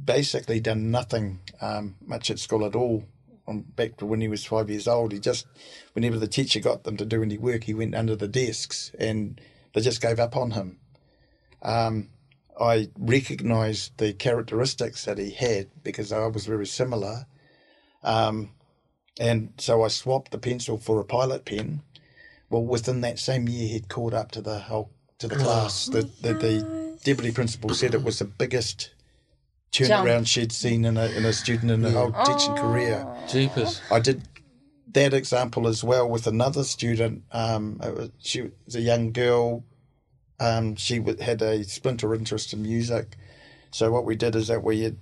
basically 0.06 0.60
done 0.60 0.92
nothing 0.92 1.40
um, 1.62 1.96
much 2.06 2.32
at 2.32 2.40
school 2.40 2.66
at 2.66 2.76
all. 2.76 3.04
On 3.48 3.62
back 3.62 3.98
to 3.98 4.06
when 4.06 4.22
he 4.22 4.28
was 4.28 4.46
five 4.46 4.70
years 4.70 4.88
old, 4.88 5.12
he 5.12 5.20
just 5.20 5.48
whenever 5.94 6.18
the 6.18 6.28
teacher 6.28 6.60
got 6.60 6.84
them 6.84 6.98
to 6.98 7.06
do 7.06 7.24
any 7.24 7.38
work, 7.38 7.64
he 7.64 7.74
went 7.74 7.96
under 7.96 8.16
the 8.16 8.28
desks 8.28 8.92
and 9.00 9.42
they 9.74 9.82
just 9.82 10.02
gave 10.02 10.20
up 10.20 10.36
on 10.36 10.52
him. 10.52 10.80
Um, 11.62 12.10
I 12.60 12.90
recognised 12.98 13.98
the 13.98 14.14
characteristics 14.14 15.06
that 15.06 15.18
he 15.18 15.32
had 15.32 15.68
because 15.84 16.12
I 16.12 16.28
was 16.28 16.46
very 16.46 16.68
similar, 16.68 17.26
um, 18.04 18.52
and 19.20 19.54
so 19.58 19.84
I 19.84 19.88
swapped 19.88 20.32
the 20.32 20.38
pencil 20.38 20.78
for 20.78 21.00
a 21.00 21.06
pilot 21.06 21.46
pen. 21.46 21.82
Well, 22.50 22.64
within 22.64 23.02
that 23.02 23.20
same 23.20 23.48
year, 23.48 23.68
he'd 23.70 23.90
caught 23.90 24.14
up 24.14 24.32
to 24.32 24.42
the 24.42 24.60
whole 24.60 24.92
to 25.20 25.28
the 25.28 25.36
class. 25.36 25.86
The, 25.86 26.10
the 26.22 26.34
the 26.34 26.98
deputy 27.04 27.32
principal 27.32 27.74
said 27.74 27.94
it 27.94 28.04
was 28.04 28.20
the 28.20 28.26
biggest 28.26 28.92
turnaround 29.72 30.28
she'd 30.28 30.52
seen 30.52 30.86
in 30.86 30.98
a 30.98 31.06
in 31.08 31.26
a 31.26 31.34
student 31.34 31.72
in 31.72 31.82
the 31.82 31.92
whole 31.92 32.12
teaching 32.26 32.56
career. 32.56 33.06
Jeepers. 33.28 33.82
I 33.92 34.00
did 34.00 34.28
that 34.94 35.14
example 35.14 35.68
as 35.68 35.84
well 35.84 36.10
with 36.10 36.26
another 36.28 36.64
student. 36.64 37.24
Um, 37.32 37.80
it 37.84 37.96
was, 37.96 38.10
she 38.20 38.50
was 38.66 38.76
a 38.76 38.82
young 38.82 39.12
girl. 39.12 39.64
Um, 40.40 40.76
she 40.76 41.00
w- 41.00 41.20
had 41.20 41.42
a 41.42 41.64
splinter 41.64 42.14
interest 42.16 42.54
in 42.54 42.62
music, 42.62 43.18
so 43.72 43.92
what 43.92 44.06
we 44.06 44.16
did 44.16 44.36
is 44.36 44.48
that 44.48 44.64
we 44.64 44.82
had, 44.82 44.98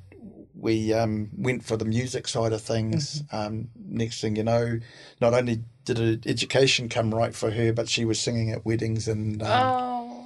we 0.55 0.93
um, 0.93 1.29
went 1.37 1.63
for 1.63 1.77
the 1.77 1.85
music 1.85 2.27
side 2.27 2.53
of 2.53 2.61
things. 2.61 3.23
Um, 3.31 3.69
next 3.77 4.19
thing 4.21 4.35
you 4.35 4.43
know, 4.43 4.79
not 5.21 5.33
only 5.33 5.63
did 5.85 6.25
education 6.27 6.89
come 6.89 7.13
right 7.13 7.33
for 7.35 7.51
her, 7.51 7.71
but 7.71 7.87
she 7.87 8.03
was 8.03 8.19
singing 8.19 8.51
at 8.51 8.65
weddings 8.65 9.07
and 9.07 9.41
um, 9.43 9.73
oh, 9.77 10.25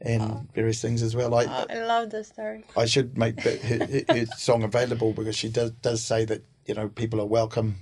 and 0.00 0.48
various 0.54 0.80
things 0.80 1.02
as 1.02 1.14
well. 1.16 1.34
I 1.34 1.44
I 1.68 1.80
love 1.84 2.10
the 2.10 2.24
story. 2.24 2.64
I 2.76 2.86
should 2.86 3.16
make 3.18 3.36
the, 3.42 3.56
her, 3.56 4.14
her, 4.14 4.20
her 4.20 4.26
song 4.36 4.62
available 4.62 5.12
because 5.12 5.36
she 5.36 5.48
does 5.48 5.70
does 5.72 6.04
say 6.04 6.24
that 6.26 6.44
you 6.66 6.74
know 6.74 6.88
people 6.88 7.20
are 7.20 7.26
welcome. 7.26 7.76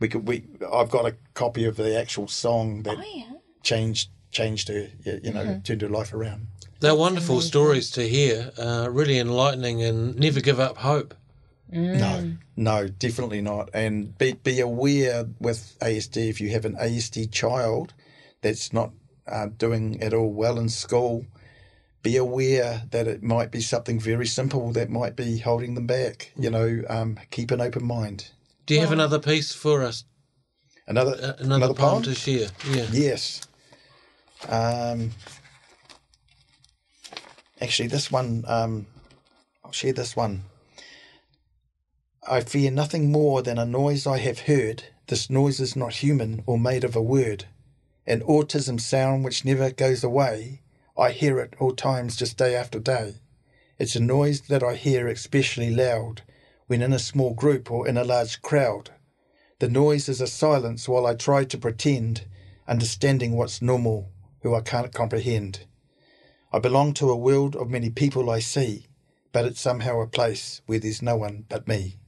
We 0.00 0.08
could 0.08 0.28
we 0.28 0.44
I've 0.72 0.90
got 0.90 1.06
a 1.06 1.16
copy 1.34 1.64
of 1.64 1.76
the 1.76 1.98
actual 1.98 2.28
song 2.28 2.82
that 2.84 2.98
Oh 2.98 3.12
yeah. 3.14 3.32
changed 3.62 4.10
changed 4.30 4.68
her 4.68 4.88
you 5.04 5.20
you 5.22 5.32
know 5.32 5.60
turned 5.64 5.82
her 5.82 5.88
life 5.88 6.12
around. 6.12 6.46
They're 6.80 6.94
wonderful 6.94 7.40
stories 7.40 7.90
to 7.92 8.08
hear, 8.08 8.52
uh, 8.56 8.88
really 8.90 9.18
enlightening 9.18 9.82
and 9.82 10.16
never 10.16 10.40
give 10.40 10.60
up 10.60 10.78
hope. 10.78 11.14
No, 11.70 12.34
no, 12.56 12.88
definitely 12.88 13.40
not. 13.40 13.70
And 13.74 14.16
be 14.16 14.32
be 14.32 14.60
aware 14.60 15.26
with 15.40 15.76
ASD 15.80 16.28
if 16.28 16.40
you 16.40 16.50
have 16.50 16.64
an 16.64 16.76
ASD 16.76 17.30
child 17.32 17.94
that's 18.40 18.72
not 18.72 18.92
uh, 19.26 19.48
doing 19.58 20.02
at 20.02 20.14
all 20.14 20.32
well 20.32 20.58
in 20.58 20.68
school. 20.68 21.26
Be 22.02 22.16
aware 22.16 22.84
that 22.90 23.08
it 23.08 23.22
might 23.24 23.50
be 23.50 23.60
something 23.60 23.98
very 23.98 24.26
simple 24.26 24.70
that 24.72 24.88
might 24.88 25.16
be 25.16 25.38
holding 25.38 25.74
them 25.74 25.86
back. 25.86 26.32
You 26.38 26.48
know, 26.50 26.82
um, 26.88 27.18
keep 27.30 27.50
an 27.50 27.60
open 27.60 27.84
mind. 27.84 28.30
Do 28.66 28.74
you 28.74 28.80
have 28.80 28.92
another 28.92 29.18
piece 29.18 29.52
for 29.52 29.82
us? 29.82 30.04
Another 30.86 31.18
Uh, 31.20 31.42
another, 31.44 31.74
poem, 31.74 32.02
to 32.04 32.14
share? 32.14 32.48
Yeah. 32.70 32.86
Yes. 32.92 33.42
Um, 34.46 35.12
actually, 37.60 37.88
this 37.88 38.12
one, 38.12 38.44
um, 38.46 38.86
I'll 39.64 39.72
share 39.72 39.92
this 39.92 40.14
one. 40.14 40.44
I 42.26 42.40
fear 42.42 42.70
nothing 42.70 43.10
more 43.10 43.42
than 43.42 43.58
a 43.58 43.64
noise 43.64 44.06
I 44.06 44.18
have 44.18 44.40
heard. 44.40 44.84
This 45.06 45.30
noise 45.30 45.60
is 45.60 45.74
not 45.74 45.94
human 45.94 46.42
or 46.46 46.58
made 46.58 46.84
of 46.84 46.94
a 46.94 47.02
word. 47.02 47.46
An 48.06 48.20
autism 48.20 48.80
sound 48.80 49.24
which 49.24 49.44
never 49.44 49.70
goes 49.70 50.04
away. 50.04 50.60
I 50.96 51.12
hear 51.12 51.38
it 51.38 51.54
all 51.58 51.72
times 51.74 52.16
just 52.16 52.36
day 52.36 52.54
after 52.54 52.78
day. 52.78 53.14
It's 53.78 53.96
a 53.96 54.00
noise 54.00 54.42
that 54.42 54.62
I 54.62 54.74
hear 54.74 55.08
especially 55.08 55.70
loud 55.70 56.22
when 56.66 56.82
in 56.82 56.92
a 56.92 56.98
small 56.98 57.32
group 57.32 57.70
or 57.70 57.88
in 57.88 57.96
a 57.96 58.04
large 58.04 58.42
crowd. 58.42 58.90
The 59.58 59.68
noise 59.68 60.08
is 60.08 60.20
a 60.20 60.26
silence 60.26 60.88
while 60.88 61.06
I 61.06 61.14
try 61.14 61.44
to 61.44 61.58
pretend, 61.58 62.26
understanding 62.66 63.36
what's 63.36 63.62
normal, 63.62 64.10
who 64.48 64.54
I 64.54 64.62
can't 64.62 64.92
comprehend. 64.92 65.66
I 66.52 66.58
belong 66.58 66.94
to 66.94 67.10
a 67.10 67.16
world 67.16 67.54
of 67.54 67.68
many 67.68 67.90
people 67.90 68.30
I 68.30 68.38
see, 68.38 68.86
but 69.30 69.44
it's 69.44 69.60
somehow 69.60 70.00
a 70.00 70.06
place 70.06 70.62
where 70.66 70.78
there's 70.78 71.02
no 71.02 71.16
one 71.16 71.44
but 71.48 71.68
me. 71.68 71.98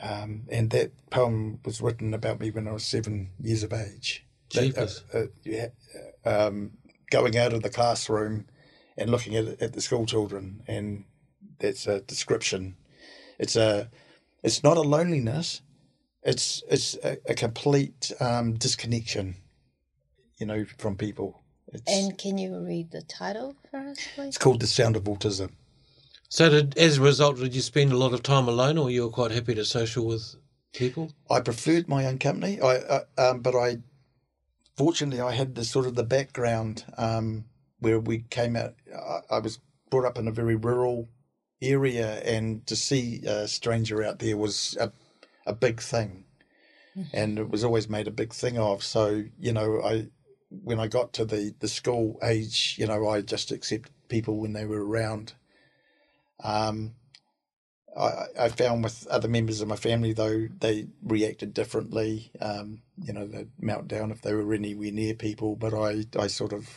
Um, 0.00 0.42
and 0.50 0.70
that 0.70 0.92
poem 1.10 1.58
was 1.64 1.80
written 1.80 2.14
about 2.14 2.38
me 2.38 2.50
when 2.50 2.68
I 2.68 2.72
was 2.72 2.84
seven 2.84 3.30
years 3.40 3.64
of 3.64 3.72
age. 3.72 4.24
That, 4.52 4.76
uh, 5.12 5.18
uh, 5.18 5.26
yeah, 5.42 5.68
uh, 6.24 6.46
um, 6.48 6.72
going 7.10 7.36
out 7.36 7.52
of 7.52 7.62
the 7.62 7.70
classroom 7.70 8.46
and 8.96 9.10
looking 9.10 9.34
at, 9.34 9.60
at 9.60 9.72
the 9.72 9.80
school 9.80 10.06
children, 10.06 10.62
and 10.68 11.04
that's 11.58 11.88
a 11.88 12.00
description. 12.02 12.76
It's 13.38 13.56
a, 13.56 13.90
it's 14.44 14.62
not 14.62 14.76
a 14.76 14.82
loneliness. 14.82 15.62
It's 16.22 16.62
it's 16.68 16.94
a, 17.02 17.18
a 17.28 17.34
complete 17.34 18.12
um, 18.20 18.54
disconnection, 18.54 19.36
you 20.38 20.46
know, 20.46 20.64
from 20.78 20.96
people. 20.96 21.42
It's 21.72 21.82
And 21.90 22.16
can 22.16 22.38
you 22.38 22.58
read 22.58 22.90
the 22.92 23.02
title 23.02 23.56
for 23.70 23.78
us, 23.78 23.98
please? 24.14 24.28
it's 24.28 24.38
called 24.38 24.60
the 24.60 24.66
sound 24.66 24.96
of 24.96 25.04
autism. 25.04 25.50
So, 26.28 26.48
did, 26.48 26.76
as 26.78 26.98
a 26.98 27.02
result, 27.02 27.38
did 27.38 27.54
you 27.54 27.62
spend 27.62 27.92
a 27.92 27.96
lot 27.96 28.12
of 28.12 28.22
time 28.22 28.48
alone, 28.48 28.78
or 28.78 28.90
you 28.90 29.02
were 29.04 29.10
quite 29.10 29.30
happy 29.30 29.54
to 29.54 29.64
social 29.64 30.06
with 30.06 30.34
people? 30.72 31.12
I 31.30 31.40
preferred 31.40 31.88
my 31.88 32.06
own 32.06 32.18
company. 32.18 32.60
I, 32.60 32.76
I 32.76 33.00
um, 33.28 33.40
but 33.40 33.54
I 33.54 33.78
fortunately 34.76 35.20
I 35.20 35.32
had 35.32 35.54
the 35.54 35.64
sort 35.64 35.86
of 35.86 35.94
the 35.94 36.04
background 36.04 36.84
um, 36.98 37.44
where 37.78 37.98
we 37.98 38.18
came 38.30 38.56
out. 38.56 38.74
I, 38.94 39.36
I 39.36 39.38
was 39.38 39.58
brought 39.90 40.04
up 40.04 40.18
in 40.18 40.28
a 40.28 40.32
very 40.32 40.56
rural 40.56 41.08
area, 41.62 42.20
and 42.22 42.66
to 42.66 42.76
see 42.76 43.22
a 43.26 43.48
stranger 43.48 44.02
out 44.02 44.18
there 44.18 44.36
was 44.36 44.76
a 44.80 44.92
a 45.46 45.52
big 45.52 45.80
thing, 45.80 46.24
and 47.12 47.38
it 47.38 47.48
was 47.50 47.62
always 47.62 47.88
made 47.88 48.08
a 48.08 48.12
big 48.12 48.32
thing 48.32 48.58
of. 48.58 48.82
So 48.82 49.24
you 49.38 49.52
know, 49.52 49.80
I 49.82 50.08
when 50.50 50.80
I 50.80 50.86
got 50.86 51.12
to 51.14 51.24
the 51.24 51.54
the 51.60 51.68
school 51.68 52.18
age, 52.22 52.76
you 52.78 52.86
know, 52.86 53.08
I 53.08 53.20
just 53.20 53.50
accepted 53.50 53.92
people 54.08 54.38
when 54.38 54.52
they 54.52 54.64
were 54.64 54.84
around. 54.84 55.34
Um, 56.42 56.94
I, 57.96 58.26
I 58.38 58.48
found 58.50 58.84
with 58.84 59.06
other 59.06 59.28
members 59.28 59.60
of 59.60 59.68
my 59.68 59.76
family 59.76 60.12
though 60.12 60.48
they 60.60 60.88
reacted 61.02 61.54
differently. 61.54 62.30
Um, 62.40 62.82
you 63.02 63.12
know, 63.12 63.26
they'd 63.26 63.50
melt 63.60 63.88
down 63.88 64.10
if 64.10 64.22
they 64.22 64.34
were 64.34 64.52
anywhere 64.52 64.92
near 64.92 65.14
people, 65.14 65.56
but 65.56 65.72
I, 65.72 66.04
I 66.18 66.26
sort 66.26 66.52
of, 66.52 66.68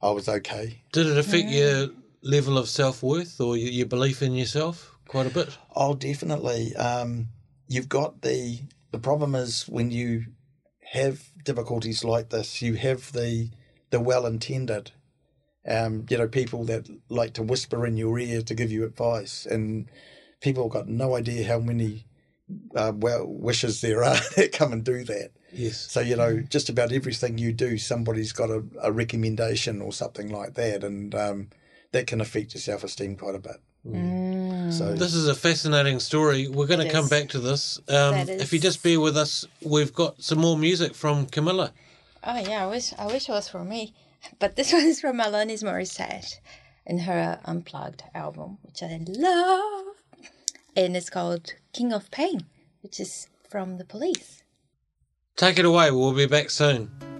I 0.00 0.10
was 0.10 0.28
okay. 0.28 0.82
Did 0.92 1.06
it 1.06 1.18
affect 1.18 1.48
your 1.48 1.88
level 2.22 2.56
of 2.56 2.68
self 2.68 3.02
worth 3.02 3.40
or 3.40 3.56
your, 3.56 3.70
your 3.70 3.86
belief 3.86 4.22
in 4.22 4.34
yourself 4.34 4.96
quite 5.06 5.26
a 5.26 5.30
bit? 5.30 5.56
Oh, 5.76 5.94
definitely. 5.94 6.74
Um, 6.76 7.28
you've 7.68 7.88
got 7.88 8.22
the 8.22 8.60
the 8.90 8.98
problem 8.98 9.34
is 9.34 9.68
when 9.68 9.90
you 9.90 10.26
have 10.92 11.30
difficulties 11.42 12.04
like 12.04 12.28
this, 12.28 12.60
you 12.60 12.74
have 12.74 13.12
the 13.12 13.48
the 13.90 14.00
well 14.00 14.26
intended. 14.26 14.92
Um, 15.66 16.04
you 16.10 16.18
know, 16.18 16.28
people 16.28 16.64
that 16.64 16.86
like 17.08 17.32
to 17.34 17.42
whisper 17.42 17.86
in 17.86 17.96
your 17.96 18.18
ear 18.18 18.42
to 18.42 18.54
give 18.54 18.70
you 18.70 18.84
advice, 18.84 19.46
and 19.46 19.88
people 20.40 20.68
got 20.68 20.88
no 20.88 21.16
idea 21.16 21.46
how 21.46 21.60
many 21.60 22.04
uh, 22.74 22.92
well 22.94 23.26
wishes 23.26 23.80
there 23.80 24.04
are 24.04 24.16
that 24.36 24.52
come 24.52 24.72
and 24.72 24.84
do 24.84 25.02
that. 25.04 25.30
Yes. 25.50 25.90
So 25.90 26.00
you 26.00 26.14
know, 26.16 26.40
just 26.40 26.68
about 26.68 26.92
everything 26.92 27.38
you 27.38 27.54
do, 27.54 27.78
somebody's 27.78 28.32
got 28.32 28.50
a, 28.50 28.62
a 28.82 28.92
recommendation 28.92 29.80
or 29.80 29.94
something 29.94 30.28
like 30.28 30.54
that, 30.54 30.84
and 30.84 31.14
um, 31.14 31.48
that 31.92 32.06
can 32.06 32.20
affect 32.20 32.52
your 32.52 32.60
self 32.60 32.84
esteem 32.84 33.16
quite 33.16 33.34
a 33.34 33.38
bit. 33.38 33.56
So 34.72 34.94
This 34.94 35.14
is 35.14 35.28
a 35.28 35.34
fascinating 35.34 36.00
story. 36.00 36.48
We're 36.48 36.66
going 36.66 36.86
to 36.86 36.90
come 36.90 37.08
back 37.08 37.28
to 37.30 37.38
this. 37.38 37.78
Um, 37.88 38.14
That 38.14 38.28
If 38.28 38.52
you 38.52 38.58
just 38.58 38.82
bear 38.82 38.98
with 39.00 39.16
us, 39.16 39.44
we've 39.62 39.92
got 39.92 40.22
some 40.22 40.38
more 40.38 40.56
music 40.56 40.94
from 40.94 41.26
Camilla. 41.26 41.72
Oh 42.24 42.38
yeah, 42.38 42.64
I 42.64 42.66
wish 42.66 42.92
I 42.98 43.06
wish 43.06 43.28
it 43.28 43.32
was 43.32 43.48
for 43.48 43.64
me, 43.64 43.92
but 44.38 44.56
this 44.56 44.72
one 44.76 44.84
is 44.84 45.00
from 45.00 45.18
Alanis 45.18 45.62
Morissette 45.62 46.38
in 46.86 46.98
her 47.00 47.40
Unplugged 47.44 48.04
album, 48.14 48.58
which 48.62 48.82
I 48.82 49.00
love, 49.08 49.96
and 50.76 50.96
it's 50.96 51.10
called 51.10 51.54
King 51.72 51.92
of 51.92 52.10
Pain, 52.10 52.46
which 52.82 53.00
is 53.00 53.26
from 53.50 53.78
the 53.78 53.84
Police. 53.84 54.42
Take 55.36 55.58
it 55.58 55.64
away. 55.64 55.90
We'll 55.90 56.12
be 56.12 56.26
back 56.26 56.50
soon. 56.50 57.11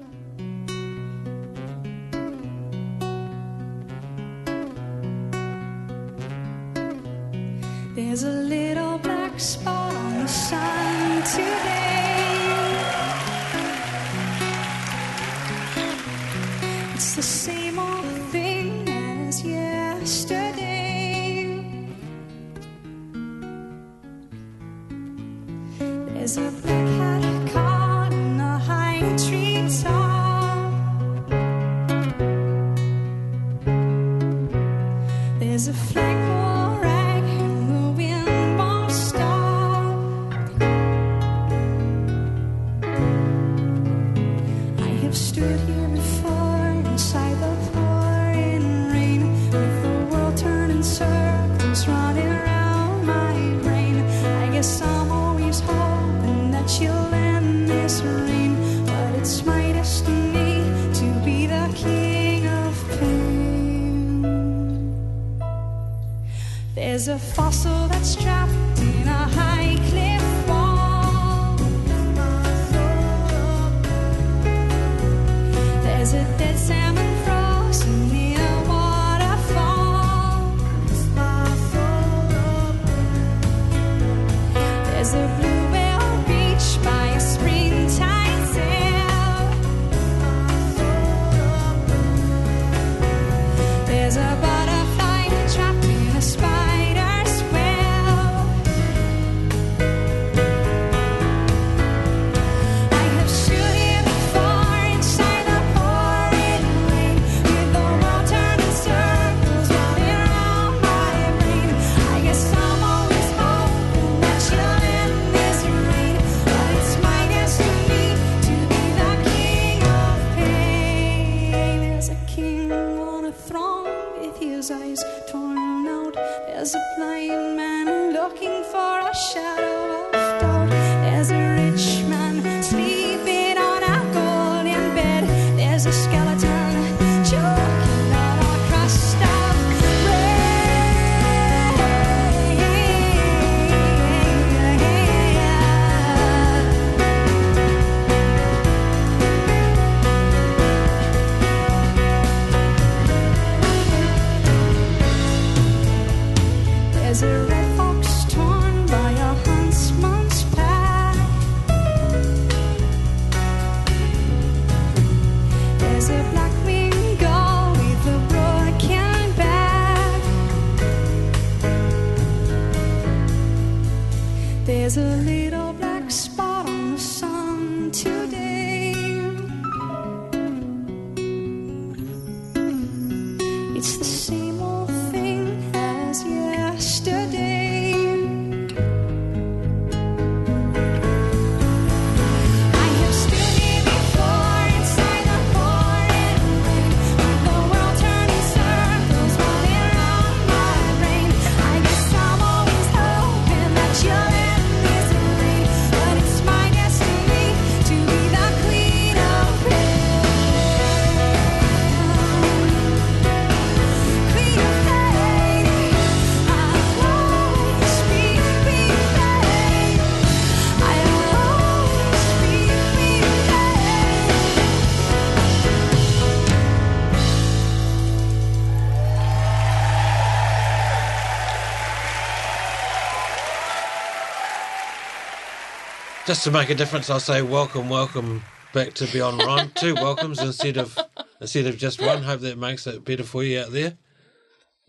Just 236.33 236.45
to 236.45 236.51
make 236.51 236.71
a 236.71 236.75
difference, 236.75 237.11
I'll 237.11 237.21
say 237.21 237.43
welcome, 237.43 237.91
welcome 237.91 238.43
back 238.73 238.95
to 238.95 239.07
Beyond 239.13 239.43
Rhyme. 239.43 239.71
Two 239.75 239.93
welcomes 239.97 240.41
instead 240.41 240.79
of 240.79 240.99
instead 241.43 241.67
of 241.67 241.77
just 241.77 242.01
one. 242.01 242.23
Hope 242.23 242.41
that 242.41 242.57
makes 242.57 242.87
it 242.87 243.05
better 243.05 243.23
for 243.23 243.45
you 243.45 243.61
out 243.61 243.71
there. 243.71 243.99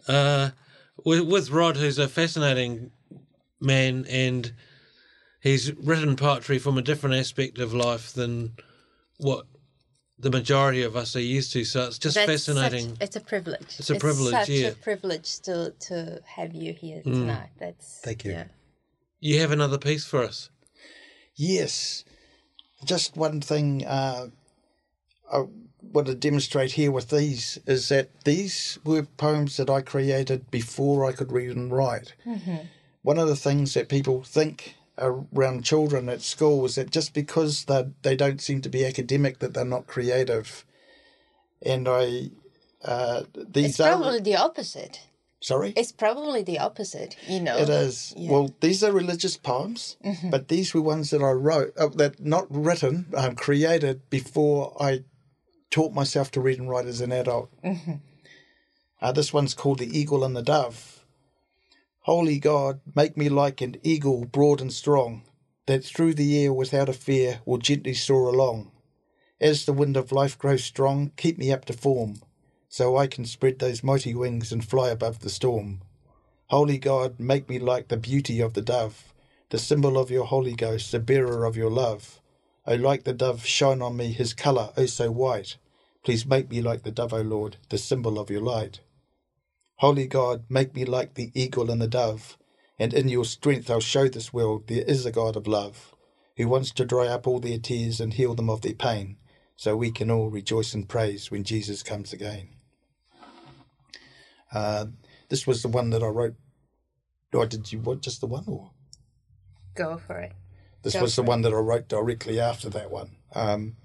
Uh, 0.08 0.52
with, 1.04 1.28
with 1.28 1.50
Rod, 1.50 1.76
who's 1.76 2.00
a 2.00 2.08
fascinating 2.08 2.92
man, 3.60 4.06
and 4.08 4.54
he's 5.42 5.74
written 5.74 6.16
poetry 6.16 6.60
from 6.60 6.78
a 6.78 6.82
different 6.82 7.18
aspect 7.18 7.60
of 7.60 7.74
life 7.74 8.14
than 8.14 8.54
what 9.18 9.46
the 10.18 10.32
majority 10.32 10.84
of 10.84 10.96
us 10.96 11.14
are 11.18 11.20
used 11.20 11.52
to. 11.52 11.66
So 11.66 11.88
it's 11.88 12.00
just 12.00 12.16
That's 12.16 12.32
fascinating. 12.32 12.92
such- 12.92 13.02
it's 13.02 13.16
a 13.18 13.20
privilege. 13.20 13.76
It's 13.80 13.90
a 13.90 13.96
privilege, 14.00 14.32
such 14.32 14.48
yeah. 14.48 14.68
a 14.70 14.76
privilege 14.76 15.40
to 15.42 15.74
to 15.88 16.22
have 16.26 16.54
you 16.54 16.72
here 16.72 17.02
tonight. 17.04 17.50
That's 17.60 18.00
Thank 18.02 18.24
you. 18.24 18.32
Yeah. 18.32 18.46
You 19.20 19.42
have 19.42 19.52
another 19.52 19.78
piece 19.78 20.06
for 20.06 20.24
us. 20.24 20.50
Yes. 21.36 22.04
Just 22.86 23.16
one 23.16 23.42
thing. 23.42 23.86
Uh, 23.86 24.28
I 25.32 25.46
want 25.82 26.08
to 26.08 26.16
demonstrate 26.16 26.74
here 26.74 26.92
with 26.92 27.10
these 27.10 27.60
is 27.66 27.90
that 27.90 28.10
these 28.24 28.80
were 28.84 29.04
poems 29.04 29.58
that 29.58 29.70
I 29.70 29.82
created 29.82 30.50
before 30.52 31.06
I 31.06 31.12
could 31.12 31.32
read 31.32 31.56
and 31.56 31.72
write. 31.72 32.14
One 33.02 33.18
of 33.18 33.28
the 33.28 33.36
things 33.36 33.74
that 33.74 33.90
people 33.90 34.24
think 34.24 34.76
around 34.98 35.66
children 35.66 36.08
at 36.08 36.22
school 36.22 36.66
is 36.66 36.76
that 36.76 36.92
just 36.92 37.14
because 37.14 37.66
they 37.66 37.88
they 38.02 38.16
don't 38.16 38.42
seem 38.42 38.62
to 38.62 38.70
be 38.70 38.86
academic, 38.86 39.40
that 39.40 39.54
they're 39.54 39.66
not 39.66 39.88
creative. 39.88 40.66
And 41.66 41.88
I, 41.88 42.30
uh, 42.84 43.24
these 43.34 43.72
It's 43.72 43.80
are 43.80 43.98
probably 43.98 44.20
the 44.20 44.36
opposite. 44.36 45.00
Sorry. 45.44 45.74
It's 45.76 45.92
probably 45.92 46.42
the 46.42 46.60
opposite, 46.60 47.16
you 47.28 47.40
know. 47.40 47.58
It 47.58 47.70
is. 47.70 48.14
Yeah. 48.18 48.32
Well, 48.32 48.56
these 48.62 48.84
are 48.84 48.92
religious 48.92 49.38
poems, 49.38 49.98
but 50.32 50.48
these 50.48 50.74
were 50.74 50.82
ones 50.82 51.10
that 51.12 51.22
I 51.22 51.32
wrote, 51.32 51.74
uh, 51.78 51.90
that 51.96 52.20
not 52.20 52.48
written, 52.50 53.08
um, 53.16 53.36
created 53.36 54.10
before 54.10 54.76
I 54.80 55.04
taught 55.70 55.94
myself 55.94 56.32
to 56.32 56.42
read 56.42 56.60
and 56.60 56.70
write 56.70 56.86
as 56.88 57.02
an 57.02 57.12
adult. 57.12 57.50
Uh, 59.02 59.12
this 59.12 59.34
one's 59.34 59.54
called 59.54 59.80
The 59.80 60.00
Eagle 60.00 60.24
and 60.24 60.36
the 60.36 60.42
Dove. 60.42 61.04
Holy 62.02 62.40
God, 62.40 62.80
make 62.96 63.18
me 63.18 63.30
like 63.30 63.60
an 63.62 63.76
eagle 63.84 64.26
broad 64.26 64.62
and 64.62 64.72
strong, 64.72 65.24
that 65.66 65.84
through 65.84 66.14
the 66.14 66.44
air 66.44 66.54
without 66.54 66.90
a 66.90 66.94
fear 66.94 67.42
will 67.46 67.58
gently 67.58 67.94
soar 67.94 68.28
along. 68.28 68.72
As 69.42 69.66
the 69.66 69.74
wind 69.74 69.98
of 69.98 70.12
life 70.14 70.38
grows 70.38 70.64
strong, 70.64 71.12
keep 71.18 71.38
me 71.38 71.52
up 71.52 71.66
to 71.66 71.74
form, 71.74 72.22
so 72.74 72.98
I 72.98 73.06
can 73.06 73.24
spread 73.24 73.60
those 73.60 73.84
mighty 73.84 74.16
wings 74.16 74.52
and 74.52 74.68
fly 74.68 74.90
above 74.90 75.20
the 75.20 75.30
storm. 75.30 75.82
Holy 76.48 76.80
God, 76.80 77.20
make 77.20 77.48
me 77.48 77.60
like 77.60 77.90
the 77.90 77.98
beauty 77.98 78.40
of 78.40 78.56
the 78.56 78.64
dove, 78.64 79.14
the 79.52 79.60
symbol 79.60 79.96
of 79.96 80.10
your 80.10 80.26
Holy 80.26 80.56
Ghost, 80.56 80.92
the 80.92 80.98
bearer 80.98 81.46
of 81.46 81.56
your 81.56 81.70
love. 81.70 82.20
O 82.66 82.74
like 82.74 83.04
the 83.04 83.14
dove, 83.14 83.46
shine 83.46 83.84
on 83.84 83.96
me 83.96 84.12
his 84.12 84.34
colour, 84.34 84.74
oh 84.76 84.88
so 84.88 85.12
white. 85.12 85.58
Please 86.04 86.26
make 86.26 86.50
me 86.50 86.64
like 86.64 86.82
the 86.82 86.90
dove, 86.90 87.14
O 87.14 87.22
Lord, 87.22 87.58
the 87.70 87.78
symbol 87.78 88.18
of 88.18 88.32
your 88.32 88.42
light. 88.42 88.80
Holy 89.76 90.08
God, 90.08 90.44
make 90.50 90.74
me 90.74 90.84
like 90.84 91.14
the 91.14 91.30
eagle 91.36 91.70
and 91.70 91.80
the 91.80 91.88
dove, 91.88 92.40
and 92.80 92.92
in 92.92 93.08
your 93.08 93.26
strength 93.26 93.70
I'll 93.70 93.82
show 93.82 94.08
this 94.08 94.34
world 94.34 94.66
there 94.66 94.82
is 94.82 95.06
a 95.06 95.12
God 95.12 95.36
of 95.36 95.46
love, 95.46 95.94
who 96.38 96.48
wants 96.48 96.72
to 96.72 96.86
dry 96.86 97.06
up 97.06 97.28
all 97.28 97.40
their 97.40 97.60
tears 97.60 98.02
and 98.02 98.16
heal 98.16 98.34
them 98.34 98.50
of 98.50 98.62
their 98.62 98.74
pain, 98.74 99.18
so 99.56 99.76
we 99.78 99.92
can 99.92 100.10
all 100.10 100.32
rejoice 100.32 100.74
and 100.74 100.90
praise 100.90 101.30
when 101.30 101.44
Jesus 101.44 101.84
comes 101.84 102.12
again. 102.14 102.53
Uh, 104.54 104.86
this 105.30 105.48
was 105.48 105.62
the 105.62 105.68
one 105.68 105.90
that 105.92 106.04
I 106.04 106.08
wrote. 106.08 106.36
Or 107.34 107.46
did 107.48 107.72
you 107.72 107.80
want 107.80 108.02
just 108.04 108.22
the 108.22 108.28
one? 108.28 108.44
Or 108.48 108.72
Go 109.76 109.98
for 109.98 110.20
it. 110.20 110.34
this 110.84 110.94
Go 110.94 111.02
was 111.02 111.16
the 111.16 111.24
it. 111.24 111.28
one 111.28 111.42
that 111.42 111.54
I 111.54 111.58
wrote 111.58 111.88
directly 111.88 112.40
after 112.40 112.70
that 112.70 112.92
one. 112.92 113.18
Um, 113.34 113.76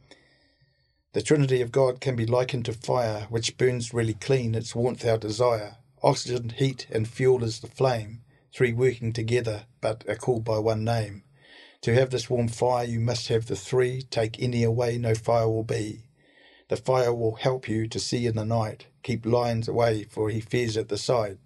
the 1.14 1.22
Trinity 1.22 1.62
of 1.62 1.72
God 1.72 2.00
can 2.00 2.16
be 2.16 2.26
likened 2.26 2.66
to 2.66 2.74
fire, 2.74 3.26
which 3.30 3.56
burns 3.56 3.94
really 3.94 4.12
clean, 4.14 4.54
its 4.54 4.74
warmth 4.74 5.06
our 5.06 5.16
desire. 5.16 5.76
Oxygen, 6.02 6.50
heat, 6.50 6.86
and 6.90 7.08
fuel 7.08 7.42
is 7.42 7.60
the 7.60 7.66
flame, 7.66 8.20
three 8.54 8.72
working 8.74 9.12
together, 9.12 9.64
but 9.80 10.04
are 10.08 10.14
called 10.16 10.44
by 10.44 10.58
one 10.58 10.84
name. 10.84 11.24
To 11.82 11.94
have 11.94 12.10
this 12.10 12.28
warm 12.28 12.48
fire, 12.48 12.84
you 12.84 13.00
must 13.00 13.28
have 13.28 13.46
the 13.46 13.56
three. 13.56 14.02
Take 14.02 14.40
any 14.42 14.62
away, 14.64 14.98
no 14.98 15.14
fire 15.14 15.48
will 15.48 15.64
be. 15.64 16.04
The 16.68 16.76
fire 16.76 17.14
will 17.14 17.36
help 17.36 17.68
you 17.68 17.86
to 17.88 17.98
see 17.98 18.26
in 18.26 18.36
the 18.36 18.44
night. 18.44 18.87
Keep 19.02 19.26
lions 19.26 19.68
away, 19.68 20.04
for 20.04 20.30
he 20.30 20.40
fears 20.40 20.76
at 20.76 20.88
the 20.88 20.98
sight. 20.98 21.38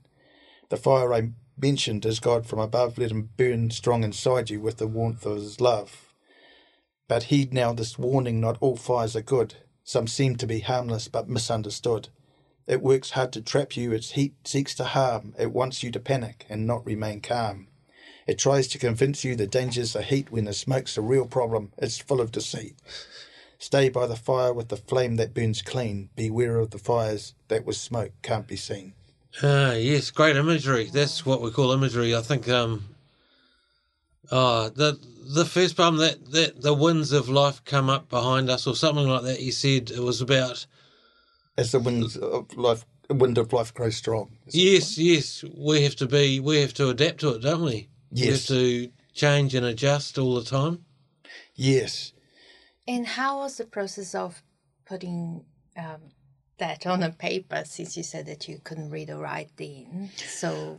The 0.69 0.77
fire 0.77 1.13
I 1.13 1.33
mentioned 1.57 2.05
is 2.07 2.21
God 2.21 2.47
from 2.47 2.59
above. 2.59 2.99
Let 2.99 3.11
him 3.11 3.31
burn 3.37 3.71
strong 3.71 4.05
inside 4.05 4.51
you 4.51 4.61
with 4.61 4.79
the 4.79 4.87
warmth 4.87 5.27
of 5.27 5.37
his 5.37 5.61
love. 5.61 6.13
But 7.09 7.25
heed 7.25 7.53
now 7.53 7.73
this 7.73 7.99
warning 7.99 8.41
not 8.41 8.57
all 8.61 8.77
fires 8.77 9.15
are 9.15 9.23
good. 9.23 9.57
Some 9.85 10.07
seem 10.07 10.37
to 10.37 10.47
be 10.47 10.61
harmless 10.61 11.09
but 11.09 11.29
misunderstood. 11.29 12.09
It 12.67 12.81
works 12.81 13.11
hard 13.11 13.33
to 13.33 13.43
trap 13.43 13.77
you, 13.77 13.93
its 13.93 14.13
heat 14.13 14.35
seeks 14.45 14.75
to 14.77 14.85
harm. 14.85 15.35
It 15.39 15.53
wants 15.53 15.83
you 15.83 15.91
to 15.91 16.01
panic 16.01 16.47
and 16.49 16.67
not 16.67 16.87
remain 16.87 17.21
calm. 17.21 17.69
It 18.27 18.39
tries 18.39 18.69
to 18.69 18.79
convince 18.79 19.25
you 19.25 19.35
the 19.35 19.49
dangers 19.49 19.97
of 19.97 20.05
heat 20.05 20.31
when 20.31 20.45
the 20.45 20.53
smoke's 20.53 20.97
a 20.97 21.03
real 21.03 21.27
problem. 21.27 21.73
It's 21.77 21.99
full 21.99 22.21
of 22.21 22.31
deceit. 22.31 22.77
Stay 23.63 23.89
by 23.89 24.09
the 24.09 24.17
fire 24.17 24.53
with 24.53 24.71
the 24.71 24.77
flame 24.77 25.15
that 25.15 25.33
burns 25.33 25.63
clean. 25.63 26.09
Beware 26.17 26.57
of 26.57 26.71
the 26.71 26.81
fires 26.81 27.35
that 27.47 27.65
with 27.65 27.77
smoke 27.77 28.11
can't 28.21 28.49
be 28.49 28.57
seen. 28.57 28.93
Ah, 29.41 29.75
yes, 29.75 30.11
great 30.11 30.35
imagery. 30.35 30.91
That's 30.93 31.25
what 31.25 31.41
we 31.41 31.53
call 31.53 31.71
imagery. 31.71 32.13
I 32.13 32.23
think 32.23 32.49
um 32.49 32.97
oh 34.33 34.69
the 34.69 34.99
the 35.37 35.45
first 35.45 35.77
poem 35.77 35.99
that, 35.99 36.33
that 36.33 36.61
the 36.61 36.75
winds 36.75 37.13
of 37.13 37.29
life 37.29 37.65
come 37.65 37.89
up 37.89 38.09
behind 38.09 38.51
us 38.51 38.67
or 38.67 38.75
something 38.75 39.07
like 39.07 39.23
that 39.23 39.41
you 39.41 39.53
said 39.53 39.93
it 39.93 40.01
was 40.03 40.21
about 40.21 40.67
As 41.57 41.71
the 41.71 41.79
winds 41.79 42.17
of 42.17 42.53
life, 42.57 42.85
wind 43.11 43.39
of 43.39 43.53
life 43.53 43.73
grows 43.73 43.95
strong. 43.95 44.33
yes, 44.51 44.99
yes, 44.99 45.45
we 45.57 45.85
have 45.85 45.95
to 45.97 46.07
be 46.07 46.41
we 46.41 46.61
have 46.61 46.75
to 46.75 46.89
adapt 46.89 47.21
to 47.21 47.29
it, 47.37 47.43
don't 47.43 47.63
we? 47.63 47.89
Yes, 48.11 48.27
we 48.27 48.33
have 48.33 48.47
to 48.47 48.93
change 49.15 49.55
and 49.55 49.65
adjust 49.65 50.19
all 50.19 50.35
the 50.35 50.45
time. 50.45 50.85
Yes. 51.55 52.13
And 52.87 53.07
how 53.07 53.39
was 53.39 53.57
the 53.57 53.65
process 53.65 54.15
of 54.15 54.43
putting 54.85 55.45
um, 55.77 56.01
that 56.59 56.87
on 56.87 57.03
a 57.03 57.11
paper? 57.11 57.63
Since 57.65 57.97
you 57.97 58.03
said 58.03 58.27
that 58.27 58.49
you 58.49 58.61
couldn't 58.65 58.91
read 58.91 59.11
or 59.11 59.19
write 59.19 59.51
then, 59.57 60.11
so 60.17 60.79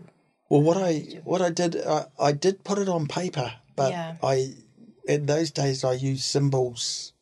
Well, 0.50 0.62
what 0.62 0.78
I 0.78 1.00
what 1.24 1.42
I 1.42 1.50
did, 1.50 1.78
I, 1.78 2.06
I 2.20 2.32
did 2.32 2.64
put 2.64 2.78
it 2.78 2.90
on 2.90 3.08
paper, 3.08 3.54
but 3.76 3.92
Yeah. 3.92 4.16
I 4.22 4.54
in 5.08 5.26
those 5.26 5.52
days 5.52 5.84
I 5.84 5.94
used 5.94 6.24
symbols 6.24 7.14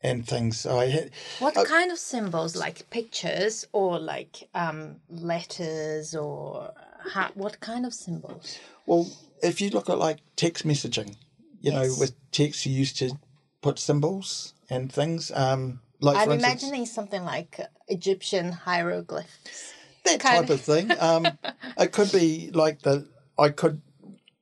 and 0.00 0.26
things. 0.26 0.64
I 0.66 0.86
had 0.86 1.10
what 1.40 1.54
kind 1.66 1.90
of 1.90 1.98
symbols, 1.98 2.54
like 2.54 2.88
pictures 2.90 3.66
or 3.72 3.98
like 3.98 4.48
um, 4.54 5.00
letters 5.08 6.14
or 6.14 6.72
how, 7.12 7.30
what 7.34 7.58
kind 7.60 7.84
of 7.86 7.92
symbols? 7.94 8.58
well, 8.86 9.10
if 9.42 9.60
you 9.60 9.70
look 9.70 9.88
at 9.90 9.98
like 9.98 10.18
text 10.36 10.66
messaging, 10.66 11.16
you 11.60 11.72
know, 11.72 11.82
Yes. 11.82 11.98
with 11.98 12.12
text 12.30 12.64
you 12.66 12.72
used 12.72 12.96
to 12.98 13.18
put 13.60 13.78
symbols 13.78 14.54
and 14.70 14.92
things. 14.92 15.30
Um, 15.34 15.80
like 16.00 16.16
I'm 16.16 16.28
for 16.28 16.34
instance, 16.34 16.62
imagining 16.62 16.86
something 16.86 17.24
like 17.24 17.60
Egyptian 17.88 18.52
hieroglyphs. 18.52 19.74
that 20.04 20.20
kind 20.20 20.46
type 20.46 20.50
of 20.50 20.60
thing. 20.60 20.90
Um, 20.98 21.26
it 21.78 21.92
could 21.92 22.12
be 22.12 22.50
like 22.52 22.82
the 22.82 23.08
I 23.38 23.50
could 23.50 23.82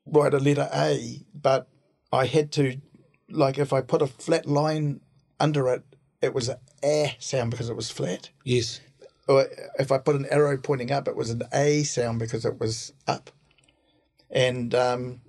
write 0.06 0.34
a 0.34 0.38
letter 0.38 0.68
A, 0.72 1.24
but 1.34 1.68
I 2.12 2.26
had 2.26 2.52
to 2.52 2.80
like 3.28 3.58
if 3.58 3.72
I 3.72 3.80
put 3.80 4.02
a 4.02 4.06
flat 4.06 4.46
line 4.46 5.00
under 5.40 5.68
it, 5.68 5.82
it 6.22 6.34
was 6.34 6.48
a 6.48 6.58
eh 6.82 7.12
sound 7.18 7.50
because 7.50 7.68
it 7.68 7.76
was 7.76 7.90
flat. 7.90 8.30
Yes. 8.44 8.80
Or 9.28 9.46
if 9.78 9.90
I 9.90 9.98
put 9.98 10.14
an 10.14 10.26
arrow 10.30 10.56
pointing 10.56 10.92
up, 10.92 11.08
it 11.08 11.16
was 11.16 11.30
an 11.30 11.42
A 11.52 11.82
sound 11.82 12.20
because 12.20 12.44
it 12.44 12.60
was 12.60 12.92
up. 13.08 13.30
And 14.30 14.74
um, 14.74 15.20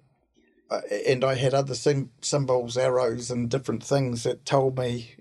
and 0.69 1.23
I 1.23 1.35
had 1.35 1.53
other 1.53 1.75
symbols, 1.75 2.77
arrows, 2.77 3.31
and 3.31 3.49
different 3.49 3.83
things 3.83 4.23
that 4.23 4.45
told 4.45 4.77
me, 4.77 5.15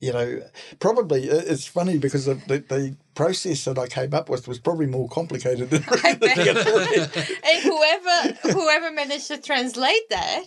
you 0.00 0.12
know, 0.12 0.42
probably 0.80 1.24
it's 1.24 1.66
funny 1.66 1.98
because 1.98 2.26
the, 2.26 2.34
the, 2.34 2.58
the 2.58 2.96
process 3.14 3.64
that 3.64 3.78
I 3.78 3.86
came 3.86 4.12
up 4.12 4.28
with 4.28 4.46
was 4.46 4.58
probably 4.58 4.86
more 4.86 5.08
complicated 5.08 5.70
than 5.70 5.82
And 6.02 7.62
whoever 7.62 8.38
whoever 8.52 8.90
managed 8.90 9.28
to 9.28 9.38
translate 9.38 10.08
that, 10.10 10.44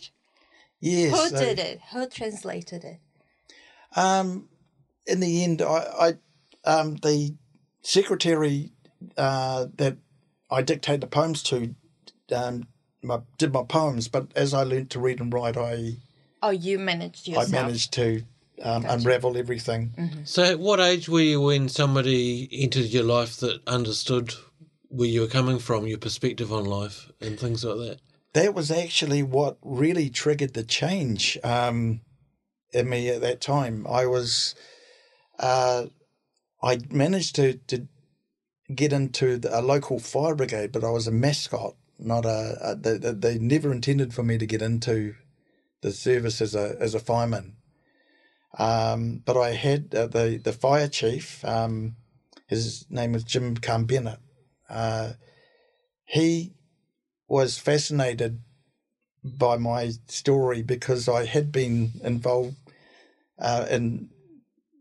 yes. 0.80 1.12
who 1.12 1.30
so, 1.30 1.40
did 1.44 1.60
it? 1.60 1.80
Who 1.92 2.08
translated 2.08 2.84
it? 2.84 3.00
Um, 3.96 4.50
in 5.08 5.22
the 5.22 5.44
end, 5.44 5.62
I, 5.62 6.14
I 6.66 6.70
um, 6.70 6.98
the 6.98 7.36
secretary 7.82 8.74
uh, 9.18 9.68
that 9.76 9.98
I 10.52 10.62
dictated 10.62 11.02
the 11.02 11.08
poems 11.08 11.42
to 11.44 11.74
um, 12.36 12.68
my, 13.02 13.20
did 13.38 13.54
my 13.54 13.64
poems, 13.64 14.08
but 14.08 14.28
as 14.36 14.54
I 14.54 14.64
learnt 14.64 14.90
to 14.92 15.00
read 15.00 15.20
and 15.20 15.34
write, 15.34 15.58
I 15.58 15.98
Oh, 16.42 16.52
you 16.52 16.78
managed 16.78 17.28
yourself. 17.28 17.48
I 17.48 17.52
managed 17.52 17.94
to 17.94 18.24
um, 18.62 18.86
unravel 18.86 19.38
everything. 19.38 20.22
So 20.24 20.44
at 20.44 20.60
what 20.60 20.80
age 20.80 21.10
were 21.10 21.20
you 21.20 21.42
when 21.42 21.68
somebody 21.68 22.48
entered 22.52 22.86
your 22.86 23.04
life 23.04 23.38
that 23.38 23.62
understood 23.68 24.34
where 24.90 25.08
you 25.08 25.22
were 25.22 25.28
coming 25.28 25.60
from, 25.60 25.88
your 25.88 25.98
perspective 25.98 26.54
on 26.54 26.66
life 26.66 27.12
and 27.20 27.40
things 27.40 27.64
like 27.64 27.78
that? 27.78 28.00
That 28.34 28.54
was 28.54 28.70
actually 28.70 29.24
what 29.24 29.58
really 29.64 30.10
triggered 30.10 30.54
the 30.54 30.64
change 30.64 31.40
um, 31.44 32.02
in 32.72 32.88
me 32.90 33.10
at 33.10 33.22
that 33.22 33.42
time. 33.42 33.88
I 33.90 34.06
was, 34.06 34.54
uh, 35.40 35.88
I 36.62 36.80
managed 36.92 37.36
to, 37.36 37.54
to 37.68 37.88
get 38.74 38.94
into 38.94 39.38
the, 39.38 39.60
a 39.60 39.62
local 39.62 39.98
fire 39.98 40.36
brigade, 40.36 40.72
but 40.72 40.84
I 40.84 40.92
was 40.92 41.08
a 41.08 41.12
mascot, 41.12 41.76
not 42.00 42.26
a. 42.26 42.58
a 42.62 42.76
they, 42.76 42.98
they- 42.98 43.38
never 43.40 43.72
intended 43.72 44.14
for 44.14 44.24
me 44.24 44.38
to 44.38 44.46
get 44.46 44.62
into 44.62 45.16
the 45.82 45.92
service 45.92 46.42
as 46.42 46.56
a 46.56 46.76
as 46.80 46.96
a 46.96 47.00
fireman. 47.00 47.58
Um, 48.58 49.22
but 49.26 49.38
I 49.38 49.52
had 49.52 49.94
uh, 49.96 50.08
the 50.08 50.40
the 50.44 50.54
fire 50.54 50.88
chief. 50.88 51.44
Um, 51.46 51.96
his 52.48 52.86
name 52.90 53.14
was 53.14 53.24
Jim 53.24 53.56
Cambennett. 53.56 54.20
Uh, 54.70 55.14
he 56.06 56.54
was 57.28 57.58
fascinated 57.58 58.42
by 59.24 59.58
my 59.58 59.92
story 60.08 60.62
because 60.62 61.10
I 61.10 61.26
had 61.26 61.52
been 61.52 61.92
involved 62.04 62.56
uh, 63.40 63.66
in 63.70 64.10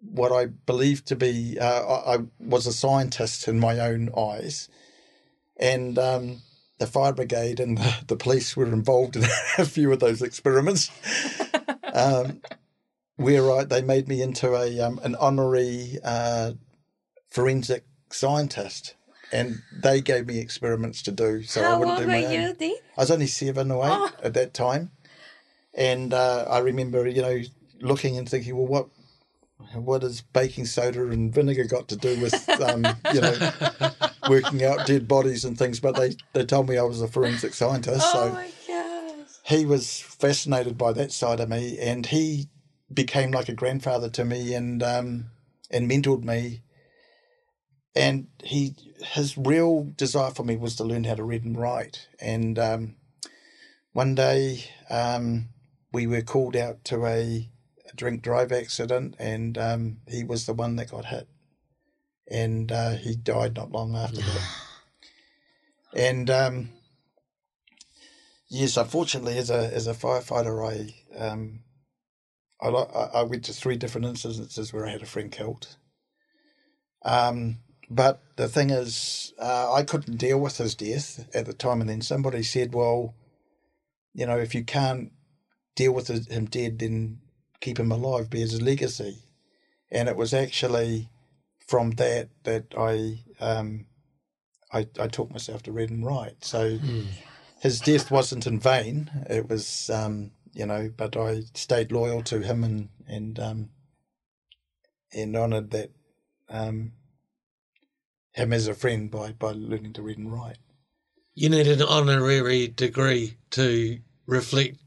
what 0.00 0.32
I 0.32 0.46
believed 0.46 1.06
to 1.08 1.16
be, 1.16 1.58
uh, 1.58 1.82
I, 1.84 2.14
I 2.14 2.18
was 2.38 2.66
a 2.66 2.72
scientist 2.72 3.48
in 3.48 3.58
my 3.58 3.78
own 3.80 4.10
eyes. 4.16 4.68
And 5.58 5.98
um, 5.98 6.42
the 6.78 6.86
fire 6.86 7.12
brigade 7.12 7.60
and 7.60 7.78
the, 8.06 8.16
police 8.16 8.56
were 8.56 8.66
involved 8.66 9.16
in 9.16 9.24
a 9.58 9.64
few 9.64 9.92
of 9.92 10.00
those 10.00 10.22
experiments. 10.22 10.90
um, 11.92 12.40
where 13.16 13.50
I, 13.50 13.64
they 13.64 13.80
made 13.82 14.08
me 14.08 14.20
into 14.20 14.54
a 14.54 14.78
um, 14.80 15.00
an 15.02 15.14
honorary 15.16 15.98
uh, 16.04 16.52
forensic 17.30 17.86
scientist, 18.10 18.94
and 19.32 19.62
they 19.82 20.00
gave 20.02 20.26
me 20.26 20.38
experiments 20.38 21.02
to 21.02 21.12
do. 21.12 21.42
So 21.42 21.62
I 21.62 21.64
How 21.64 21.78
wouldn't 21.78 21.98
old 21.98 22.00
do 22.00 22.06
were 22.06 22.12
my 22.20 22.32
you, 22.32 22.48
own. 22.48 22.54
Dee? 22.56 22.78
I 22.96 23.00
was 23.00 23.10
only 23.10 23.26
seven 23.26 23.70
or 23.70 23.84
eight 23.86 23.90
Oh. 23.92 24.10
at 24.22 24.34
that 24.34 24.52
time, 24.52 24.90
and 25.72 26.12
uh, 26.12 26.44
I 26.48 26.58
remember, 26.58 27.08
you 27.08 27.22
know, 27.22 27.40
looking 27.80 28.18
and 28.18 28.28
thinking, 28.28 28.54
well, 28.54 28.66
what 28.66 28.88
what 29.74 30.02
has 30.02 30.20
baking 30.20 30.66
soda 30.66 31.06
and 31.08 31.32
vinegar 31.34 31.64
got 31.64 31.88
to 31.88 31.96
do 31.96 32.18
with, 32.20 32.48
um, 32.60 32.86
you 33.12 33.20
know, 33.20 33.36
working 34.28 34.64
out 34.64 34.86
dead 34.86 35.06
bodies 35.08 35.44
and 35.44 35.58
things? 35.58 35.80
But 35.80 35.96
they 35.96 36.16
they 36.32 36.44
told 36.44 36.68
me 36.68 36.78
I 36.78 36.82
was 36.82 37.00
a 37.02 37.08
forensic 37.08 37.54
scientist, 37.54 38.06
Oh 38.14 38.28
so 38.28 38.32
my 38.32 38.50
gosh. 38.66 39.28
he 39.44 39.66
was 39.66 40.00
fascinated 40.00 40.76
by 40.78 40.92
that 40.92 41.12
side 41.12 41.40
of 41.40 41.48
me, 41.48 41.78
and 41.78 42.06
he 42.06 42.48
became 42.92 43.30
like 43.32 43.48
a 43.48 43.54
grandfather 43.54 44.08
to 44.10 44.24
me, 44.24 44.54
and 44.54 44.82
um, 44.82 45.26
and 45.70 45.90
mentored 45.90 46.24
me. 46.24 46.62
And 47.94 48.26
he, 48.44 48.74
his 49.14 49.38
real 49.38 49.84
desire 49.96 50.30
for 50.30 50.44
me 50.44 50.56
was 50.56 50.76
to 50.76 50.84
learn 50.84 51.04
how 51.04 51.14
to 51.14 51.24
read 51.24 51.44
and 51.44 51.56
write. 51.56 52.08
And 52.20 52.58
um, 52.58 52.96
one 53.92 54.14
day, 54.14 54.64
um, 54.90 55.48
we 55.92 56.06
were 56.06 56.20
called 56.20 56.56
out 56.56 56.84
to 56.84 57.06
a, 57.06 57.16
a 57.16 57.48
drink 57.97 58.22
drive 58.22 58.53
accident, 58.53 59.16
and 59.18 59.59
um, 59.59 59.99
he 60.09 60.24
was 60.24 60.47
the 60.47 60.55
one 60.55 60.76
that 60.76 60.90
got 60.90 61.07
hit, 61.07 61.28
and 62.30 62.70
uh, 62.70 62.92
he 62.97 63.16
died 63.16 63.57
not 63.57 63.72
long 63.72 63.97
after 63.97 64.20
that. 64.20 64.49
And 65.94 66.28
um, 66.28 66.68
Yes, 68.49 68.76
unfortunately, 68.76 69.38
as 69.38 69.51
a 69.51 69.74
as 69.74 69.86
a 69.86 69.94
firefighter, 69.94 70.62
I 70.64 71.18
um, 71.18 71.61
I 72.61 72.68
I 72.68 73.22
went 73.22 73.44
to 73.47 73.53
three 73.53 73.76
different 73.76 74.07
incidences 74.07 74.72
where 74.72 74.86
I 74.86 74.90
had 74.90 75.03
a 75.03 75.07
friend 75.07 75.32
killed. 75.32 75.76
Um, 77.05 77.59
but 77.90 78.22
the 78.36 78.49
thing 78.49 78.70
is, 78.70 79.32
uh, 79.38 79.72
I 79.72 79.82
couldn't 79.82 80.16
deal 80.16 80.40
with 80.40 80.59
his 80.59 80.74
death 80.74 81.28
at 81.34 81.47
the 81.47 81.53
time, 81.53 81.80
and 81.80 81.90
then 81.90 82.03
somebody 82.03 82.42
said, 82.44 82.72
"Well, 82.72 83.14
you 84.14 84.26
know, 84.26 84.38
if 84.38 84.55
you 84.55 84.64
can't 84.64 85.12
deal 85.74 85.92
with 85.92 86.07
his- 86.09 86.28
him 86.28 86.47
dead, 86.47 86.78
then 86.78 87.20
keep 87.61 87.78
him 87.78 87.92
alive, 87.92 88.30
be 88.30 88.40
his 88.40 88.61
legacy." 88.61 89.18
And 89.90 90.09
it 90.09 90.16
was 90.16 90.34
actually 90.34 91.11
from 91.66 91.92
that 91.92 92.28
that 92.44 92.74
I 92.76 93.20
um, 93.40 93.86
I, 94.72 94.86
I 94.98 95.09
taught 95.09 95.30
myself 95.30 95.62
to 95.64 95.72
read 95.72 95.90
and 95.90 96.04
write. 96.04 96.44
So 96.44 96.78
his 97.61 97.80
death 97.80 98.11
wasn't 98.11 98.46
in 98.46 98.61
vain. 98.61 99.11
It 99.28 99.48
was, 99.48 99.90
um, 99.90 100.32
you 100.52 100.66
know, 100.66 100.90
but 100.96 101.16
I 101.16 101.42
stayed 101.54 101.92
loyal 101.92 102.22
to 102.24 102.40
him 102.40 102.64
and 102.64 102.88
and 103.09 103.38
um, 103.38 103.70
and 105.12 105.36
honoured 105.36 105.70
that 105.70 105.90
um, 106.48 106.92
him 108.32 108.52
as 108.52 108.68
a 108.68 108.74
friend 108.74 109.11
by 109.11 109.32
by 109.32 109.52
learning 109.52 109.94
to 109.94 110.02
read 110.02 110.18
and 110.18 110.32
write. 110.32 110.59
You 111.34 111.50
need 111.50 111.66
an 111.66 111.82
honorary 111.82 112.68
degree 112.68 113.36
to 113.50 113.98
reflect 114.26 114.78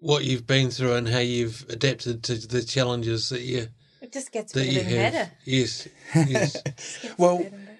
what 0.00 0.24
you've 0.24 0.46
been 0.46 0.70
through 0.70 0.94
and 0.94 1.08
how 1.08 1.18
you've 1.18 1.64
adapted 1.68 2.22
to 2.24 2.34
the 2.36 2.62
challenges 2.62 3.28
that 3.30 3.40
you 3.42 3.68
It 4.00 4.12
just 4.12 4.32
gets 4.32 4.52
that 4.52 4.64
better 4.66 4.72
you 4.72 4.80
and 4.80 4.90
have. 4.90 5.12
better. 5.12 5.30
Yes, 5.44 5.88
yes. 6.14 6.62
Gets 7.02 7.14
Well, 7.18 7.38
better 7.38 7.50
better. 7.50 7.78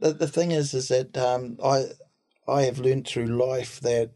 the, 0.00 0.12
the 0.12 0.28
thing 0.28 0.50
is 0.50 0.74
is 0.74 0.88
that 0.88 1.16
um, 1.16 1.58
I 1.62 1.84
I 2.46 2.62
have 2.62 2.78
learned 2.78 3.06
through 3.06 3.26
life 3.26 3.80
that 3.80 4.10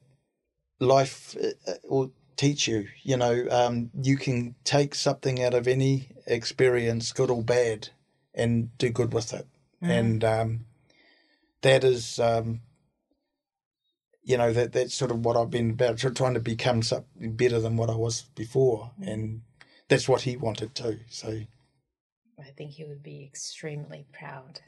life 0.81 1.37
uh, 1.43 1.71
uh, 1.71 1.75
will 1.85 2.13
teach 2.37 2.69
you. 2.69 2.89
You 3.03 3.17
know, 3.17 3.47
um, 3.51 3.91
you 4.03 4.17
can 4.17 4.55
take 4.65 4.95
something 4.95 5.43
out 5.43 5.55
of 5.55 5.67
any 5.67 6.09
experience, 6.27 7.13
good 7.13 7.31
or 7.31 7.43
bad, 7.43 7.89
and 8.35 8.77
do 8.79 8.91
good 8.91 9.13
with 9.15 9.33
it. 9.33 9.47
And 9.81 10.25
um, 10.25 10.67
that 11.63 11.85
is, 11.85 12.19
um, 12.19 12.61
you 14.29 14.37
know, 14.37 14.53
that 14.53 14.73
that's 14.75 14.95
sort 14.95 15.11
of 15.11 15.25
what 15.25 15.37
I've 15.39 15.51
been 15.51 15.71
about, 15.71 15.97
tr- 15.99 16.11
trying 16.11 16.35
to 16.35 16.41
become 16.41 16.83
something 16.83 17.33
better 17.35 17.59
than 17.61 17.77
what 17.79 17.89
I 17.89 17.95
was 17.97 18.23
before, 18.35 18.91
and 19.01 19.41
that's 19.89 20.07
what 20.09 20.21
he 20.23 20.37
wanted 20.37 20.75
too. 20.75 20.99
So. 21.09 21.29
I 22.39 22.51
think 22.57 22.73
he 22.73 22.85
would 22.85 23.03
be 23.03 23.25
extremely 23.25 24.07
proud 24.13 24.61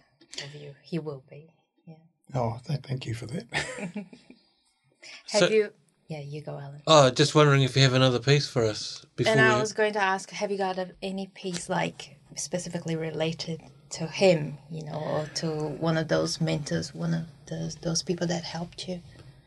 of 0.42 0.54
you. 0.60 0.74
He 0.82 0.98
will 0.98 1.22
be. 1.30 1.52
Yeah. 1.86 1.94
Oh, 2.34 2.58
th- 2.66 2.80
thank 2.80 3.04
you 3.06 3.14
for 3.14 3.26
that. 3.26 3.46
Have 5.32 5.40
So- 5.42 5.48
you? 5.48 5.72
Yeah, 6.08 6.18
you 6.22 6.40
go, 6.42 6.58
Alan. 6.58 6.82
Oh, 6.88 7.08
just 7.10 7.36
wondering 7.36 7.62
if 7.62 7.76
you 7.76 7.82
have 7.82 7.92
another 7.94 8.18
piece 8.18 8.48
for 8.48 8.64
us 8.64 9.06
before 9.14 9.30
And 9.30 9.40
I 9.40 9.54
we. 9.54 9.60
was 9.60 9.72
going 9.72 9.92
to 9.92 10.02
ask, 10.02 10.30
have 10.30 10.50
you 10.50 10.58
got 10.58 10.76
a, 10.76 10.88
any 11.00 11.28
piece 11.28 11.68
like 11.68 12.16
specifically 12.34 12.96
related 12.96 13.62
to 13.90 14.08
him, 14.08 14.58
you 14.72 14.82
know, 14.82 14.94
or 14.94 15.26
to 15.36 15.46
one 15.86 15.96
of 15.96 16.08
those 16.08 16.40
mentors, 16.40 16.92
one 16.92 17.14
of 17.14 17.26
those 17.48 17.76
those 17.76 18.02
people 18.02 18.26
that 18.26 18.42
helped 18.42 18.88
you? 18.88 19.00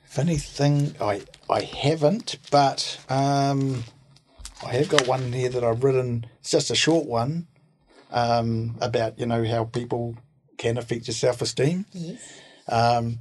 Funny 0.06 0.38
thing, 0.38 0.96
I 1.02 1.22
I 1.50 1.62
haven't, 1.62 2.38
but 2.52 3.00
um, 3.10 3.84
I 4.66 4.74
have 4.74 4.90
got 4.90 5.08
one 5.08 5.34
here 5.34 5.50
that 5.50 5.64
I've 5.64 5.84
written. 5.84 6.26
It's 6.40 6.52
just 6.52 6.72
a 6.72 6.76
short 6.76 7.06
one 7.06 7.48
um, 8.12 8.78
about 8.80 9.20
you 9.20 9.26
know 9.26 9.44
how 9.44 9.66
people 9.66 10.16
can 10.58 10.78
affect 10.78 11.08
your 11.08 11.16
self 11.16 11.42
esteem. 11.42 11.86
Yes. 11.94 12.42
Um, 12.70 13.20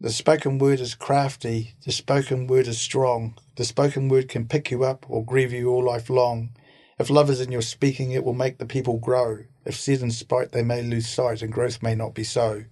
the 0.00 0.10
spoken 0.10 0.58
word 0.58 0.80
is 0.80 0.94
crafty. 0.94 1.74
The 1.84 1.92
spoken 1.92 2.46
word 2.46 2.66
is 2.66 2.80
strong. 2.80 3.34
The 3.56 3.64
spoken 3.64 4.08
word 4.08 4.28
can 4.28 4.46
pick 4.46 4.70
you 4.70 4.84
up 4.84 5.06
or 5.08 5.24
grieve 5.24 5.52
you 5.52 5.70
all 5.70 5.84
life 5.84 6.10
long. 6.10 6.50
If 6.98 7.10
love 7.10 7.30
is 7.30 7.40
in 7.40 7.52
your 7.52 7.62
speaking, 7.62 8.12
it 8.12 8.24
will 8.24 8.34
make 8.34 8.58
the 8.58 8.66
people 8.66 8.98
grow. 8.98 9.44
If 9.64 9.76
said 9.76 10.00
in 10.00 10.10
spite, 10.10 10.52
they 10.52 10.62
may 10.62 10.82
lose 10.82 11.08
sight, 11.08 11.42
and 11.42 11.52
growth 11.52 11.82
may 11.82 11.94
not 11.94 12.14
be 12.14 12.24
so. 12.24 12.64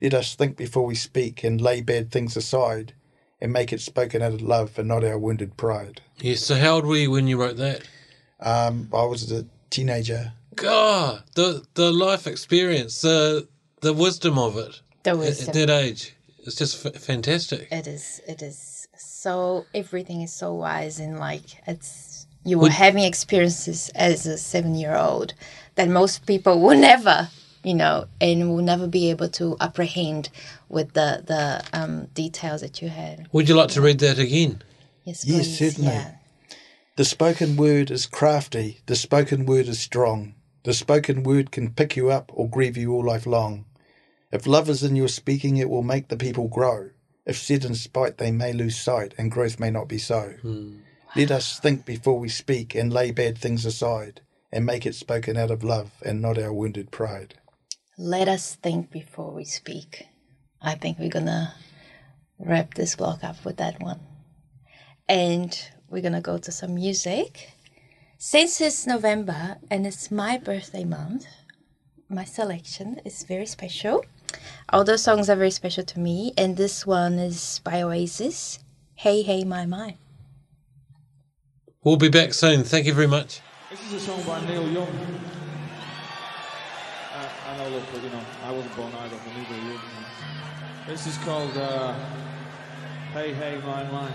Let 0.00 0.14
us 0.14 0.34
think 0.34 0.56
before 0.56 0.84
we 0.86 0.94
speak, 0.94 1.42
and 1.44 1.60
lay 1.60 1.80
bad 1.80 2.10
things 2.10 2.36
aside, 2.36 2.92
and 3.40 3.52
make 3.52 3.72
it 3.72 3.80
spoken 3.80 4.22
out 4.22 4.32
of 4.34 4.42
love 4.42 4.78
and 4.78 4.88
not 4.88 5.04
our 5.04 5.18
wounded 5.18 5.56
pride. 5.56 6.00
Yes. 6.20 6.40
So, 6.40 6.54
how 6.56 6.76
old 6.76 6.86
were 6.86 6.96
you 6.96 7.10
when 7.10 7.26
you 7.26 7.40
wrote 7.40 7.56
that? 7.56 7.82
Um, 8.40 8.88
I 8.92 9.04
was 9.04 9.30
a 9.32 9.46
teenager. 9.70 10.32
God, 10.54 11.22
the 11.34 11.64
the 11.74 11.90
life 11.92 12.26
experience, 12.26 13.00
the 13.00 13.48
the 13.80 13.92
wisdom 13.92 14.38
of 14.38 14.56
it 14.56 14.80
The 15.04 15.16
wisdom. 15.16 15.48
at 15.48 15.54
that 15.54 15.70
age, 15.70 16.14
it's 16.40 16.56
just 16.56 16.84
f- 16.84 16.94
fantastic. 17.00 17.68
It 17.70 17.86
is. 17.86 18.20
It 18.26 18.42
is 18.42 18.88
so. 18.96 19.66
Everything 19.74 20.22
is 20.22 20.32
so 20.32 20.54
wise 20.54 20.98
and 21.00 21.18
like 21.18 21.62
it's. 21.66 22.26
You 22.44 22.58
were 22.58 22.70
having 22.70 23.02
experiences 23.04 23.90
as 23.94 24.24
a 24.26 24.38
seven-year-old 24.38 25.34
that 25.74 25.88
most 25.88 26.24
people 26.24 26.60
will 26.62 26.78
never, 26.92 27.28
you 27.64 27.74
know, 27.74 28.06
and 28.20 28.50
will 28.50 28.62
never 28.62 28.86
be 28.86 29.10
able 29.10 29.28
to 29.30 29.56
apprehend 29.60 30.30
with 30.68 30.92
the 30.94 31.22
the 31.26 31.64
um, 31.78 32.06
details 32.14 32.60
that 32.60 32.80
you 32.82 32.88
had. 32.88 33.28
Would 33.32 33.48
you 33.48 33.54
like 33.54 33.70
to 33.70 33.80
read 33.80 33.98
that 34.00 34.18
again? 34.18 34.62
Yes, 35.04 35.24
Yes, 35.24 35.46
please. 35.46 35.58
certainly. 35.58 35.90
Yeah. 35.92 36.14
The 36.96 37.04
spoken 37.04 37.56
word 37.56 37.90
is 37.90 38.06
crafty. 38.06 38.80
The 38.86 38.96
spoken 38.96 39.46
word 39.46 39.68
is 39.68 39.78
strong. 39.78 40.34
The 40.64 40.74
spoken 40.74 41.22
word 41.22 41.52
can 41.52 41.70
pick 41.72 41.96
you 41.96 42.10
up 42.10 42.30
or 42.34 42.48
grieve 42.50 42.76
you 42.76 42.92
all 42.92 43.04
life 43.04 43.24
long. 43.26 43.64
If 44.32 44.46
love 44.46 44.68
is 44.68 44.82
in 44.82 44.96
your 44.96 45.08
speaking, 45.08 45.56
it 45.56 45.70
will 45.70 45.82
make 45.84 46.08
the 46.08 46.16
people 46.16 46.48
grow. 46.48 46.90
If 47.24 47.38
said 47.38 47.64
in 47.64 47.74
spite, 47.74 48.18
they 48.18 48.30
may 48.32 48.52
lose 48.52 48.76
sight, 48.78 49.14
and 49.16 49.30
growth 49.30 49.60
may 49.60 49.70
not 49.70 49.86
be 49.88 49.98
so. 49.98 50.34
Let 51.16 51.30
us 51.30 51.58
think 51.60 51.86
before 51.86 52.18
we 52.18 52.28
speak 52.28 52.74
and 52.74 52.92
lay 52.92 53.10
bad 53.10 53.38
things 53.38 53.64
aside, 53.64 54.20
and 54.52 54.66
make 54.66 54.84
it 54.84 54.94
spoken 54.94 55.36
out 55.36 55.50
of 55.50 55.62
love 55.64 55.92
and 56.04 56.20
not 56.20 56.38
our 56.38 56.52
wounded 56.52 56.90
pride. 56.90 57.34
Let 58.00 58.28
us 58.28 58.54
think 58.54 58.92
before 58.92 59.32
we 59.32 59.44
speak. 59.44 60.06
I 60.62 60.76
think 60.76 61.00
we're 61.00 61.08
gonna 61.08 61.52
wrap 62.38 62.74
this 62.74 62.94
block 62.94 63.24
up 63.24 63.44
with 63.44 63.56
that 63.56 63.82
one. 63.82 63.98
And 65.08 65.58
we're 65.90 66.02
gonna 66.02 66.20
go 66.20 66.38
to 66.38 66.52
some 66.52 66.76
music. 66.76 67.54
Since 68.16 68.60
it's 68.60 68.86
November 68.86 69.56
and 69.68 69.84
it's 69.84 70.12
my 70.12 70.38
birthday 70.38 70.84
month, 70.84 71.26
my 72.08 72.22
selection 72.22 73.00
is 73.04 73.24
very 73.24 73.46
special. 73.46 74.04
All 74.68 74.84
those 74.84 75.02
songs 75.02 75.28
are 75.28 75.34
very 75.34 75.50
special 75.50 75.82
to 75.82 75.98
me, 75.98 76.32
and 76.38 76.56
this 76.56 76.86
one 76.86 77.14
is 77.14 77.60
by 77.64 77.82
Oasis. 77.82 78.60
Hey, 78.94 79.22
hey, 79.22 79.42
my, 79.42 79.66
my. 79.66 79.96
We'll 81.82 81.96
be 81.96 82.10
back 82.10 82.32
soon. 82.32 82.62
Thank 82.62 82.86
you 82.86 82.94
very 82.94 83.08
much. 83.08 83.40
This 83.70 83.84
is 83.86 83.94
a 83.94 84.00
song 84.00 84.22
by 84.22 84.46
Neil 84.46 84.68
Young. 84.70 85.17
I 87.48 87.56
know, 87.56 87.68
look, 87.70 87.84
but 87.90 88.02
you 88.02 88.10
know, 88.10 88.20
I 88.44 88.52
wasn't 88.52 88.76
born 88.76 88.92
either, 88.94 89.16
but 89.24 89.34
neither 89.34 89.72
you. 89.72 89.80
This 90.86 91.06
is 91.06 91.16
called 91.16 91.56
uh, 91.56 91.94
Hey 93.14 93.32
Hey 93.32 93.58
My 93.64 93.84
My. 93.84 94.12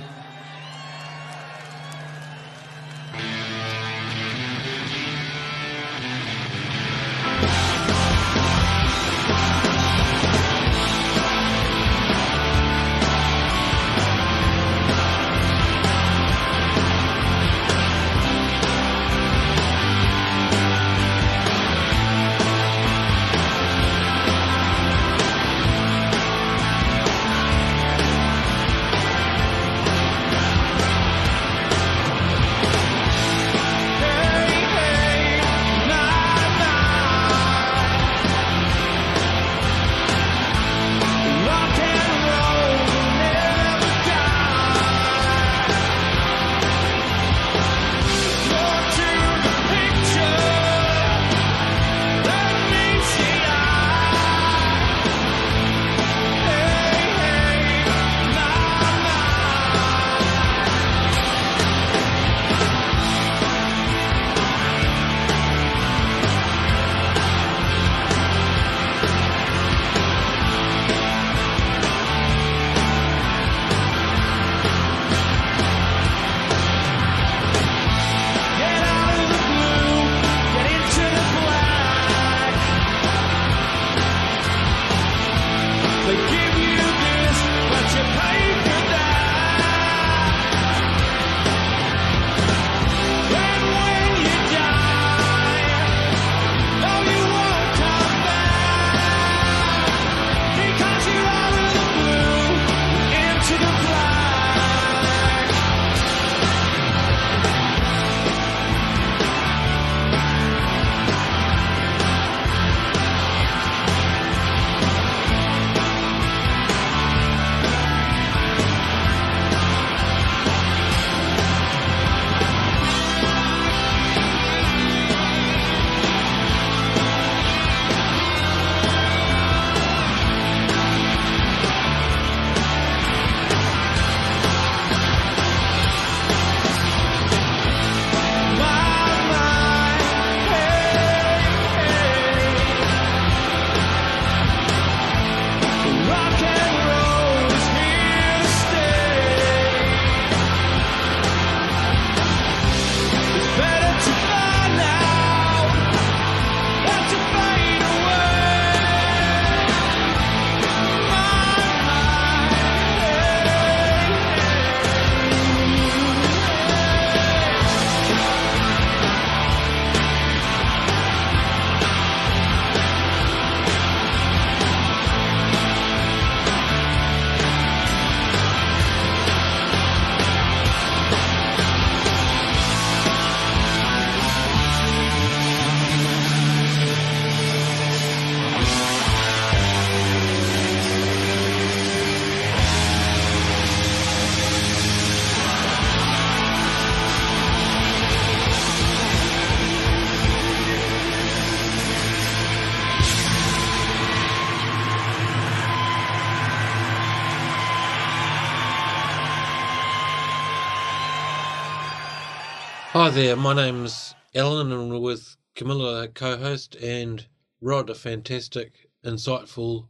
Hi 213.04 213.10
there, 213.10 213.36
my 213.36 213.54
name's 213.54 214.16
Alan 214.34 214.72
and 214.72 214.94
I'm 214.94 215.02
with 215.02 215.36
Camilla, 215.58 216.08
co 216.08 216.38
host, 216.38 216.76
and 216.76 217.28
Rod, 217.60 217.90
a 217.90 217.96
fantastic, 217.96 218.88
insightful 219.06 219.88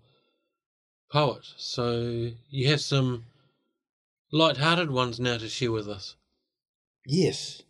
poet. 1.11 1.45
So 1.57 2.31
you 2.49 2.69
have 2.69 2.81
some 2.81 3.25
light-hearted 4.31 4.89
ones 4.89 5.19
now 5.19 5.37
to 5.37 5.47
share 5.47 5.71
with 5.71 5.87
us. 5.87 6.15
Yes. 7.05 7.61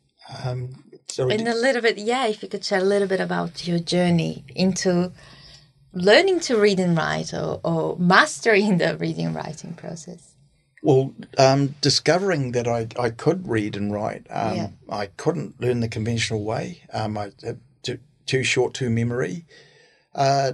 Um, 0.46 0.82
sorry. 1.10 1.36
And 1.36 1.46
a 1.50 1.56
little 1.56 1.82
bit, 1.82 1.98
yeah, 1.98 2.26
if 2.28 2.42
you 2.42 2.48
could 2.48 2.64
share 2.64 2.80
a 2.80 2.86
little 2.86 3.10
bit 3.10 3.20
about 3.20 3.68
your 3.68 3.80
journey 3.80 4.46
into 4.56 5.12
learning 5.92 6.40
to 6.40 6.56
read 6.56 6.80
and 6.80 6.96
write 6.96 7.34
or, 7.34 7.60
or 7.66 7.98
mastering 8.00 8.78
the 8.78 8.96
reading 8.96 9.26
and 9.26 9.36
writing 9.36 9.74
process. 9.74 10.33
Well, 10.84 11.14
um, 11.38 11.76
discovering 11.80 12.52
that 12.52 12.68
I, 12.68 12.88
I 13.00 13.10
could 13.10 13.48
read 13.48 13.78
and 13.78 13.92
write, 13.92 14.28
um, 14.30 14.56
Yeah. 14.56 14.68
I 14.90 15.06
couldn't 15.08 15.60
learn 15.62 15.80
the 15.80 15.88
conventional 15.88 16.44
way. 16.44 16.84
Um, 16.92 17.18
I 17.18 17.32
had 17.42 17.62
too, 17.84 18.00
too 18.26 18.44
short 18.44 18.74
to 18.76 18.90
memory. 18.90 19.46
Uh, 20.14 20.52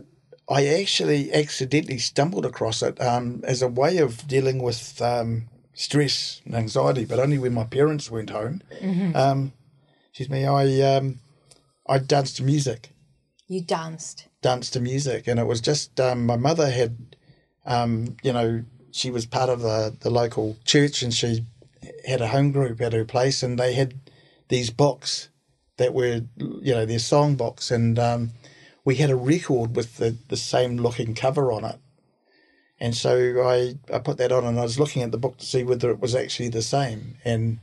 I 0.47 0.67
actually 0.67 1.33
accidentally 1.33 1.97
stumbled 1.97 2.45
across 2.45 2.83
it 2.83 3.01
um, 3.01 3.41
as 3.43 3.63
a 3.63 3.67
way 3.67 3.97
of 3.97 4.27
dealing 4.27 4.61
with 4.61 5.01
um, 5.01 5.49
stress 5.73 6.41
and 6.45 6.55
anxiety, 6.55 7.05
but 7.05 7.19
only 7.19 7.39
when 7.39 7.53
my 7.53 7.63
parents 7.65 8.11
weren't 8.11 8.29
home. 8.29 8.61
Um, 9.15 9.53
excuse 10.09 10.29
me. 10.29 10.45
I 10.45 10.95
um, 10.95 11.19
I 11.87 11.97
danced 11.97 12.37
to 12.37 12.43
music. 12.43 12.91
You 13.47 13.61
danced. 13.61 14.27
Danced 14.43 14.73
to 14.73 14.79
music, 14.79 15.27
and 15.27 15.39
it 15.39 15.47
was 15.47 15.59
just 15.59 15.99
um, 15.99 16.27
my 16.27 16.35
mother 16.37 16.69
had, 16.69 17.15
um, 17.65 18.15
you 18.21 18.31
know, 18.31 18.63
she 18.91 19.11
was 19.11 19.25
part 19.25 19.49
of 19.49 19.61
the 19.61 19.95
the 19.99 20.09
local 20.09 20.57
church, 20.65 21.01
and 21.01 21.13
she 21.13 21.45
had 22.07 22.21
a 22.21 22.27
home 22.27 22.51
group 22.51 22.81
at 22.81 22.93
her 22.93 23.05
place, 23.05 23.43
and 23.43 23.57
they 23.57 23.73
had 23.73 23.93
these 24.49 24.69
books 24.69 25.29
that 25.77 25.93
were, 25.93 26.21
you 26.37 26.73
know, 26.73 26.85
their 26.85 26.99
song 26.99 27.35
box, 27.35 27.71
and 27.71 27.97
um, 27.97 28.31
we 28.83 28.95
had 28.95 29.09
a 29.09 29.15
record 29.15 29.75
with 29.75 29.97
the 29.97 30.17
the 30.27 30.37
same 30.37 30.77
looking 30.77 31.13
cover 31.13 31.51
on 31.51 31.63
it. 31.63 31.79
And 32.81 32.95
so 32.95 33.43
I, 33.45 33.75
I 33.93 33.99
put 33.99 34.17
that 34.17 34.31
on, 34.31 34.45
and 34.45 34.57
I 34.59 34.63
was 34.63 34.79
looking 34.79 35.01
at 35.01 35.11
the 35.11 35.17
book 35.17 35.37
to 35.37 35.45
see 35.45 35.63
whether 35.63 35.91
it 35.91 35.99
was 35.99 36.15
actually 36.15 36.49
the 36.49 36.61
same. 36.61 37.17
And 37.25 37.59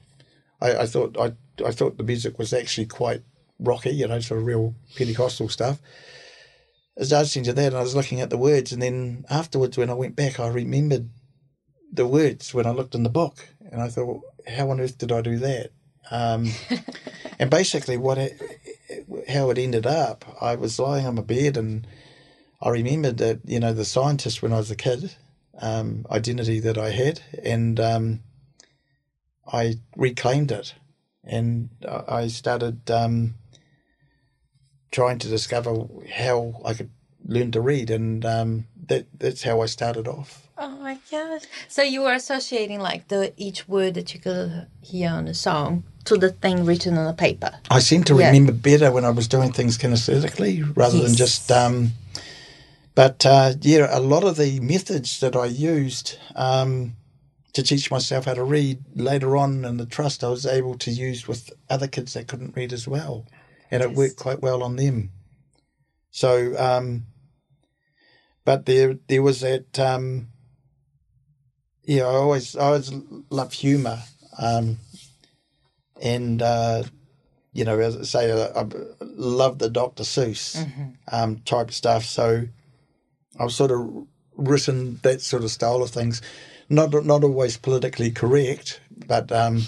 I, 0.61 0.77
I 0.77 0.87
thought 0.87 1.17
I, 1.19 1.33
I 1.65 1.71
thought 1.71 1.97
the 1.97 2.05
music 2.05 2.39
was 2.39 2.53
actually 2.53 2.87
quite 2.87 3.23
rocky, 3.59 3.91
you 3.91 4.07
know, 4.07 4.21
sort 4.21 4.41
of 4.41 4.47
real 4.47 4.75
Pentecostal 4.97 5.49
stuff. 5.49 5.81
I 6.97 7.01
was 7.01 7.11
dancing 7.11 7.45
to 7.45 7.53
that 7.53 7.67
and 7.69 7.77
I 7.77 7.83
was 7.83 7.95
looking 7.95 8.23
at 8.23 8.31
the 8.31 8.39
words 8.39 8.73
and 8.73 8.81
then 8.81 9.27
afterwards 9.29 9.77
when 9.77 9.91
I 9.91 9.95
went 9.95 10.17
back 10.17 10.41
I 10.41 10.49
remembered 10.49 11.11
the 11.93 12.07
words 12.07 12.55
when 12.55 12.67
I 12.67 12.71
looked 12.71 12.95
in 12.95 13.03
the 13.03 13.11
book 13.11 13.49
and 13.71 13.83
I 13.83 13.89
thought 13.89 14.23
how 14.49 14.71
on 14.71 14.81
earth 14.81 14.97
did 14.97 15.13
I 15.13 15.21
do 15.21 15.39
that? 15.39 15.73
Um, 16.11 16.51
and 17.39 17.51
basically 17.51 17.99
what 17.99 18.17
it, 18.17 18.41
how 19.29 19.51
it 19.51 19.59
ended 19.59 19.87
up 19.87 20.25
I 20.41 20.55
was 20.55 20.79
lying 20.79 21.07
on 21.07 21.17
my 21.17 21.23
bed 21.23 21.59
and 21.59 21.87
I 22.63 22.71
remembered 22.71 23.19
that 23.19 23.41
you 23.45 23.61
know 23.61 23.75
the 23.75 23.85
scientist 23.85 24.41
when 24.41 24.55
I 24.55 24.59
was 24.59 24.71
a 24.71 24.77
kid 24.77 25.15
um, 25.61 26.07
identity 26.11 26.61
that 26.61 26.79
I 26.79 26.91
had 26.91 27.21
and 27.43 27.79
um, 27.79 28.21
I 29.47 29.81
reclaimed 29.97 30.51
it 30.51 30.75
and 31.23 31.69
I 31.87 32.05
I 32.09 32.27
started 32.29 32.91
um, 32.91 33.35
trying 34.91 35.19
to 35.19 35.29
discover 35.29 35.87
how 36.15 36.61
I 36.65 36.75
could 36.75 36.91
learn 37.27 37.51
to 37.53 37.61
read, 37.61 37.91
and 37.91 38.25
um, 38.25 38.67
that 38.87 39.07
that's 39.19 39.43
how 39.43 39.61
I 39.61 39.67
started 39.67 40.07
off. 40.09 40.43
Oh 40.59 40.71
my 40.71 40.99
gosh. 41.11 41.43
So 41.69 41.83
you 41.83 42.03
were 42.03 42.15
associating 42.15 42.81
like 42.81 43.09
the 43.09 43.33
each 43.37 43.69
word 43.69 43.95
that 43.95 44.15
you 44.15 44.21
could 44.21 44.67
hear 44.81 45.11
on 45.11 45.29
a 45.29 45.35
song 45.35 45.85
to 46.07 46.17
the 46.17 46.31
thing 46.31 46.65
written 46.65 46.97
on 46.97 47.05
the 47.07 47.13
paper. 47.13 47.53
I 47.71 47.81
seem 47.81 48.05
to 48.05 48.17
Yeah. 48.19 48.29
remember 48.29 48.53
better 48.53 48.91
when 48.91 49.05
I 49.05 49.11
was 49.11 49.29
doing 49.29 49.53
things 49.53 49.77
kinesthetically 49.77 50.75
rather 50.75 50.99
than 51.01 51.15
just. 51.15 51.53
Um, 51.53 51.93
but 52.95 53.27
uh, 53.27 53.53
yeah, 53.61 53.89
a 53.91 54.01
lot 54.01 54.25
of 54.25 54.37
the 54.37 54.59
methods 54.61 55.21
that 55.21 55.37
I 55.37 55.45
used 55.47 56.17
um, 56.35 56.95
to 57.53 57.63
teach 57.63 57.91
myself 57.91 58.25
how 58.25 58.35
to 58.35 58.45
read 58.45 58.79
later 58.95 59.37
on 59.37 59.65
in 59.67 59.77
the 59.77 59.85
trust, 59.85 60.25
I 60.25 60.29
was 60.31 60.47
able 60.47 60.79
to 60.79 60.91
use 60.91 61.29
with 61.29 61.51
other 61.69 61.87
kids 61.89 62.15
that 62.15 62.29
couldn't 62.29 62.57
read 62.57 62.73
as 62.73 62.89
well, 62.89 63.27
and 63.71 63.83
it 63.83 63.93
worked 63.93 64.17
quite 64.17 64.41
well 64.43 64.63
on 64.63 64.77
them. 64.77 65.11
So, 66.11 66.55
um, 66.59 67.07
but 68.45 68.67
there 68.67 68.99
there 69.09 69.23
was 69.23 69.41
that. 69.41 69.79
Um, 69.79 70.29
yeah, 71.85 72.03
I 72.03 72.15
always 72.17 72.57
I 72.57 72.67
always 72.67 72.93
love 73.31 73.53
humour, 73.53 74.01
um, 74.39 74.79
and 76.03 76.43
uh, 76.43 76.83
you 77.53 77.65
know, 77.65 77.79
as 77.79 77.97
I 77.97 78.03
say, 78.03 78.33
I, 78.33 78.61
I 78.61 78.67
love 79.01 79.59
the 79.59 79.71
Dr. 79.71 80.03
Seuss 80.03 80.67
um, 81.13 81.39
type 81.45 81.71
stuff. 81.71 82.05
So 82.05 82.49
I've 83.39 83.53
sort 83.53 83.71
of 83.71 84.07
written 84.37 84.99
that 85.03 85.21
sort 85.21 85.45
of 85.45 85.51
style 85.51 85.83
of 85.83 85.91
things, 85.91 86.23
not 86.69 86.93
not 87.05 87.25
always 87.25 87.57
politically 87.57 88.11
correct, 88.11 88.81
but 89.07 89.31
um, 89.33 89.63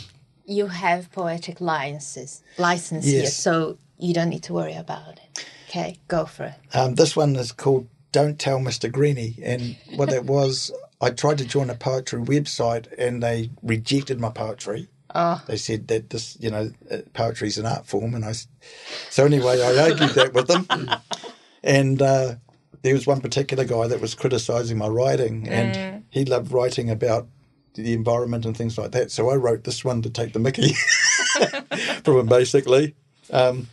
You 0.44 0.66
have 0.66 1.12
poetic 1.12 1.60
licenses, 1.60 2.42
license 2.58 3.04
here, 3.04 3.26
so 3.26 3.78
you 3.98 4.14
don't 4.14 4.28
need 4.28 4.44
to 4.44 4.54
worry 4.54 4.74
about 4.74 5.18
it. 5.18 5.46
Okay, 5.68 5.98
go 6.08 6.24
for 6.24 6.44
it. 6.44 6.76
Um, 6.76 6.94
this 6.94 7.14
one 7.14 7.36
is 7.36 7.52
called 7.52 7.88
Don't 8.12 8.38
Tell 8.38 8.58
Mr. 8.58 8.90
Greenie. 8.90 9.36
And 9.42 9.76
what 9.96 10.12
it 10.12 10.24
was, 10.24 10.72
I 11.00 11.10
tried 11.10 11.38
to 11.38 11.44
join 11.44 11.68
a 11.68 11.74
poetry 11.74 12.20
website 12.20 12.86
and 12.96 13.22
they 13.22 13.50
rejected 13.62 14.18
my 14.18 14.30
poetry. 14.30 14.88
Oh. 15.14 15.42
They 15.46 15.56
said 15.56 15.88
that 15.88 16.10
this, 16.10 16.36
you 16.40 16.50
know, 16.50 16.70
uh, 16.90 16.98
poetry 17.12 17.48
is 17.48 17.58
an 17.58 17.66
art 17.66 17.86
form. 17.86 18.14
And 18.14 18.24
I, 18.24 18.32
so 19.10 19.24
anyway, 19.24 19.60
I 19.60 19.90
argued 19.90 20.10
that 20.10 20.32
with 20.32 20.48
them. 20.48 20.90
And 21.62 22.00
uh, 22.00 22.36
there 22.82 22.94
was 22.94 23.06
one 23.06 23.20
particular 23.20 23.64
guy 23.64 23.88
that 23.88 24.00
was 24.00 24.14
criticizing 24.14 24.78
my 24.78 24.88
writing 24.88 25.48
and 25.48 26.04
he 26.10 26.24
loved 26.24 26.52
writing 26.52 26.90
about 26.90 27.26
the 27.74 27.92
environment 27.92 28.44
and 28.44 28.56
things 28.56 28.78
like 28.78 28.92
that. 28.92 29.10
So 29.10 29.30
I 29.30 29.36
wrote 29.36 29.64
this 29.64 29.84
one 29.84 30.02
to 30.02 30.10
take 30.10 30.32
the 30.32 30.38
mickey 30.38 30.72
from 32.04 32.18
him, 32.18 32.26
basically, 32.26 32.94
um, 33.30 33.68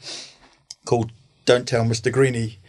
called 0.85 1.11
Don't 1.45 1.67
Tell 1.67 1.83
Mr. 1.83 2.11
Greenie. 2.11 2.59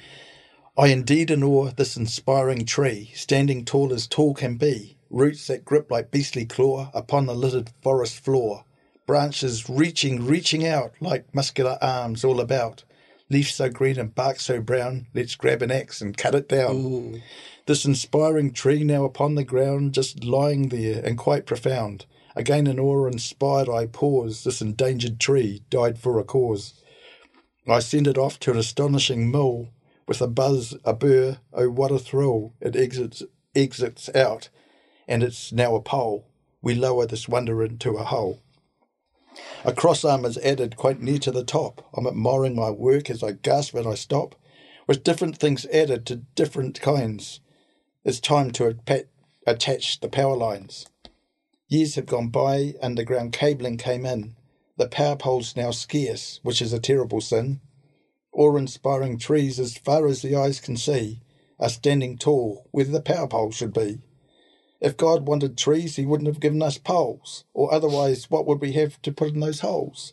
I 0.78 0.88
indeed 0.88 1.30
adore 1.30 1.70
this 1.70 1.96
inspiring 1.96 2.66
tree, 2.66 3.10
standing 3.14 3.64
tall 3.64 3.92
as 3.92 4.06
tall 4.06 4.34
can 4.34 4.56
be, 4.56 4.96
roots 5.10 5.46
that 5.46 5.64
grip 5.64 5.90
like 5.90 6.10
beastly 6.10 6.44
claw 6.44 6.90
upon 6.92 7.26
the 7.26 7.34
littered 7.34 7.70
forest 7.82 8.20
floor, 8.22 8.64
branches 9.06 9.70
reaching, 9.70 10.26
reaching 10.26 10.66
out 10.66 10.92
like 11.00 11.34
muscular 11.34 11.78
arms 11.80 12.24
all 12.24 12.40
about, 12.40 12.84
leaves 13.30 13.54
so 13.54 13.68
green 13.70 13.98
and 13.98 14.14
bark 14.14 14.38
so 14.38 14.60
brown, 14.60 15.06
let's 15.14 15.34
grab 15.34 15.62
an 15.62 15.70
axe 15.70 16.00
and 16.00 16.16
cut 16.16 16.34
it 16.34 16.48
down. 16.48 17.22
This 17.66 17.84
inspiring 17.84 18.52
tree 18.52 18.84
now 18.84 19.04
upon 19.04 19.34
the 19.34 19.44
ground, 19.44 19.94
just 19.94 20.24
lying 20.24 20.68
there 20.68 21.02
and 21.04 21.18
quite 21.18 21.46
profound. 21.46 22.06
Again 22.36 22.66
in 22.66 22.78
awe 22.78 23.06
inspired 23.06 23.66
I 23.66 23.86
pause, 23.86 24.44
this 24.44 24.60
endangered 24.60 25.18
tree 25.18 25.62
died 25.70 25.98
for 25.98 26.20
a 26.20 26.24
cause. 26.24 26.74
I 27.66 27.78
send 27.78 28.06
it 28.06 28.18
off 28.18 28.38
to 28.40 28.50
an 28.50 28.58
astonishing 28.58 29.30
mill 29.30 29.70
with 30.06 30.20
a 30.20 30.28
buzz, 30.28 30.76
a 30.84 30.92
burr, 30.92 31.38
oh 31.54 31.70
what 31.70 31.90
a 31.90 31.98
thrill! 31.98 32.52
It 32.60 32.76
exits 32.76 33.22
exits 33.54 34.14
out, 34.14 34.50
and 35.08 35.22
it's 35.22 35.50
now 35.50 35.74
a 35.74 35.80
pole. 35.80 36.28
We 36.60 36.74
lower 36.74 37.06
this 37.06 37.26
wonder 37.26 37.64
into 37.64 37.96
a 37.96 38.04
hole. 38.04 38.42
A 39.64 39.72
cross 39.72 40.04
arm 40.04 40.26
is 40.26 40.36
added 40.38 40.76
quite 40.76 41.00
near 41.00 41.18
to 41.20 41.30
the 41.30 41.42
top. 41.44 41.88
I'm 41.94 42.06
admiring 42.06 42.54
my 42.54 42.70
work 42.70 43.08
as 43.08 43.22
I 43.22 43.32
gasp 43.32 43.74
and 43.74 43.86
I 43.86 43.94
stop, 43.94 44.34
with 44.86 45.04
different 45.04 45.38
things 45.38 45.64
added 45.72 46.04
to 46.06 46.16
different 46.16 46.82
kinds. 46.82 47.40
It's 48.04 48.20
time 48.20 48.50
to 48.52 48.76
attach 49.46 50.00
the 50.00 50.08
power 50.08 50.36
lines. 50.36 50.86
Years 51.68 51.96
have 51.96 52.06
gone 52.06 52.28
by, 52.28 52.74
underground 52.80 53.32
cabling 53.32 53.76
came 53.76 54.06
in. 54.06 54.36
The 54.76 54.86
power 54.86 55.16
pole's 55.16 55.56
now 55.56 55.72
scarce, 55.72 56.38
which 56.42 56.62
is 56.62 56.72
a 56.72 56.78
terrible 56.78 57.20
sin. 57.20 57.60
Awe 58.32 58.56
inspiring 58.56 59.18
trees 59.18 59.58
as 59.58 59.76
far 59.76 60.06
as 60.06 60.22
the 60.22 60.36
eyes 60.36 60.60
can 60.60 60.76
see 60.76 61.22
are 61.58 61.68
standing 61.68 62.18
tall 62.18 62.68
where 62.70 62.84
the 62.84 63.00
power 63.00 63.26
pole 63.26 63.50
should 63.50 63.72
be. 63.72 63.98
If 64.80 64.96
God 64.96 65.26
wanted 65.26 65.56
trees, 65.56 65.96
He 65.96 66.06
wouldn't 66.06 66.28
have 66.28 66.38
given 66.38 66.62
us 66.62 66.78
poles, 66.78 67.44
or 67.54 67.72
otherwise, 67.72 68.30
what 68.30 68.46
would 68.46 68.60
we 68.60 68.72
have 68.72 69.00
to 69.02 69.10
put 69.10 69.32
in 69.32 69.40
those 69.40 69.60
holes? 69.60 70.12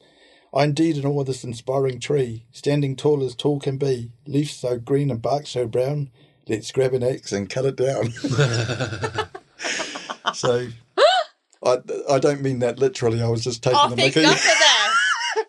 I 0.54 0.64
indeed 0.64 0.98
in 0.98 1.06
awe 1.06 1.24
this 1.24 1.44
inspiring 1.44 2.00
tree, 2.00 2.46
standing 2.52 2.96
tall 2.96 3.24
as 3.24 3.36
tall 3.36 3.60
can 3.60 3.78
be, 3.78 4.12
leaves 4.26 4.54
so 4.54 4.80
green 4.80 5.12
and 5.12 5.22
bark 5.22 5.48
so 5.48 5.68
brown. 5.68 6.10
Let's 6.48 6.72
grab 6.72 6.94
an 6.94 7.04
axe 7.04 7.32
and 7.32 7.50
cut 7.50 7.66
it 7.66 7.76
down. 7.76 8.12
so, 10.34 10.68
I, 11.66 11.78
I 12.16 12.20
don't 12.20 12.42
mean 12.42 12.60
that 12.60 12.80
literally. 12.80 13.22
I 13.22 13.28
was 13.28 13.44
just 13.44 13.64
taking 13.64 13.80
Oh, 13.82 13.90
the 13.90 13.96
thank 13.96 14.16
mickey. 14.16 14.28
God 14.28 14.38
for 14.38 14.48
that. 14.48 14.94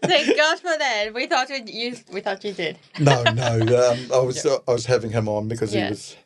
thank 0.04 0.36
God 0.36 0.58
for 0.58 0.76
that. 0.78 1.12
We 1.14 1.26
thought 1.26 1.48
you, 1.50 1.96
we 2.12 2.20
thought 2.20 2.44
you 2.44 2.52
did. 2.52 2.78
No, 2.98 3.22
no. 3.24 3.60
Um, 3.60 3.98
I 4.12 4.18
was 4.18 4.44
I 4.46 4.72
was 4.72 4.86
having 4.86 5.10
him 5.12 5.28
on 5.28 5.48
because 5.48 5.74
Yeah. 5.74 5.84
he 5.86 5.90
was 5.90 6.16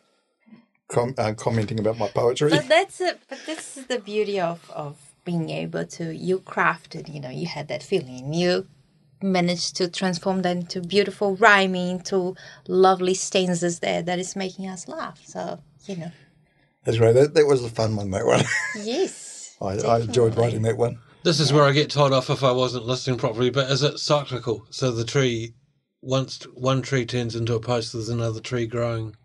com- 0.89 1.14
uh, 1.18 1.32
commenting 1.34 1.78
about 1.80 1.99
my 1.99 2.09
poetry. 2.09 2.51
But 2.51 2.68
that's 2.68 3.01
it. 3.01 3.20
But 3.28 3.39
this 3.47 3.76
is 3.76 3.86
the 3.86 3.99
beauty 3.99 4.39
of 4.41 4.70
of 4.70 4.97
being 5.24 5.51
able 5.51 5.84
to 5.86 6.14
you 6.14 6.41
crafted. 6.41 7.12
You 7.12 7.20
know, 7.20 7.30
you 7.30 7.47
had 7.47 7.68
that 7.68 7.82
feeling. 7.82 8.32
You 8.34 8.66
managed 9.20 9.74
to 9.76 9.89
transform 9.89 10.43
that 10.43 10.57
into 10.57 10.80
beautiful 10.80 11.34
rhyming, 11.36 12.01
to 12.03 12.36
lovely 12.68 13.14
stanzas 13.14 13.80
there 13.80 14.01
that 14.03 14.18
is 14.18 14.36
making 14.36 14.68
us 14.68 14.86
laugh. 14.86 15.20
So, 15.24 15.59
you 15.86 15.97
know, 15.97 16.12
That's 16.84 17.01
right. 17.01 17.12
That, 17.12 17.34
that 17.34 17.45
was 17.47 17.64
a 17.64 17.68
fun 17.68 17.97
one, 17.97 18.12
that 18.12 18.24
one. 18.24 18.45
yes. 18.84 19.24
I, 19.61 19.78
I 19.78 20.00
enjoyed 20.00 20.36
writing 20.36 20.62
that 20.62 20.76
one. 20.76 20.98
This 21.24 21.40
is 21.40 21.52
where 21.52 21.64
I 21.64 21.72
get 21.72 21.90
told 21.90 22.12
off 22.12 22.30
if 22.30 22.44
I 22.44 22.52
wasn't 22.52 22.86
listening 22.86 23.18
properly. 23.18 23.50
But 23.50 23.70
is 23.70 23.82
it 23.82 23.98
cyclical? 23.98 24.66
So 24.70 24.90
the 24.90 25.04
tree, 25.04 25.54
once 26.00 26.44
one 26.54 26.82
tree 26.82 27.04
turns 27.04 27.34
into 27.34 27.54
a 27.54 27.61
post, 27.61 27.92
there's 27.92 28.09
another 28.09 28.40
tree 28.40 28.66
growing. 28.66 29.16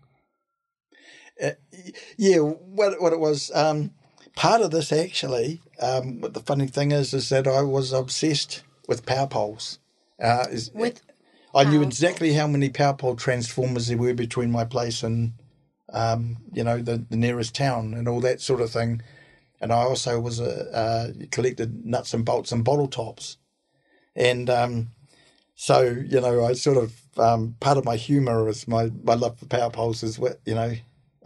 Yeah, 2.18 2.38
what 2.38 3.02
what 3.02 3.14
it 3.14 3.20
was. 3.20 3.52
Um, 3.54 3.92
part 4.36 4.62
of 4.62 4.72
this 4.72 4.92
actually. 4.92 5.62
Um, 5.80 6.22
what 6.22 6.34
the 6.34 6.40
funny 6.40 6.68
thing 6.68 6.92
is, 6.92 7.14
is 7.14 7.30
that 7.30 7.48
I 7.48 7.62
was 7.62 7.94
obsessed 7.94 8.64
with 8.88 9.06
power 9.06 9.28
poles. 9.28 9.80
Uh, 10.22 10.46
is, 10.50 10.72
With 10.74 11.02
I 11.56 11.64
knew 11.64 11.84
exactly 11.84 12.34
how 12.34 12.48
many 12.48 12.70
power 12.70 12.94
pole 12.94 13.16
transformers 13.16 13.88
there 13.88 13.98
were 13.98 14.14
between 14.14 14.52
my 14.52 14.66
place 14.66 15.04
and, 15.04 15.34
um, 15.92 16.38
you 16.52 16.64
know, 16.64 16.80
the, 16.80 17.06
the 17.10 17.18
nearest 17.18 17.54
town 17.54 17.94
and 17.94 18.08
all 18.08 18.22
that 18.22 18.42
sort 18.42 18.62
of 18.62 18.72
thing. 18.72 19.02
And 19.64 19.72
I 19.72 19.84
also 19.84 20.20
was 20.20 20.42
a 20.42 20.76
uh, 20.76 21.08
collected 21.32 21.86
nuts 21.86 22.14
and 22.14 22.26
bolts 22.26 22.52
and 22.52 22.66
bottle 22.66 22.90
tops, 22.90 23.38
and 24.14 24.50
um, 24.50 24.90
so 25.56 25.84
you 25.84 26.20
know, 26.20 26.44
I 26.44 26.52
sort 26.52 26.76
of 26.76 27.02
um, 27.18 27.56
part 27.62 27.78
of 27.78 27.86
my 27.86 27.96
humour 27.96 28.50
is 28.50 28.68
my, 28.68 28.92
my 29.04 29.14
love 29.14 29.40
for 29.40 29.46
power 29.46 29.70
poles 29.70 30.04
is 30.04 30.20
what 30.20 30.42
you 30.46 30.54
know, 30.54 30.74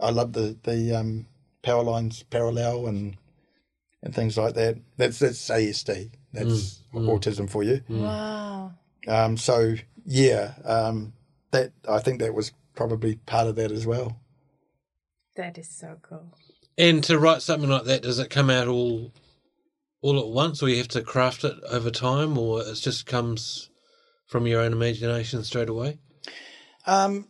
I 0.00 0.10
love 0.10 0.34
the 0.34 0.56
the 0.62 0.94
um, 0.94 1.26
power 1.62 1.82
lines 1.82 2.22
parallel 2.22 2.86
and 2.86 3.16
and 4.04 4.14
things 4.14 4.38
like 4.38 4.54
that. 4.54 4.78
That's 4.96 5.18
that's 5.18 5.50
ASD. 5.50 6.12
That's 6.32 6.82
autism 6.94 7.50
for 7.50 7.64
you. 7.64 7.82
wow. 7.88 8.72
Um, 9.08 9.36
so 9.36 9.74
yeah, 10.06 10.52
um, 10.64 11.12
that 11.50 11.72
I 11.88 11.98
think 11.98 12.20
that 12.20 12.34
was 12.34 12.52
probably 12.76 13.16
part 13.16 13.48
of 13.48 13.56
that 13.56 13.72
as 13.72 13.84
well. 13.84 14.20
That 15.34 15.58
is 15.58 15.68
so 15.68 15.98
cool. 16.02 16.32
And 16.78 17.02
to 17.04 17.18
write 17.18 17.42
something 17.42 17.68
like 17.68 17.84
that, 17.84 18.02
does 18.02 18.20
it 18.20 18.30
come 18.30 18.48
out 18.48 18.68
all 18.68 19.12
all 20.00 20.20
at 20.20 20.28
once, 20.28 20.62
or 20.62 20.68
you 20.68 20.76
have 20.76 20.88
to 20.88 21.02
craft 21.02 21.42
it 21.42 21.56
over 21.68 21.90
time, 21.90 22.38
or 22.38 22.62
it 22.62 22.74
just 22.76 23.04
comes 23.04 23.68
from 24.26 24.46
your 24.46 24.60
own 24.60 24.72
imagination 24.72 25.42
straight 25.42 25.68
away? 25.68 25.98
Um, 26.86 27.28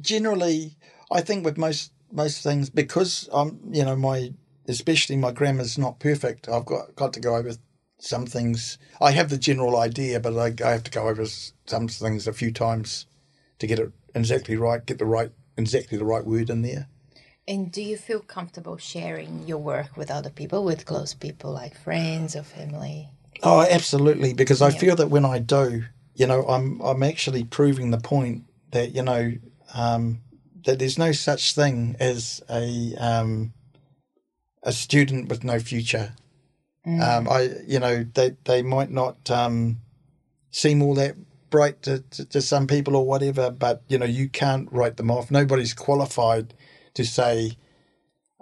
generally, 0.00 0.76
I 1.12 1.20
think 1.20 1.44
with 1.44 1.56
most 1.56 1.92
most 2.10 2.42
things 2.42 2.68
because 2.70 3.28
I'm 3.32 3.60
you 3.70 3.84
know 3.84 3.96
my 3.96 4.34
especially 4.66 5.16
my 5.16 5.30
grammar's 5.30 5.78
not 5.78 6.00
perfect. 6.00 6.48
I've 6.48 6.66
got 6.66 6.96
got 6.96 7.12
to 7.12 7.20
go 7.20 7.36
over 7.36 7.52
some 8.00 8.26
things. 8.26 8.78
I 9.00 9.12
have 9.12 9.30
the 9.30 9.38
general 9.38 9.76
idea, 9.76 10.18
but 10.18 10.36
I, 10.36 10.66
I 10.66 10.72
have 10.72 10.82
to 10.84 10.90
go 10.90 11.06
over 11.06 11.24
some 11.66 11.86
things 11.86 12.26
a 12.26 12.32
few 12.32 12.52
times 12.52 13.06
to 13.60 13.68
get 13.68 13.78
it 13.78 13.92
exactly 14.12 14.56
right. 14.56 14.84
Get 14.84 14.98
the 14.98 15.06
right 15.06 15.30
exactly 15.56 15.98
the 15.98 16.04
right 16.04 16.26
word 16.26 16.50
in 16.50 16.62
there. 16.62 16.88
And 17.46 17.72
do 17.72 17.82
you 17.82 17.96
feel 17.96 18.20
comfortable 18.20 18.76
sharing 18.76 19.46
your 19.48 19.58
work 19.58 19.96
with 19.96 20.10
other 20.10 20.30
people, 20.30 20.64
with 20.64 20.86
close 20.86 21.12
people 21.12 21.52
like 21.52 21.76
friends 21.76 22.36
or 22.36 22.42
family? 22.42 23.08
Oh, 23.42 23.66
absolutely. 23.68 24.32
Because 24.32 24.62
I 24.62 24.70
feel 24.70 24.94
that 24.96 25.08
when 25.08 25.24
I 25.24 25.40
do, 25.40 25.84
you 26.14 26.26
know, 26.26 26.46
I'm 26.46 26.80
I'm 26.80 27.02
actually 27.02 27.44
proving 27.44 27.90
the 27.90 27.98
point 27.98 28.44
that 28.70 28.94
you 28.94 29.02
know 29.02 29.32
um, 29.74 30.20
that 30.64 30.78
there's 30.78 30.98
no 30.98 31.10
such 31.10 31.54
thing 31.54 31.96
as 31.98 32.40
a 32.48 32.94
um, 32.98 33.52
a 34.62 34.72
student 34.72 35.28
with 35.28 35.42
no 35.42 35.58
future. 35.58 36.14
Um, 36.84 37.28
I, 37.28 37.50
you 37.66 37.78
know, 37.78 38.04
they 38.04 38.36
they 38.44 38.62
might 38.62 38.90
not 38.90 39.30
um, 39.30 39.78
seem 40.50 40.82
all 40.82 40.94
that 40.94 41.16
bright 41.50 41.82
to, 41.82 42.00
to, 42.00 42.24
to 42.24 42.40
some 42.40 42.66
people 42.66 42.96
or 42.96 43.06
whatever, 43.06 43.50
but 43.50 43.82
you 43.88 43.98
know, 43.98 44.06
you 44.06 44.28
can't 44.28 44.70
write 44.72 44.96
them 44.96 45.10
off. 45.10 45.30
Nobody's 45.30 45.74
qualified 45.74 46.54
to 46.94 47.04
say 47.04 47.56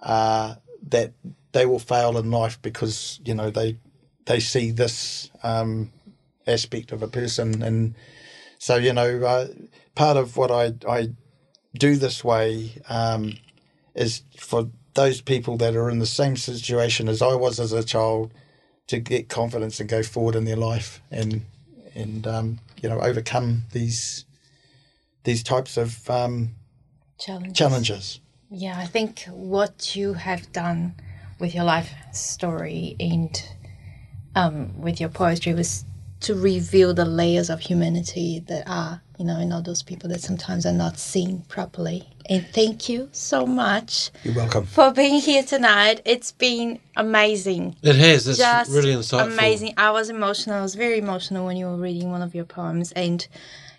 uh, 0.02 0.54
that 0.88 1.12
they 1.52 1.66
will 1.66 1.78
fail 1.78 2.16
in 2.16 2.30
life 2.30 2.60
because 2.62 3.20
you 3.24 3.34
know 3.34 3.50
they 3.50 3.78
they 4.26 4.40
see 4.40 4.70
this 4.70 5.30
um, 5.42 5.92
aspect 6.46 6.92
of 6.92 7.02
a 7.02 7.08
person, 7.08 7.62
and 7.62 7.94
so 8.58 8.76
you 8.76 8.92
know, 8.92 9.20
uh, 9.24 9.48
part 9.94 10.16
of 10.16 10.36
what 10.36 10.50
I 10.50 10.74
I 10.88 11.10
do 11.74 11.96
this 11.96 12.24
way 12.24 12.72
um, 12.88 13.34
is 13.94 14.22
for 14.36 14.70
those 14.94 15.20
people 15.20 15.56
that 15.58 15.76
are 15.76 15.88
in 15.88 15.98
the 16.00 16.06
same 16.06 16.36
situation 16.36 17.08
as 17.08 17.22
I 17.22 17.34
was 17.34 17.60
as 17.60 17.72
a 17.72 17.84
child 17.84 18.32
to 18.88 18.98
get 18.98 19.28
confidence 19.28 19.78
and 19.78 19.88
go 19.88 20.02
forward 20.02 20.34
in 20.34 20.44
their 20.44 20.56
life 20.56 21.00
and 21.10 21.44
and 21.94 22.26
um, 22.26 22.58
you 22.82 22.88
know 22.88 23.00
overcome 23.00 23.64
these 23.72 24.24
these 25.24 25.42
types 25.42 25.76
of 25.76 26.08
um, 26.10 26.50
Challenges. 27.18 27.56
challenges. 27.58 28.20
Yeah, 28.50 28.76
I 28.78 28.86
think 28.86 29.24
what 29.30 29.94
you 29.94 30.14
have 30.14 30.50
done 30.52 30.94
with 31.38 31.54
your 31.54 31.64
life 31.64 31.92
story 32.12 32.96
and 32.98 33.42
um, 34.34 34.80
with 34.80 35.00
your 35.00 35.08
poetry 35.08 35.54
was 35.54 35.84
to 36.20 36.34
reveal 36.34 36.92
the 36.92 37.04
layers 37.04 37.48
of 37.48 37.60
humanity 37.60 38.40
that 38.48 38.68
are, 38.68 39.00
you 39.18 39.24
know, 39.24 39.38
in 39.38 39.52
all 39.52 39.62
those 39.62 39.82
people 39.82 40.08
that 40.10 40.20
sometimes 40.20 40.66
are 40.66 40.72
not 40.72 40.98
seen 40.98 41.42
properly. 41.48 42.06
And 42.28 42.46
thank 42.52 42.88
you 42.88 43.08
so 43.12 43.46
much 43.46 44.10
You're 44.24 44.34
welcome. 44.34 44.66
for 44.66 44.92
being 44.92 45.20
here 45.20 45.42
tonight. 45.42 46.02
It's 46.04 46.32
been 46.32 46.80
amazing. 46.96 47.76
It 47.82 47.96
has. 47.96 48.28
It's 48.28 48.38
Just 48.38 48.70
really 48.70 48.94
insightful. 48.94 49.32
amazing. 49.32 49.74
I 49.78 49.92
was 49.92 50.10
emotional. 50.10 50.56
I 50.56 50.62
was 50.62 50.74
very 50.74 50.98
emotional 50.98 51.46
when 51.46 51.56
you 51.56 51.66
were 51.66 51.76
reading 51.76 52.10
one 52.10 52.22
of 52.22 52.34
your 52.34 52.44
poems. 52.44 52.92
And 52.92 53.26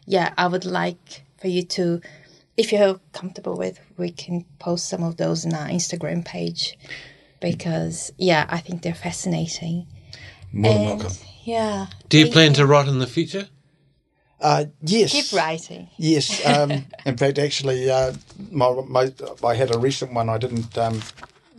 yeah, 0.06 0.34
I 0.38 0.48
would 0.48 0.66
like 0.66 1.24
for 1.40 1.48
you 1.48 1.62
to, 1.64 2.02
if 2.62 2.72
you're 2.72 3.00
comfortable 3.12 3.58
with, 3.58 3.80
we 3.98 4.12
can 4.12 4.46
post 4.60 4.88
some 4.88 5.02
of 5.02 5.18
those 5.18 5.46
on 5.48 5.54
our 5.56 5.68
Instagram 5.68 6.24
page 6.24 6.78
because 7.40 8.14
yeah, 8.18 8.46
I 8.50 8.60
think 8.60 8.84
they're 8.84 8.94
fascinating. 8.94 9.88
More 10.54 10.74
than 10.74 10.86
welcome. 10.86 11.14
yeah, 11.44 11.88
Do 12.10 12.20
you 12.20 12.28
plan 12.28 12.54
to 12.54 12.68
write 12.68 12.88
in 12.88 13.00
the 13.00 13.08
future? 13.08 13.50
Uh, 14.40 14.66
yes. 14.82 15.12
keep 15.12 15.38
writing? 15.38 15.90
Yes. 15.98 16.46
Um, 16.46 16.86
in 17.06 17.18
fact, 17.18 17.40
actually, 17.40 17.90
uh, 17.90 18.14
my, 18.52 18.72
my 18.88 19.12
I 19.44 19.56
had 19.56 19.74
a 19.74 19.80
recent 19.80 20.14
one. 20.14 20.30
I 20.30 20.38
didn't 20.38 20.78
um, 20.78 21.02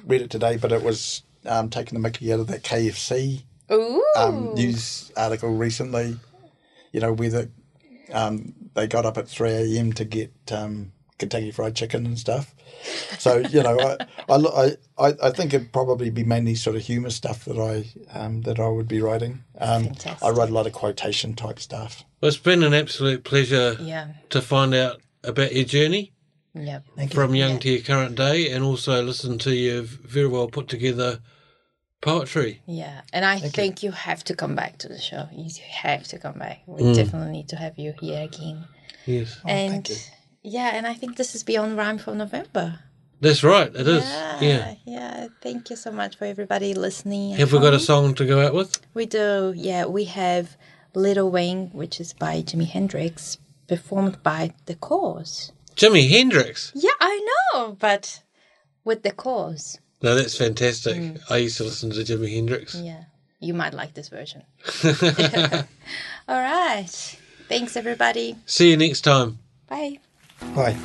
read 0.07 0.21
it 0.21 0.31
today, 0.31 0.57
but 0.57 0.71
it 0.71 0.85
was 0.85 1.23
um, 1.47 1.69
taking 1.69 1.95
the 1.95 2.01
Mickey 2.01 2.33
out 2.33 2.41
of 2.41 2.47
that 2.47 2.63
KFC 2.63 3.43
Ooh, 3.73 4.05
um, 4.17 4.55
news 4.55 5.11
article 5.17 5.51
recently. 5.57 6.17
You 6.93 7.01
know, 7.01 7.13
where 7.13 7.31
the, 7.31 7.51
um, 8.13 8.55
they 8.75 8.87
got 8.87 9.07
up 9.07 9.18
at 9.18 9.29
three 9.29 9.51
a.m. 9.51 9.93
to 9.95 10.05
get 10.05 10.33
um, 10.51 10.93
Kentucky 11.18 11.51
Fried 11.51 11.77
Chicken 11.77 12.07
and 12.07 12.18
stuff. 12.18 12.55
So 13.18 13.39
you 13.39 13.62
know, 13.62 13.79
I, 13.79 13.97
I 14.29 14.37
I 14.37 14.77
I 14.99 15.14
I 15.25 15.31
think 15.31 15.55
it'd 15.55 15.73
probably 15.73 16.11
be 16.11 16.25
mainly 16.25 16.55
sort 16.55 16.77
of 16.77 16.83
humour 16.83 17.11
stuff 17.11 17.45
that 17.45 17.59
I 17.59 18.18
um, 18.18 18.43
that 18.43 18.59
I 18.59 18.68
would 18.68 18.89
be 18.89 19.01
writing. 19.01 19.45
Um, 19.59 19.93
I 20.23 20.31
write 20.31 20.51
a 20.51 20.53
lot 20.53 20.66
of 20.66 20.73
quotation 20.73 21.35
type 21.35 21.61
stuff. 21.61 22.05
Well, 22.20 22.29
it's 22.29 22.37
been 22.37 22.62
an 22.62 22.75
absolute 22.75 23.25
pleasure 23.25 23.77
yeah, 23.81 24.09
to 24.31 24.43
find 24.43 24.75
out 24.75 25.01
about 25.25 25.55
your 25.55 25.64
journey 25.64 26.12
yeah. 26.55 26.81
from 27.11 27.35
young 27.35 27.59
to 27.61 27.70
your 27.70 27.83
current 27.83 28.16
day 28.16 28.51
and 28.51 28.64
also 28.64 29.03
listen 29.03 29.39
to 29.39 29.55
your 29.55 29.83
very 29.83 30.27
well 30.27 30.49
put 30.49 30.68
together 30.68 31.20
poetry. 32.03 32.61
Yeah, 32.67 33.01
and 33.15 33.25
I 33.25 33.39
think 33.39 33.83
you. 33.83 33.93
have 33.93 34.23
to 34.25 34.35
come 34.35 34.55
back 34.55 34.77
to 34.79 34.89
the 34.89 35.01
show. 35.01 35.29
You 35.33 35.49
have 35.71 36.05
to 36.09 36.19
come 36.19 36.39
back. 36.39 36.61
We 36.67 36.83
mm. 36.83 36.95
definitely 36.95 37.33
need 37.33 37.49
to 37.49 37.57
have 37.57 37.79
you 37.79 37.95
here 37.99 38.23
again. 38.25 38.67
Yes. 39.07 39.41
Oh, 39.45 39.49
and 39.49 39.87
thank 39.87 39.91
you. 39.91 39.97
yeah, 40.43 40.71
and 40.75 40.87
I 40.87 40.93
think 40.93 41.17
this 41.17 41.35
is 41.35 41.43
Beyond 41.43 41.79
Rhyme 41.79 41.99
for 41.99 42.15
November. 42.15 42.81
That's 43.21 43.45
right, 43.45 43.73
it 43.75 43.87
is. 43.87 44.03
Yeah, 44.05 44.41
Yeah. 44.41 44.75
yeah. 44.85 45.29
Thank 45.41 45.71
you 45.71 45.77
so 45.77 45.93
much 45.93 46.17
for 46.17 46.25
everybody 46.25 46.75
listening. 46.75 47.33
at 47.33 47.39
Have 47.39 47.53
we 47.53 47.61
got 47.61 47.73
a 47.73 47.79
song 47.79 48.15
to 48.17 48.27
go 48.27 48.45
out 48.45 48.53
with? 48.53 48.81
We 48.95 49.07
do. 49.07 49.55
Yeah, 49.57 49.87
we 49.87 50.05
have 50.07 50.57
Little 50.95 51.31
Wing, 51.31 51.71
which 51.73 52.01
is 52.01 52.13
by 52.13 52.43
Jimi 52.43 52.67
Hendrix, 52.67 53.39
performed 53.69 54.23
by 54.25 54.55
The 54.67 54.75
Corrs. 54.75 55.53
Jimi 55.77 56.11
Hendrix. 56.11 56.73
Yeah, 56.75 56.99
I 57.01 57.15
know, 57.55 57.77
but 57.79 58.23
with 58.85 59.05
The 59.05 59.13
Corrs. 59.13 59.79
No, 60.03 60.15
that's 60.15 60.37
fantastic. 60.37 60.97
Mm. 60.97 61.21
I 61.31 61.37
used 61.39 61.57
to 61.59 61.65
listen 61.65 61.91
to 61.91 62.01
Jimi 62.01 62.35
Hendrix. 62.35 62.75
Yeah, 62.75 63.05
you 63.41 63.55
might 63.55 63.75
like 63.75 63.95
this 63.95 64.09
version. 64.09 64.43
All 66.29 66.41
right. 66.41 67.19
Thanks, 67.49 67.77
everybody. 67.77 68.37
See 68.47 68.71
you 68.71 68.77
next 68.77 69.03
time. 69.03 69.39
Bye. 69.69 69.99
Bye. 70.55 70.77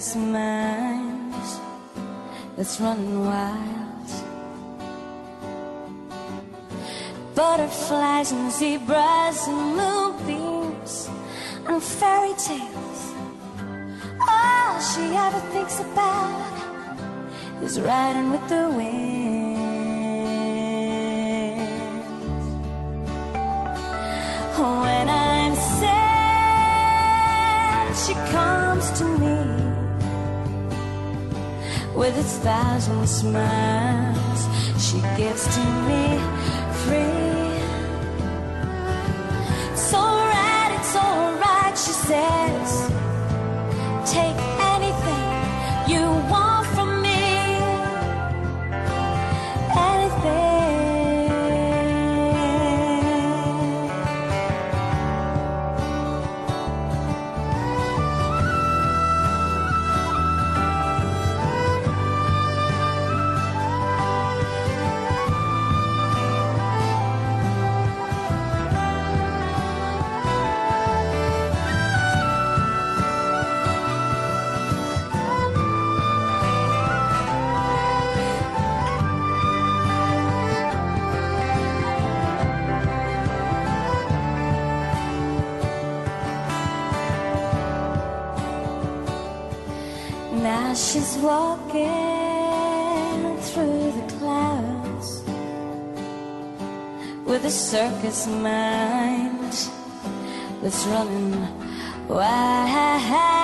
Circus 0.00 0.16
mind 0.16 1.34
that's 2.56 2.80
running 2.80 3.24
wild. 3.24 4.10
Butterflies 7.34 8.32
and 8.32 8.50
zebras 8.50 9.46
and 9.48 9.76
moonbeams 9.76 11.08
and 11.66 11.82
fairy 11.82 12.34
tales. 12.34 13.00
All 14.20 14.80
she 14.80 15.04
ever 15.16 15.40
thinks 15.52 15.80
about 15.80 17.62
is 17.62 17.80
riding 17.80 18.30
with 18.30 18.48
the 18.48 18.68
wind. 18.76 19.59
With 32.10 32.26
its 32.26 32.38
thousand 32.38 33.06
smiles. 33.06 34.40
She 34.78 35.00
gives 35.16 35.44
to 35.54 35.64
me 35.86 36.18
circus 98.10 98.26
mind 98.26 99.52
that's 100.62 100.84
running 100.86 101.32
wild. 102.08 103.40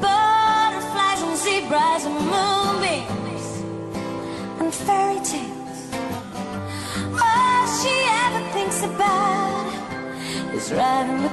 Butterflies 0.00 1.22
and 1.22 1.36
zebras 1.36 2.04
and 2.06 2.18
moonbeams 2.32 3.46
and 4.60 4.74
fairy 4.74 5.20
tales. 5.20 5.78
All 7.22 7.66
she 7.78 7.94
ever 8.24 8.42
thinks 8.52 8.82
about 8.82 9.72
is 10.54 10.72
riding. 10.72 11.27